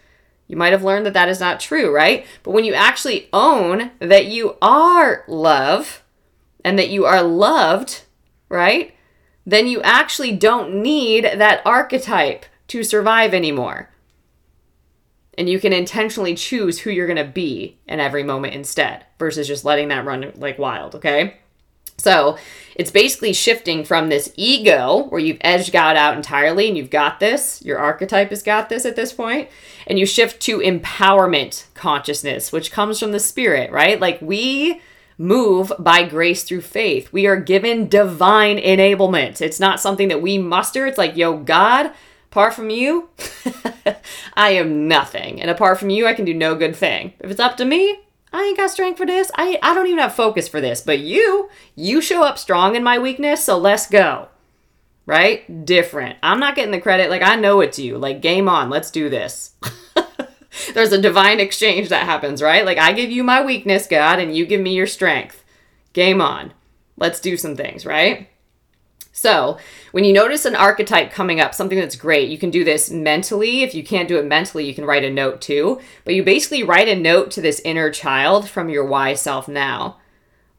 [0.47, 2.23] You might have learned that that is not true, right?
[2.43, 6.03] But when you actually own that you are love
[6.63, 8.03] and that you are loved,
[8.47, 8.93] right?
[9.43, 13.89] Then you actually don't need that archetype to survive anymore.
[15.35, 19.47] And you can intentionally choose who you're going to be in every moment instead versus
[19.47, 21.37] just letting that run like wild, okay?
[21.97, 22.37] So
[22.75, 27.19] it's basically shifting from this ego where you've edged God out entirely and you've got
[27.19, 29.49] this, your archetype has got this at this point,
[29.87, 33.99] and you shift to empowerment consciousness, which comes from the spirit, right?
[33.99, 34.81] Like we
[35.17, 37.11] move by grace through faith.
[37.13, 39.41] We are given divine enablement.
[39.41, 40.85] It's not something that we muster.
[40.85, 41.91] It's like, yo, God,
[42.29, 43.09] apart from you,
[44.33, 45.41] I am nothing.
[45.41, 47.13] And apart from you, I can do no good thing.
[47.19, 47.99] If it's up to me,
[48.35, 49.31] I ain't got strength for this.
[49.35, 50.81] I, I don't even have focus for this.
[50.81, 54.27] But you, you show up strong in my weakness, so let's go.
[55.05, 55.65] Right?
[55.65, 56.17] Different.
[56.21, 57.09] I'm not getting the credit.
[57.09, 57.97] Like, I know it's you.
[57.97, 58.69] Like, game on.
[58.69, 59.53] Let's do this.
[60.73, 62.65] There's a divine exchange that happens, right?
[62.65, 65.45] Like, I give you my weakness, God, and you give me your strength.
[65.93, 66.51] Game on.
[66.97, 68.27] Let's do some things, right?
[69.17, 69.57] So,
[69.93, 73.63] when you notice an archetype coming up, something that's great, you can do this mentally.
[73.63, 75.79] If you can't do it mentally, you can write a note too.
[76.03, 79.99] But you basically write a note to this inner child from your wise self now.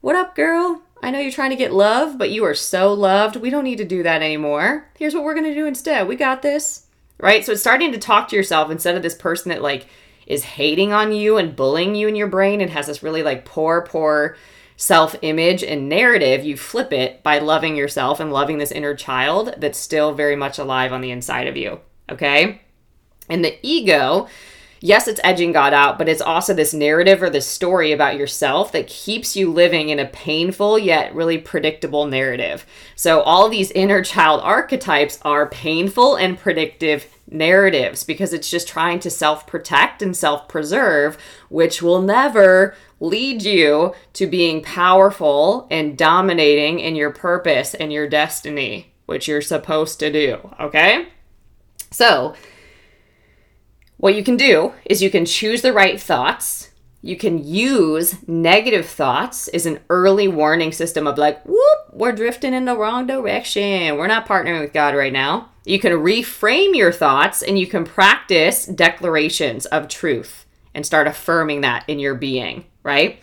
[0.01, 0.81] What up, girl?
[1.03, 3.35] I know you're trying to get love, but you are so loved.
[3.35, 4.89] We don't need to do that anymore.
[4.97, 6.07] Here's what we're going to do instead.
[6.07, 6.87] We got this.
[7.19, 7.45] Right?
[7.45, 9.85] So it's starting to talk to yourself instead of this person that like
[10.25, 13.45] is hating on you and bullying you in your brain and has this really like
[13.45, 14.35] poor, poor
[14.77, 19.55] self image and narrative, you flip it by loving yourself and loving this inner child
[19.57, 21.81] that's still very much alive on the inside of you.
[22.09, 22.61] Okay?
[23.27, 24.29] And the ego,
[24.79, 28.71] yes, it's edging God out, but it's also this narrative or this story about yourself
[28.71, 32.65] that keeps you living in a painful yet really predictable narrative.
[32.95, 38.99] So, all these inner child archetypes are painful and predictive narratives because it's just trying
[38.99, 41.17] to self protect and self preserve,
[41.49, 48.07] which will never lead you to being powerful and dominating in your purpose and your
[48.07, 50.51] destiny, which you're supposed to do.
[50.59, 51.09] Okay?
[51.91, 52.35] So,
[53.97, 56.66] what you can do is you can choose the right thoughts.
[57.07, 62.53] You can use negative thoughts as an early warning system of like, whoop, we're drifting
[62.53, 63.97] in the wrong direction.
[63.97, 65.49] We're not partnering with God right now.
[65.65, 70.45] You can reframe your thoughts and you can practice declarations of truth
[70.75, 73.19] and start affirming that in your being right?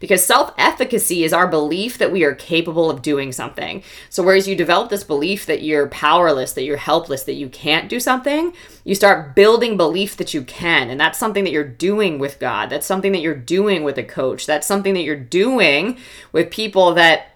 [0.00, 3.82] Because self efficacy is our belief that we are capable of doing something.
[4.10, 7.88] So, whereas you develop this belief that you're powerless, that you're helpless, that you can't
[7.88, 8.52] do something,
[8.84, 10.90] you start building belief that you can.
[10.90, 12.70] And that's something that you're doing with God.
[12.70, 14.46] That's something that you're doing with a coach.
[14.46, 15.98] That's something that you're doing
[16.32, 17.34] with people that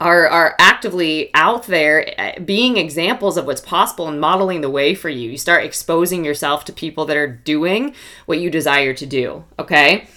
[0.00, 4.94] are are actively out there eh, being examples of what's possible and modeling the way
[4.94, 5.30] for you.
[5.30, 7.94] You start exposing yourself to people that are doing
[8.26, 10.08] what you desire to do, okay?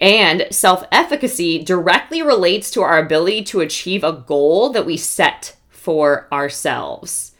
[0.00, 5.56] And self efficacy directly relates to our ability to achieve a goal that we set
[5.70, 7.32] for ourselves.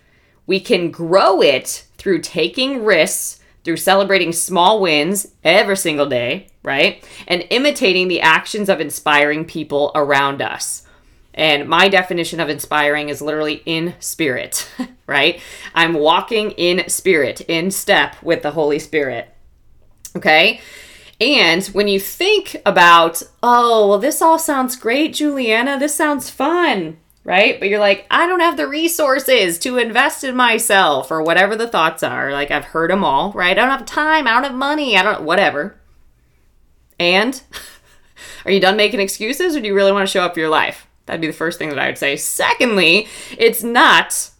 [0.46, 7.04] We can grow it through taking risks, through celebrating small wins every single day, right?
[7.26, 10.84] And imitating the actions of inspiring people around us.
[11.34, 14.70] And my definition of inspiring is literally in spirit,
[15.06, 15.40] right?
[15.74, 19.28] I'm walking in spirit, in step with the Holy Spirit.
[20.16, 20.60] Okay?
[21.20, 26.98] And when you think about, oh, well, this all sounds great, Juliana, this sounds fun,
[27.24, 27.58] right?
[27.58, 31.68] But you're like, I don't have the resources to invest in myself or whatever the
[31.68, 32.32] thoughts are.
[32.32, 33.58] Like, I've heard them all, right?
[33.58, 35.76] I don't have time, I don't have money, I don't, whatever.
[36.98, 37.40] And
[38.44, 40.50] are you done making excuses or do you really want to show up for your
[40.50, 40.86] life?
[41.06, 42.16] That'd be the first thing that I would say.
[42.16, 43.08] Secondly,
[43.38, 44.30] it's not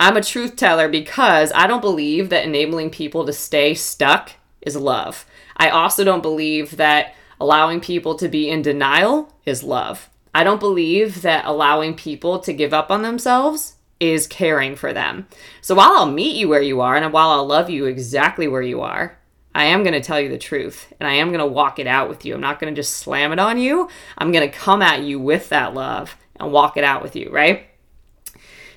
[0.00, 4.32] I'm a truth teller because I don't believe that enabling people to stay stuck
[4.62, 5.26] is love.
[5.56, 10.08] I also don't believe that allowing people to be in denial is love.
[10.34, 15.26] I don't believe that allowing people to give up on themselves is caring for them.
[15.60, 18.62] So while I'll meet you where you are and while I'll love you exactly where
[18.62, 19.18] you are,
[19.54, 21.86] I am going to tell you the truth and I am going to walk it
[21.86, 22.34] out with you.
[22.34, 23.88] I'm not going to just slam it on you.
[24.16, 27.30] I'm going to come at you with that love and walk it out with you,
[27.30, 27.66] right?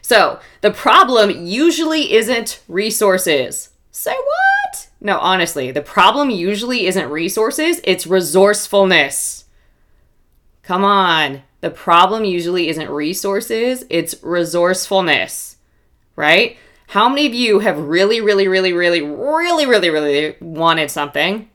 [0.02, 3.70] So the problem usually isn't resources.
[3.92, 4.63] Say what?
[5.02, 9.46] No, honestly, the problem usually isn't resources, it's resourcefulness.
[10.62, 11.42] Come on.
[11.62, 15.58] The problem usually isn't resources, it's resourcefulness,
[16.16, 16.58] right?
[16.88, 21.50] How many of you have really, really, really, really, really, really, really wanted something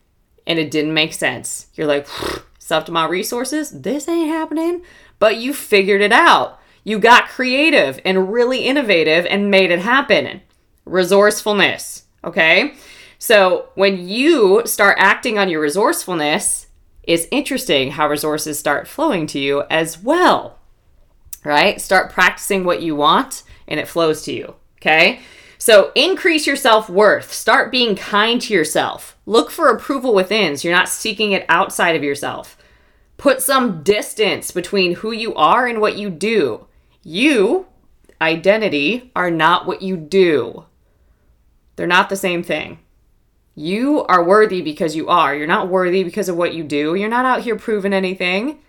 [0.47, 1.66] and it didn't make sense?
[1.74, 2.09] You're like,
[2.70, 3.70] up to my resources.
[3.70, 4.82] This ain't happening.
[5.19, 6.61] But you figured it out.
[6.85, 10.43] You got creative and really innovative and made it happen.
[10.85, 12.05] Resourcefulness.
[12.24, 12.74] Okay.
[13.19, 16.69] So when you start acting on your resourcefulness,
[17.03, 20.59] it's interesting how resources start flowing to you as well.
[21.45, 21.81] Right?
[21.81, 24.55] Start practicing what you want and it flows to you.
[24.81, 25.20] Okay.
[25.59, 27.32] So increase your self worth.
[27.32, 29.16] Start being kind to yourself.
[29.27, 32.57] Look for approval within so you're not seeking it outside of yourself.
[33.16, 36.66] Put some distance between who you are and what you do.
[37.03, 37.66] You,
[38.20, 40.66] identity, are not what you do.
[41.74, 42.78] They're not the same thing.
[43.59, 45.35] You are worthy because you are.
[45.35, 46.94] You're not worthy because of what you do.
[46.94, 48.60] You're not out here proving anything.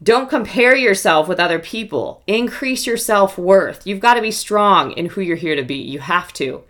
[0.00, 2.22] Don't compare yourself with other people.
[2.28, 3.84] Increase your self worth.
[3.84, 5.74] You've got to be strong in who you're here to be.
[5.74, 6.62] You have to.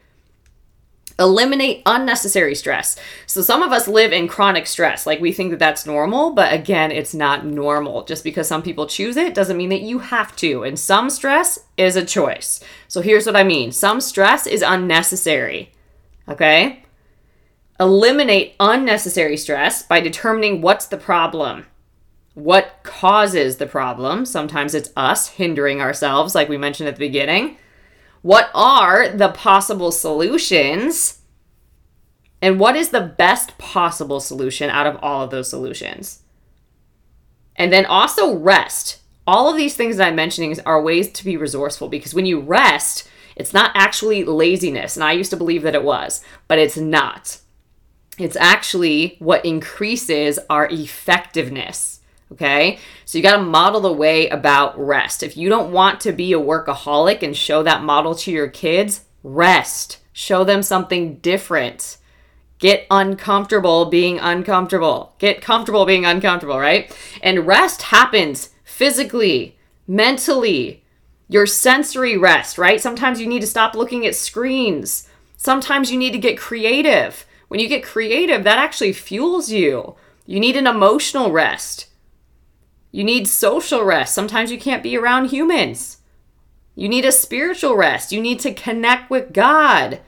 [1.19, 2.97] Eliminate unnecessary stress.
[3.27, 5.05] So, some of us live in chronic stress.
[5.05, 8.05] Like we think that that's normal, but again, it's not normal.
[8.05, 10.63] Just because some people choose it doesn't mean that you have to.
[10.63, 12.61] And some stress is a choice.
[12.89, 15.73] So, here's what I mean some stress is unnecessary.
[16.27, 16.83] Okay?
[17.79, 21.67] Eliminate unnecessary stress by determining what's the problem
[22.37, 24.27] what causes the problem.
[24.27, 27.57] Sometimes it's us hindering ourselves, like we mentioned at the beginning.
[28.21, 31.23] What are the possible solutions?
[32.43, 36.25] And what is the best possible solution out of all of those solutions?
[37.57, 39.01] And then also rest.
[39.27, 42.41] All of these things that I'm mentioning are ways to be resourceful because when you
[42.41, 44.95] rest, it's not actually laziness.
[44.95, 47.39] And I used to believe that it was, but it's not.
[48.19, 52.01] It's actually what increases our effectiveness.
[52.33, 52.79] Okay.
[53.05, 55.23] So you got to model the way about rest.
[55.23, 59.05] If you don't want to be a workaholic and show that model to your kids,
[59.23, 59.99] rest.
[60.13, 61.99] Show them something different.
[62.59, 65.15] Get uncomfortable being uncomfortable.
[65.19, 66.91] Get comfortable being uncomfortable, right?
[67.23, 70.83] And rest happens physically, mentally,
[71.29, 72.81] your sensory rest, right?
[72.81, 75.09] Sometimes you need to stop looking at screens.
[75.37, 77.27] Sometimes you need to get creative.
[77.49, 79.95] When you get creative, that actually fuels you.
[80.27, 81.87] You need an emotional rest.
[82.91, 84.15] You need social rest.
[84.15, 85.99] Sometimes you can't be around humans.
[86.75, 88.13] You need a spiritual rest.
[88.13, 90.01] You need to connect with God.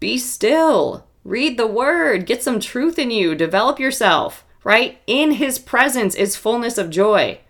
[0.00, 1.06] Be still.
[1.24, 2.26] Read the word.
[2.26, 3.34] Get some truth in you.
[3.34, 4.98] Develop yourself, right?
[5.06, 7.40] In his presence is fullness of joy.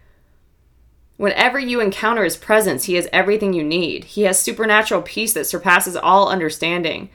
[1.16, 4.04] Whenever you encounter his presence, he has everything you need.
[4.04, 7.08] He has supernatural peace that surpasses all understanding.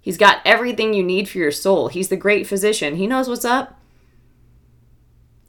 [0.00, 1.88] He's got everything you need for your soul.
[1.88, 2.96] He's the great physician.
[2.96, 3.80] He knows what's up.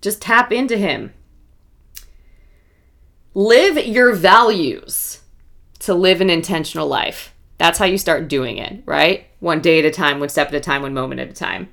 [0.02, 1.14] Just tap into him.
[3.34, 5.22] Live your values
[5.80, 7.34] to live an intentional life.
[7.58, 9.28] That's how you start doing it, right?
[9.40, 11.70] One day at a time, one step at a time, one moment at a time.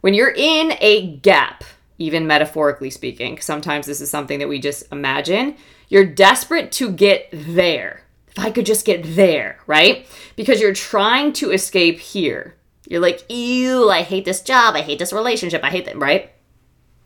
[0.00, 1.64] When you're in a gap,
[1.98, 5.56] even metaphorically speaking, sometimes this is something that we just imagine,
[5.88, 8.03] you're desperate to get there.
[8.36, 10.06] If I could just get there, right?
[10.36, 12.56] Because you're trying to escape here.
[12.88, 14.74] You're like, ew, I hate this job.
[14.74, 15.62] I hate this relationship.
[15.62, 16.32] I hate that, right?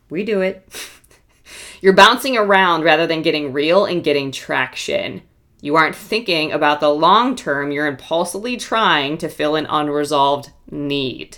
[0.09, 0.67] We do it.
[1.81, 5.21] You're bouncing around rather than getting real and getting traction.
[5.61, 11.37] You aren't thinking about the long term, you're impulsively trying to fill an unresolved need.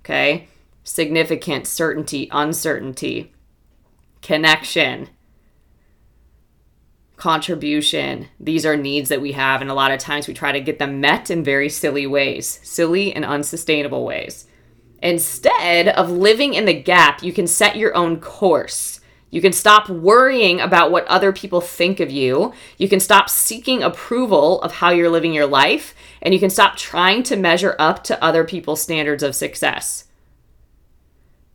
[0.00, 0.48] Okay?
[0.84, 3.32] Significant, certainty, uncertainty,
[4.22, 5.08] connection,
[7.18, 8.28] contribution.
[8.40, 10.78] These are needs that we have, and a lot of times we try to get
[10.78, 14.46] them met in very silly ways, silly and unsustainable ways.
[15.02, 18.98] Instead of living in the gap, you can set your own course
[19.30, 22.52] you can stop worrying about what other people think of you.
[22.78, 25.94] You can stop seeking approval of how you're living your life.
[26.22, 30.06] And you can stop trying to measure up to other people's standards of success.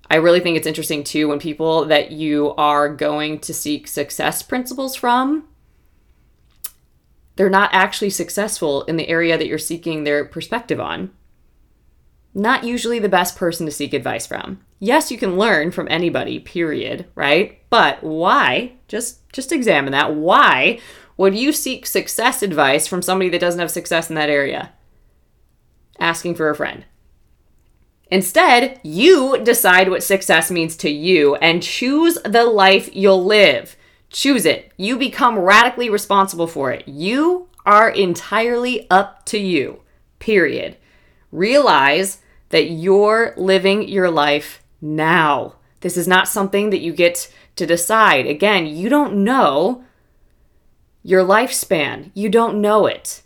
[0.10, 4.44] I really think it's interesting too when people that you are going to seek success
[4.44, 5.48] principles from,
[7.35, 11.11] they're not actually successful in the area that you're seeking their perspective on
[12.34, 14.60] not usually the best person to seek advice from.
[14.80, 17.60] Yes, you can learn from anybody, period, right?
[17.69, 18.73] But why?
[18.88, 20.15] Just just examine that.
[20.15, 20.80] Why
[21.15, 24.73] would you seek success advice from somebody that doesn't have success in that area?
[25.99, 26.85] Asking for a friend.
[28.11, 33.76] Instead, you decide what success means to you and choose the life you'll live.
[34.14, 34.72] Choose it.
[34.77, 36.88] You become radically responsible for it.
[36.88, 39.81] You are entirely up to you.
[40.19, 40.77] Period.
[41.31, 42.19] Realize
[42.49, 45.56] that you're living your life now.
[45.81, 48.27] This is not something that you get to decide.
[48.27, 49.84] Again, you don't know
[51.02, 53.23] your lifespan, you don't know it.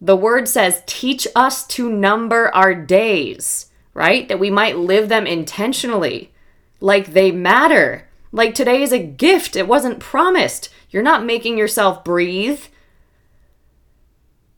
[0.00, 4.28] The word says, teach us to number our days, right?
[4.28, 6.32] That we might live them intentionally,
[6.80, 8.08] like they matter.
[8.34, 10.68] Like today is a gift, it wasn't promised.
[10.90, 12.62] You're not making yourself breathe.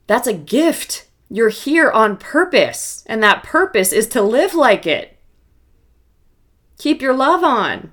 [0.07, 1.05] That's a gift.
[1.29, 5.19] You're here on purpose, and that purpose is to live like it.
[6.79, 7.91] Keep your love on.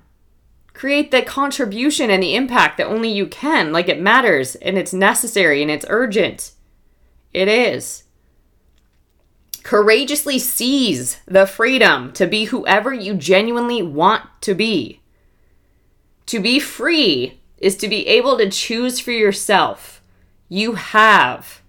[0.73, 4.91] Create the contribution and the impact that only you can, like it matters and it's
[4.91, 6.53] necessary and it's urgent.
[7.31, 8.05] It is.
[9.61, 15.01] Courageously seize the freedom to be whoever you genuinely want to be.
[16.27, 20.01] To be free is to be able to choose for yourself.
[20.49, 21.61] You have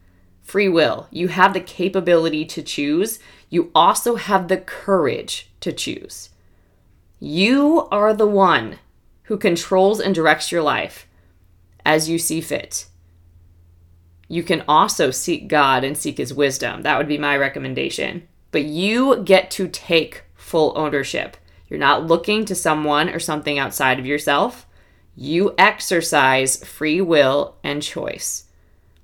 [0.43, 3.19] free will, you have the capability to choose.
[3.49, 6.31] You also have the courage to choose.
[7.21, 8.79] You are the one
[9.25, 11.07] who controls and directs your life
[11.85, 12.87] as you see fit.
[14.29, 16.83] You can also seek God and seek His wisdom.
[16.83, 18.27] That would be my recommendation.
[18.51, 21.37] But you get to take full ownership.
[21.69, 24.67] You're not looking to someone or something outside of yourself.
[25.17, 28.45] You exercise free will and choice.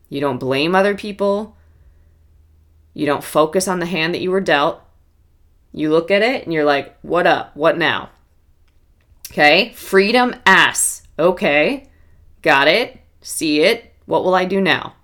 [0.09, 1.57] You don't blame other people.
[2.95, 4.83] You don't focus on the hand that you were dealt.
[5.73, 7.57] You look at it and you're like, what up?
[7.57, 8.11] What now?
[9.31, 9.73] Okay.
[9.73, 11.89] Freedom asks, okay,
[12.43, 13.95] got it, see it.
[14.05, 14.97] What will I do now?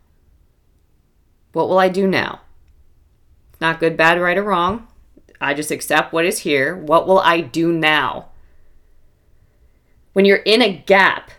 [1.52, 2.40] What will I do now?
[3.60, 4.87] Not good, bad, right, or wrong.
[5.40, 6.76] I just accept what is here.
[6.76, 8.30] What will I do now?
[10.12, 11.30] When you're in a gap,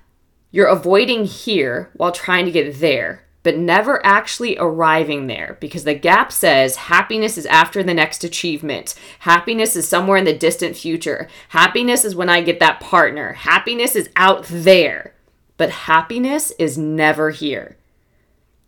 [0.52, 5.94] you're avoiding here while trying to get there, but never actually arriving there because the
[5.94, 8.96] gap says happiness is after the next achievement.
[9.20, 11.28] Happiness is somewhere in the distant future.
[11.50, 13.34] Happiness is when I get that partner.
[13.34, 15.14] Happiness is out there,
[15.58, 17.78] but happiness is never here.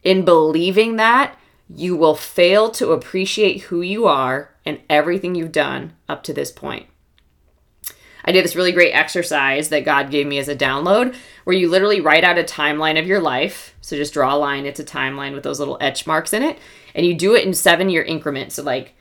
[0.03, 1.37] In believing that,
[1.67, 6.51] you will fail to appreciate who you are and everything you've done up to this
[6.51, 6.87] point.
[8.23, 11.69] I did this really great exercise that God gave me as a download where you
[11.69, 13.75] literally write out a timeline of your life.
[13.81, 16.59] So just draw a line, it's a timeline with those little etch marks in it.
[16.93, 18.55] And you do it in seven year increments.
[18.55, 18.93] So, like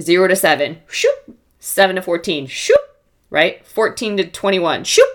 [0.00, 2.80] zero to seven, shoop, seven to 14, shoop,
[3.30, 3.64] right?
[3.66, 5.08] 14 to 21, shoop,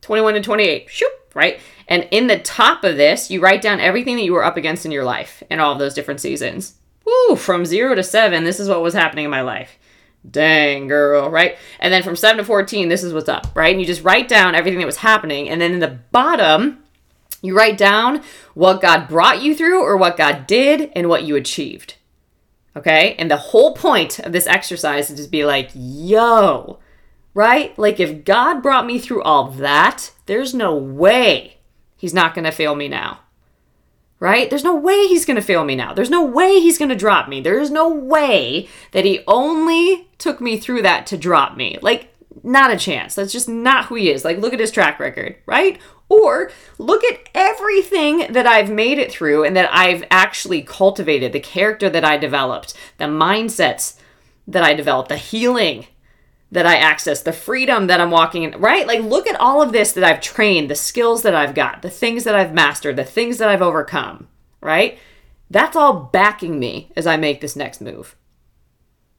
[0.00, 1.60] 21 to 28, shoop, right?
[1.88, 4.86] And in the top of this, you write down everything that you were up against
[4.86, 6.74] in your life in all of those different seasons.
[7.04, 9.78] Woo, from zero to seven, this is what was happening in my life.
[10.28, 11.58] Dang, girl, right?
[11.78, 13.72] And then from seven to 14, this is what's up, right?
[13.72, 15.48] And you just write down everything that was happening.
[15.48, 16.82] And then in the bottom,
[17.42, 18.22] you write down
[18.54, 21.96] what God brought you through or what God did and what you achieved.
[22.74, 23.14] Okay?
[23.18, 26.78] And the whole point of this exercise is to be like, yo,
[27.34, 27.78] right?
[27.78, 31.58] Like if God brought me through all that, there's no way
[31.98, 33.20] he's not going to fail me now
[34.24, 34.48] right?
[34.48, 35.92] There's no way he's going to fail me now.
[35.92, 37.42] There's no way he's going to drop me.
[37.42, 41.76] There is no way that he only took me through that to drop me.
[41.82, 42.08] Like,
[42.42, 43.14] not a chance.
[43.14, 44.24] That's just not who he is.
[44.24, 45.78] Like, look at his track record, right?
[46.08, 51.38] Or look at everything that I've made it through and that I've actually cultivated, the
[51.40, 53.98] character that I developed, the mindsets
[54.48, 55.86] that I developed, the healing
[56.54, 58.86] that I access, the freedom that I'm walking in, right?
[58.86, 61.90] Like, look at all of this that I've trained, the skills that I've got, the
[61.90, 64.28] things that I've mastered, the things that I've overcome,
[64.60, 64.96] right?
[65.50, 68.14] That's all backing me as I make this next move.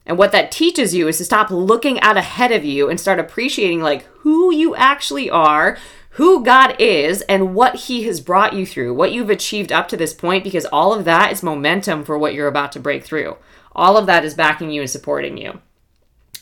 [0.06, 3.20] And what that teaches you is to stop looking out ahead of you and start
[3.20, 5.78] appreciating like who you actually are,
[6.12, 9.98] who God is, and what He has brought you through, what you've achieved up to
[9.98, 13.36] this point, because all of that is momentum for what you're about to break through.
[13.74, 15.60] All of that is backing you and supporting you.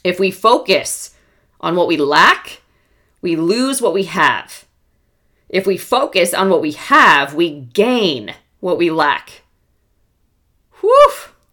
[0.03, 1.15] If we focus
[1.61, 2.61] on what we lack,
[3.21, 4.65] we lose what we have.
[5.49, 9.43] If we focus on what we have, we gain what we lack.
[10.81, 11.11] Whew,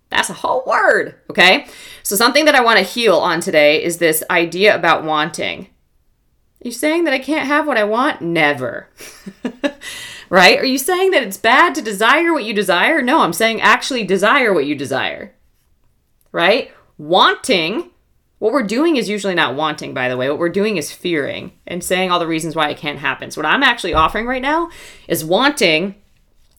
[0.09, 1.67] that's a whole word, okay?
[2.03, 5.69] So, something that I want to heal on today is this idea about wanting.
[6.63, 8.21] Are you saying that I can't have what I want?
[8.21, 8.89] Never.
[10.29, 10.59] right?
[10.59, 13.01] Are you saying that it's bad to desire what you desire?
[13.03, 15.35] No, I'm saying actually desire what you desire.
[16.33, 16.73] Right?
[16.99, 17.90] Wanting
[18.41, 20.29] what we're doing is usually not wanting, by the way.
[20.29, 23.31] What we're doing is fearing and saying all the reasons why it can't happen.
[23.31, 24.71] So, what I'm actually offering right now
[25.07, 25.95] is wanting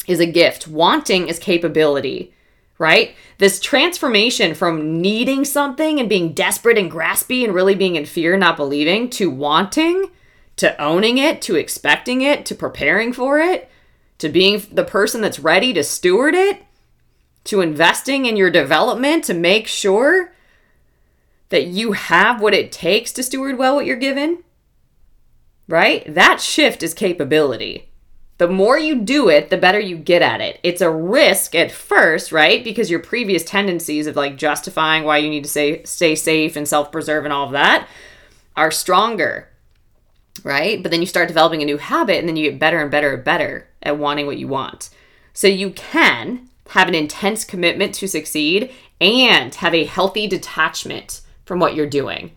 [0.08, 2.34] is a gift, wanting is capability,
[2.78, 3.16] right?
[3.40, 8.38] This transformation from needing something and being desperate and graspy and really being in fear,
[8.38, 10.12] not believing, to wanting,
[10.58, 13.72] to owning it, to expecting it, to preparing for it,
[14.20, 16.64] to being the person that's ready to steward it,
[17.45, 20.32] to investing in your development to make sure
[21.52, 24.44] that you have what it takes to steward well what you're given,
[25.68, 26.03] right?
[26.14, 27.90] That shift is capability.
[28.38, 30.60] The more you do it, the better you get at it.
[30.64, 32.64] It's a risk at first, right?
[32.64, 36.68] Because your previous tendencies of like justifying why you need to say stay safe and
[36.68, 37.88] self-preserve and all of that
[38.56, 39.49] are stronger.
[40.44, 40.82] Right?
[40.82, 43.14] But then you start developing a new habit and then you get better and better
[43.14, 44.90] and better at wanting what you want.
[45.34, 51.59] So you can have an intense commitment to succeed and have a healthy detachment from
[51.59, 52.31] what you're doing.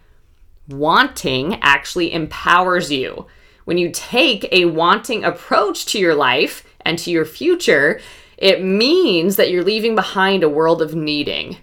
[0.68, 3.26] Wanting actually empowers you.
[3.64, 8.00] When you take a wanting approach to your life and to your future,
[8.36, 11.58] it means that you're leaving behind a world of needing.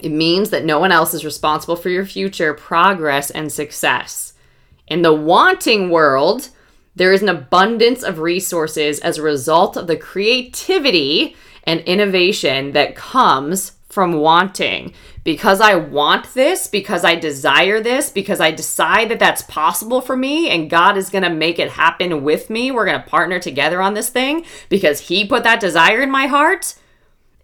[0.00, 4.32] It means that no one else is responsible for your future progress and success.
[4.88, 6.48] In the wanting world,
[6.94, 12.96] there is an abundance of resources as a result of the creativity and innovation that
[12.96, 14.94] comes from wanting.
[15.22, 20.16] Because I want this, because I desire this, because I decide that that's possible for
[20.16, 22.70] me and God is going to make it happen with me.
[22.70, 26.26] We're going to partner together on this thing because He put that desire in my
[26.26, 26.74] heart.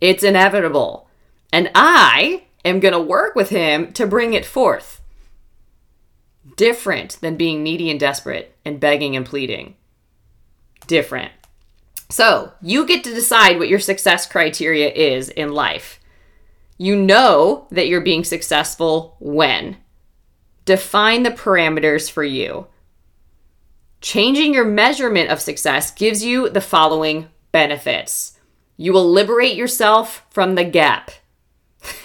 [0.01, 1.11] It's inevitable.
[1.53, 5.03] And I am going to work with Him to bring it forth.
[6.57, 9.77] Different than being needy and desperate and begging and pleading.
[10.87, 11.33] Different.
[12.11, 15.98] So, you get to decide what your success criteria is in life.
[16.79, 19.77] You know that you're being successful when.
[20.65, 22.69] Define the parameters for you.
[24.01, 28.39] Changing your measurement of success gives you the following benefits.
[28.77, 31.11] You will liberate yourself from the gap.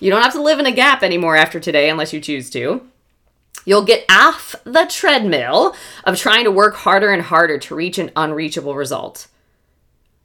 [0.00, 2.82] you don't have to live in a gap anymore after today unless you choose to.
[3.64, 8.10] You'll get off the treadmill of trying to work harder and harder to reach an
[8.16, 9.28] unreachable result.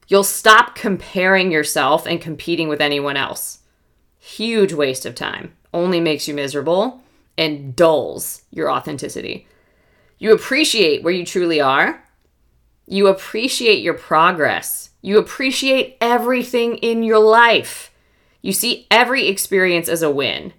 [0.08, 3.60] You'll stop comparing yourself and competing with anyone else.
[4.20, 5.54] Huge waste of time.
[5.74, 7.04] Only makes you miserable
[7.38, 9.48] and dulls your authenticity.
[10.20, 12.04] You appreciate where you truly are.
[12.86, 14.92] You appreciate your progress.
[15.02, 17.92] You appreciate everything in your life.
[18.42, 20.54] You see every experience as a win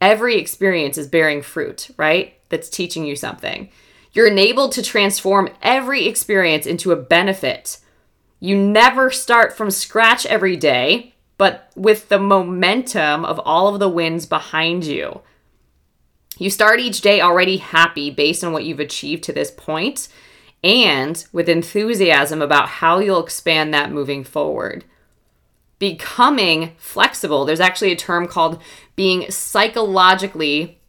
[0.00, 2.34] every experience is bearing fruit, right?
[2.48, 3.70] That's teaching you something.
[4.12, 7.78] You're enabled to transform every experience into a benefit.
[8.40, 13.88] You never start from scratch every day, but with the momentum of all of the
[13.88, 15.20] wins behind you.
[16.38, 20.08] You start each day already happy based on what you've achieved to this point
[20.62, 24.84] and with enthusiasm about how you'll expand that moving forward
[25.78, 27.44] becoming flexible.
[27.44, 28.60] There's actually a term called
[28.96, 30.80] being psychologically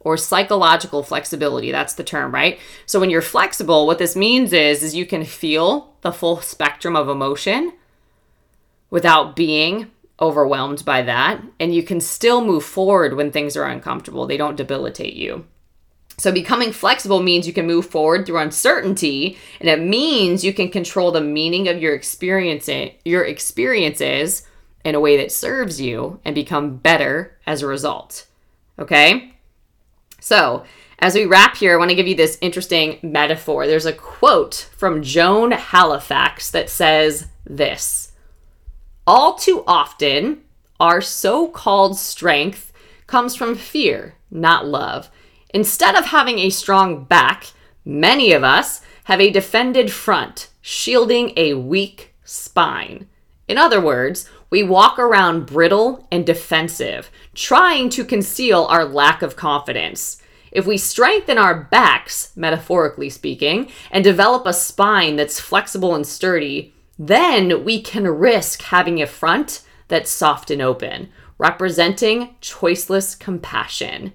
[0.00, 1.72] or psychological flexibility.
[1.72, 2.58] That's the term, right?
[2.86, 6.94] So when you're flexible, what this means is is you can feel the full spectrum
[6.94, 7.72] of emotion
[8.90, 14.24] without being overwhelmed by that and you can still move forward when things are uncomfortable.
[14.24, 15.44] They don't debilitate you.
[16.16, 20.70] So becoming flexible means you can move forward through uncertainty and it means you can
[20.70, 22.70] control the meaning of your experience
[23.04, 24.46] your experiences
[24.84, 28.26] in a way that serves you and become better as a result.
[28.78, 29.34] Okay?
[30.20, 30.64] So,
[30.98, 33.66] as we wrap here, I want to give you this interesting metaphor.
[33.66, 38.12] There's a quote from Joan Halifax that says this
[39.06, 40.42] All too often,
[40.80, 42.72] our so called strength
[43.06, 45.10] comes from fear, not love.
[45.50, 47.46] Instead of having a strong back,
[47.84, 53.06] many of us have a defended front, shielding a weak spine.
[53.46, 59.36] In other words, we walk around brittle and defensive, trying to conceal our lack of
[59.36, 60.20] confidence.
[60.56, 66.72] If we strengthen our backs, metaphorically speaking, and develop a spine that's flexible and sturdy,
[66.98, 74.14] then we can risk having a front that's soft and open, representing choiceless compassion.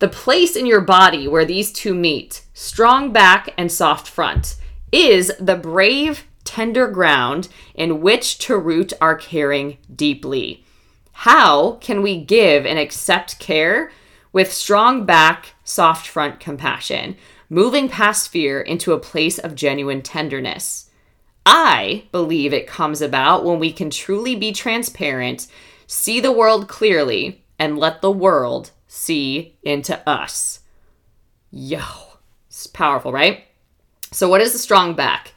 [0.00, 4.56] The place in your body where these two meet, strong back and soft front,
[4.90, 7.46] is the brave, tender ground
[7.76, 10.64] in which to root our caring deeply.
[11.12, 13.92] How can we give and accept care
[14.32, 17.16] with strong back, soft front compassion,
[17.50, 20.88] moving past fear into a place of genuine tenderness?
[21.44, 25.46] I believe it comes about when we can truly be transparent,
[25.86, 30.60] see the world clearly, and let the world see into us.
[31.50, 31.82] Yo,
[32.48, 33.44] it's powerful, right?
[34.12, 35.34] So, what is the strong back?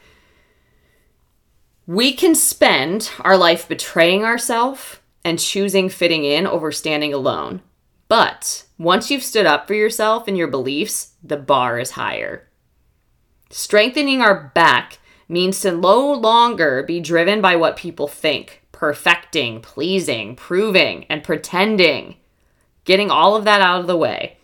[1.86, 7.62] We can spend our life betraying ourselves and choosing fitting in over standing alone.
[8.08, 12.48] But once you've stood up for yourself and your beliefs, the bar is higher.
[13.52, 14.98] Strengthening our back
[15.28, 22.16] means to no longer be driven by what people think, perfecting, pleasing, proving, and pretending
[22.90, 24.36] getting all of that out of the way.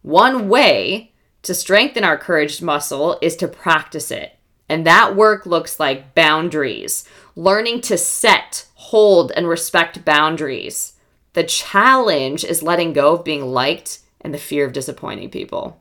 [0.00, 4.34] One way to strengthen our courage muscle is to practice it.
[4.66, 7.06] And that work looks like boundaries,
[7.36, 10.91] learning to set, hold, and respect boundaries.
[11.34, 15.80] The challenge is letting go of being liked and the fear of disappointing people.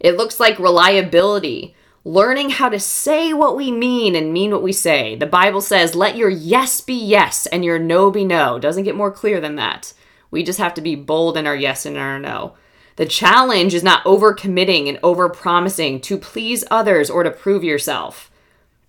[0.00, 1.74] It looks like reliability,
[2.04, 5.16] learning how to say what we mean and mean what we say.
[5.16, 8.58] The Bible says, let your yes be yes and your no be no.
[8.58, 9.92] Doesn't get more clear than that.
[10.30, 12.54] We just have to be bold in our yes and our no.
[12.96, 18.30] The challenge is not overcommitting and overpromising to please others or to prove yourself.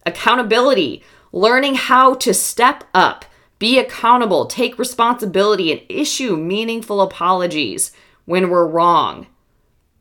[0.06, 3.26] Accountability, learning how to step up,
[3.60, 7.92] be accountable, take responsibility, and issue meaningful apologies
[8.26, 9.28] when we're wrong.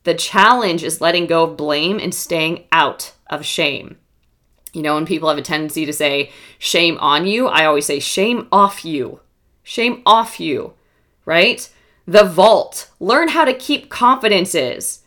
[0.04, 3.96] The challenge is letting go of blame and staying out of shame.
[4.72, 7.98] You know, when people have a tendency to say shame on you, I always say
[7.98, 9.20] shame off you.
[9.62, 10.74] Shame off you,
[11.24, 11.68] right?
[12.06, 12.90] The vault.
[13.00, 15.02] Learn how to keep confidences,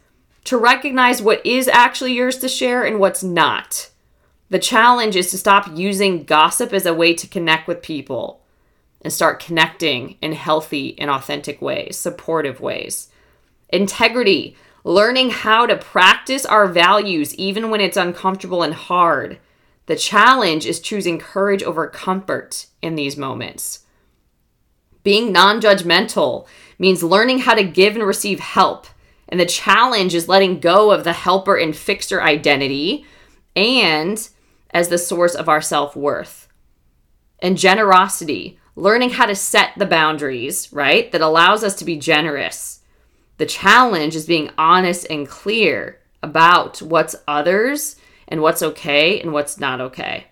[0.45, 3.88] to recognize what is actually yours to share and what's not.
[4.49, 8.41] The challenge is to stop using gossip as a way to connect with people
[9.01, 13.09] and start connecting in healthy and authentic ways, supportive ways.
[13.69, 19.37] Integrity, learning how to practice our values even when it's uncomfortable and hard.
[19.85, 23.85] The challenge is choosing courage over comfort in these moments.
[25.03, 26.47] Being non judgmental
[26.77, 28.87] means learning how to give and receive help.
[29.27, 33.05] And the challenge is letting go of the helper and fixer identity
[33.55, 34.27] and
[34.71, 36.47] as the source of our self worth.
[37.39, 42.81] And generosity, learning how to set the boundaries, right, that allows us to be generous.
[43.37, 47.95] The challenge is being honest and clear about what's others
[48.27, 50.27] and what's okay and what's not okay.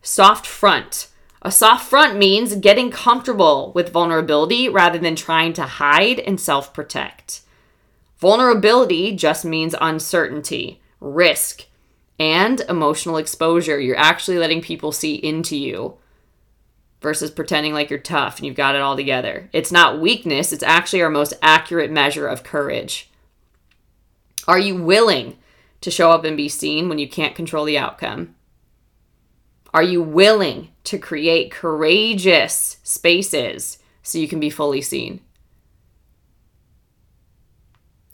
[0.00, 1.08] Soft front.
[1.42, 6.72] A soft front means getting comfortable with vulnerability rather than trying to hide and self
[6.72, 7.42] protect.
[8.18, 11.66] Vulnerability just means uncertainty, risk,
[12.18, 13.80] and emotional exposure.
[13.80, 15.98] You're actually letting people see into you
[17.00, 19.50] versus pretending like you're tough and you've got it all together.
[19.52, 23.10] It's not weakness, it's actually our most accurate measure of courage.
[24.46, 25.36] Are you willing
[25.80, 28.34] to show up and be seen when you can't control the outcome?
[29.74, 35.20] Are you willing to create courageous spaces so you can be fully seen?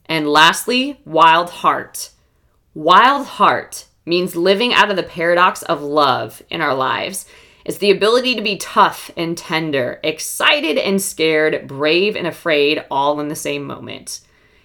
[0.06, 2.10] And lastly, wild heart.
[2.74, 7.26] Wild heart means living out of the paradox of love in our lives.
[7.64, 13.20] It's the ability to be tough and tender, excited and scared, brave and afraid, all
[13.20, 14.20] in the same moment.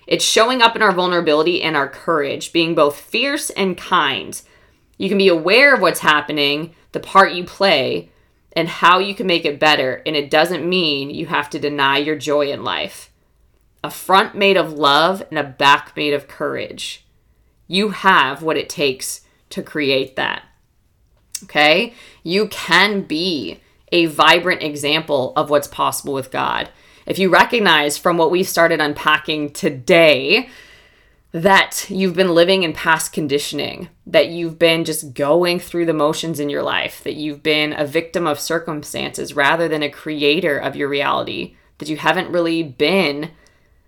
[0.07, 4.41] It's showing up in our vulnerability and our courage, being both fierce and kind.
[4.97, 8.09] You can be aware of what's happening, the part you play,
[8.53, 11.97] and how you can make it better, and it doesn't mean you have to deny
[11.97, 13.11] your joy in life.
[13.83, 17.05] A front made of love and a back made of courage.
[17.67, 19.21] You have what it takes
[19.53, 20.43] to create that.
[21.43, 21.93] Okay?
[22.23, 23.59] You can be
[23.91, 26.69] a vibrant example of what's possible with God.
[27.05, 30.49] If you recognize from what we started unpacking today
[31.31, 36.39] that you've been living in past conditioning, that you've been just going through the motions
[36.39, 40.75] in your life, that you've been a victim of circumstances rather than a creator of
[40.75, 43.31] your reality, that you haven't really been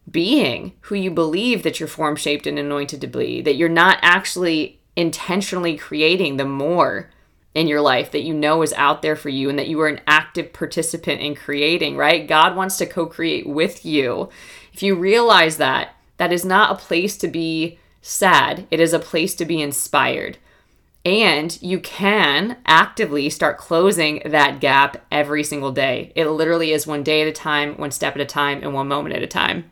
[0.10, 3.98] being who you believe that you're form shaped and anointed to be, that you're not
[4.02, 7.10] actually intentionally creating the more
[7.54, 9.88] in your life that you know is out there for you and that you are
[9.88, 12.28] an active participant in creating, right?
[12.28, 14.30] God wants to co create with you.
[14.74, 19.00] If you realize that, that is not a place to be sad, it is a
[19.00, 20.38] place to be inspired.
[21.06, 26.12] And you can actively start closing that gap every single day.
[26.16, 28.88] It literally is one day at a time, one step at a time, and one
[28.88, 29.70] moment at a time.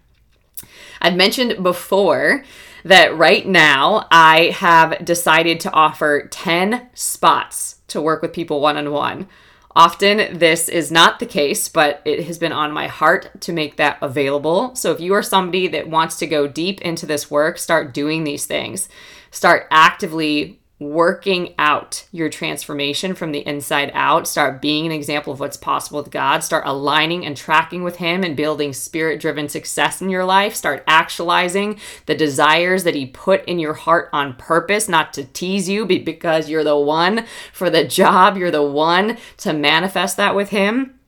[1.02, 2.44] I've mentioned before
[2.84, 8.77] that right now I have decided to offer 10 spots to work with people one
[8.77, 9.27] on one.
[9.76, 13.77] Often this is not the case, but it has been on my heart to make
[13.77, 14.76] that available.
[14.76, 18.23] So if you are somebody that wants to go deep into this work, start doing
[18.23, 18.88] these things.
[19.31, 24.27] Start actively working out your transformation from the inside out.
[24.27, 26.43] Start being an example of what's possible with God.
[26.43, 30.55] Start aligning and tracking with Him and building spirit driven success in your life.
[30.55, 35.69] Start actualizing the desires that He put in your heart on purpose, not to tease
[35.69, 38.38] you, but because you're the one for the job.
[38.38, 40.99] You're the one to manifest that with Him.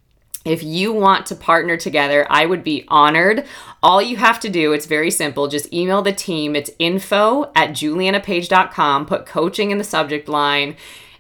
[0.45, 3.45] If you want to partner together, I would be honored.
[3.81, 5.47] All you have to do, it's very simple.
[5.47, 6.55] Just email the team.
[6.55, 9.07] It's info at julianapage.com.
[9.07, 10.75] Put coaching in the subject line.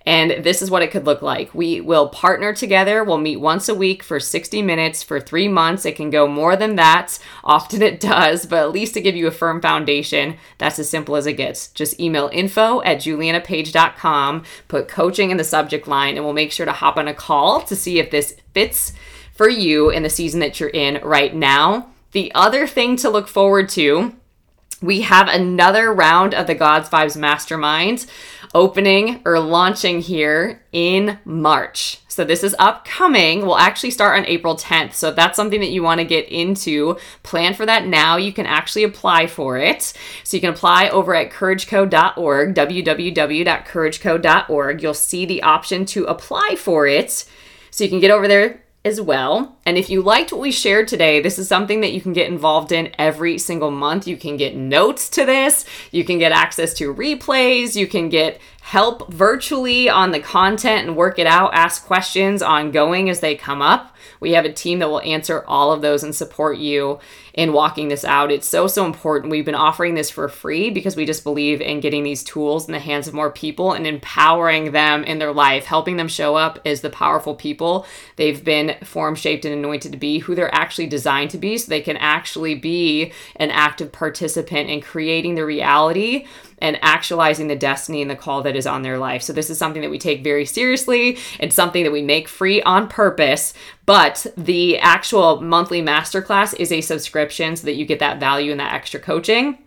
[0.05, 1.55] And this is what it could look like.
[1.55, 3.03] We will partner together.
[3.03, 5.85] We'll meet once a week for 60 minutes for three months.
[5.85, 7.17] It can go more than that.
[7.43, 11.15] Often it does, but at least to give you a firm foundation, that's as simple
[11.15, 11.69] as it gets.
[11.69, 16.67] Just email info at julianapage.com, put coaching in the subject line, and we'll make sure
[16.67, 18.93] to hop on a call to see if this fits
[19.35, 21.89] for you in the season that you're in right now.
[22.11, 24.15] The other thing to look forward to
[24.81, 28.05] we have another round of the God's Vibes Mastermind
[28.53, 31.99] opening or launching here in March.
[32.07, 33.41] So this is upcoming.
[33.41, 34.93] We'll actually start on April 10th.
[34.93, 38.15] So if that's something that you want to get into, plan for that now.
[38.17, 39.93] You can actually apply for it.
[40.23, 44.83] So you can apply over at courageco.org, www.courageco.org.
[44.83, 47.25] You'll see the option to apply for it.
[47.71, 49.54] So you can get over there as well.
[49.65, 52.27] And if you liked what we shared today, this is something that you can get
[52.27, 54.07] involved in every single month.
[54.07, 58.39] You can get notes to this, you can get access to replays, you can get
[58.65, 63.61] help virtually on the content and work it out, ask questions ongoing as they come
[63.61, 63.95] up.
[64.19, 66.99] We have a team that will answer all of those and support you
[67.35, 68.31] in walking this out.
[68.31, 69.29] It's so, so important.
[69.29, 72.71] We've been offering this for free because we just believe in getting these tools in
[72.71, 76.59] the hands of more people and empowering them in their life, helping them show up
[76.65, 77.85] as the powerful people
[78.15, 81.69] they've been form shaped and anointed to be, who they're actually designed to be, so
[81.69, 86.25] they can actually be an active participant in creating the reality
[86.59, 89.21] and actualizing the destiny and the call that is on their life.
[89.21, 91.17] So, this is something that we take very seriously.
[91.39, 93.53] It's something that we make free on purpose.
[93.85, 98.59] But the actual monthly masterclass is a subscription so that you get that value and
[98.59, 99.59] that extra coaching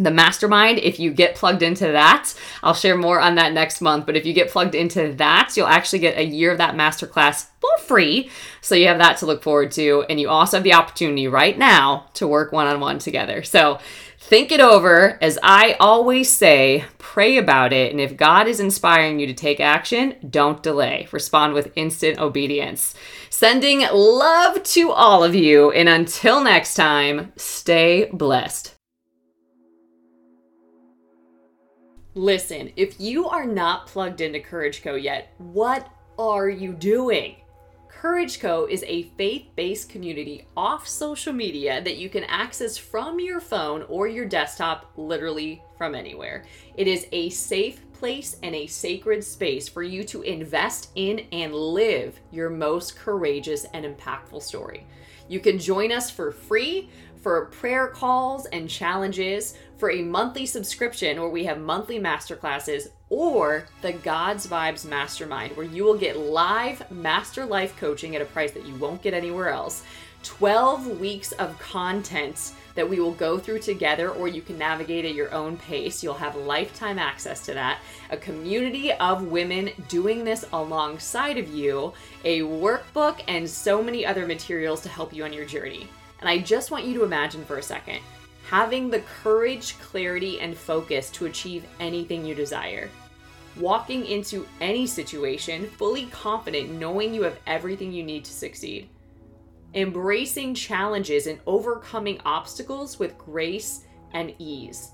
[0.00, 4.06] the mastermind if you get plugged into that i'll share more on that next month
[4.06, 7.46] but if you get plugged into that you'll actually get a year of that masterclass
[7.60, 10.74] for free so you have that to look forward to and you also have the
[10.74, 13.78] opportunity right now to work one-on-one together so
[14.30, 15.18] Think it over.
[15.20, 17.90] As I always say, pray about it.
[17.90, 21.08] And if God is inspiring you to take action, don't delay.
[21.10, 22.94] Respond with instant obedience.
[23.28, 25.72] Sending love to all of you.
[25.72, 28.79] And until next time, stay blessed.
[32.20, 35.88] Listen, if you are not plugged into Courage Co yet, what
[36.18, 37.36] are you doing?
[37.88, 43.20] Courage Co is a faith based community off social media that you can access from
[43.20, 46.44] your phone or your desktop, literally from anywhere.
[46.76, 51.54] It is a safe place and a sacred space for you to invest in and
[51.54, 54.86] live your most courageous and impactful story.
[55.26, 56.90] You can join us for free
[57.22, 63.66] for prayer calls and challenges, for a monthly subscription where we have monthly masterclasses, or
[63.80, 68.52] the God's Vibes Mastermind, where you will get live master life coaching at a price
[68.52, 69.82] that you won't get anywhere else.
[70.22, 75.14] 12 weeks of content that we will go through together, or you can navigate at
[75.14, 76.02] your own pace.
[76.02, 77.78] You'll have lifetime access to that.
[78.10, 81.94] A community of women doing this alongside of you,
[82.24, 85.88] a workbook, and so many other materials to help you on your journey.
[86.20, 88.00] And I just want you to imagine for a second
[88.50, 92.90] having the courage, clarity, and focus to achieve anything you desire.
[93.56, 98.88] Walking into any situation fully confident, knowing you have everything you need to succeed.
[99.74, 104.90] Embracing challenges and overcoming obstacles with grace and ease.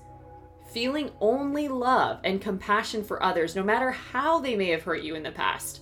[0.71, 5.15] Feeling only love and compassion for others, no matter how they may have hurt you
[5.15, 5.81] in the past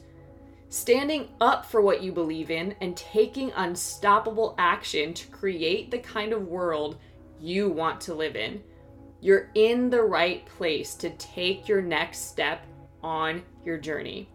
[0.69, 6.33] standing up for what you believe in and taking unstoppable action to create the kind
[6.33, 6.97] of world
[7.39, 8.61] you want to live in.
[9.21, 12.65] You're in the right place to take your next step
[13.01, 14.29] on your journey.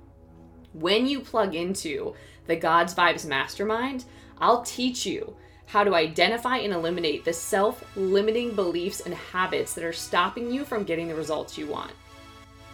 [0.72, 2.14] When you plug into
[2.46, 4.04] the God's Vibes Mastermind,
[4.38, 5.36] I'll teach you
[5.66, 10.64] how to identify and eliminate the self limiting beliefs and habits that are stopping you
[10.64, 11.92] from getting the results you want.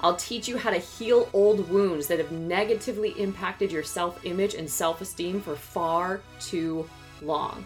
[0.00, 4.54] I'll teach you how to heal old wounds that have negatively impacted your self image
[4.54, 6.88] and self esteem for far too
[7.22, 7.64] long.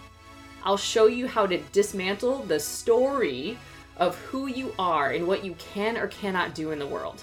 [0.64, 3.58] I'll show you how to dismantle the story
[3.96, 7.22] of who you are and what you can or cannot do in the world.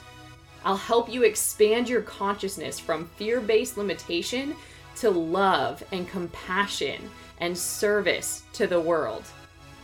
[0.64, 4.56] I'll help you expand your consciousness from fear based limitation
[4.98, 7.10] to love and compassion
[7.40, 9.24] and service to the world.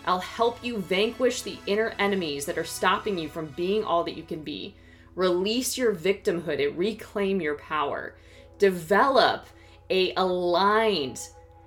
[0.06, 4.18] I'll help you vanquish the inner enemies that are stopping you from being all that
[4.18, 4.76] you can be
[5.16, 8.16] Release your victimhood and reclaim your power.
[8.58, 9.46] Develop
[9.90, 11.20] a aligned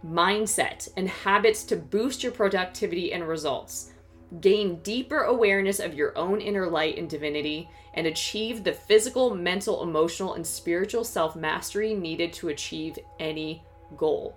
[0.07, 3.93] mindset and habits to boost your productivity and results.
[4.41, 9.83] Gain deeper awareness of your own inner light and divinity and achieve the physical, mental,
[9.83, 13.63] emotional, and spiritual self mastery needed to achieve any
[13.97, 14.37] goal.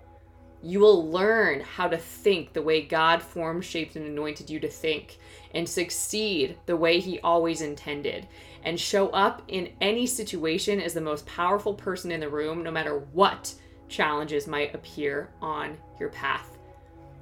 [0.62, 4.68] You will learn how to think the way God formed, shaped, and anointed you to
[4.68, 5.18] think,
[5.54, 8.28] and succeed the way He always intended
[8.62, 12.70] and show up in any situation as the most powerful person in the room, no
[12.70, 13.54] matter what
[13.90, 16.56] challenges might appear on your path.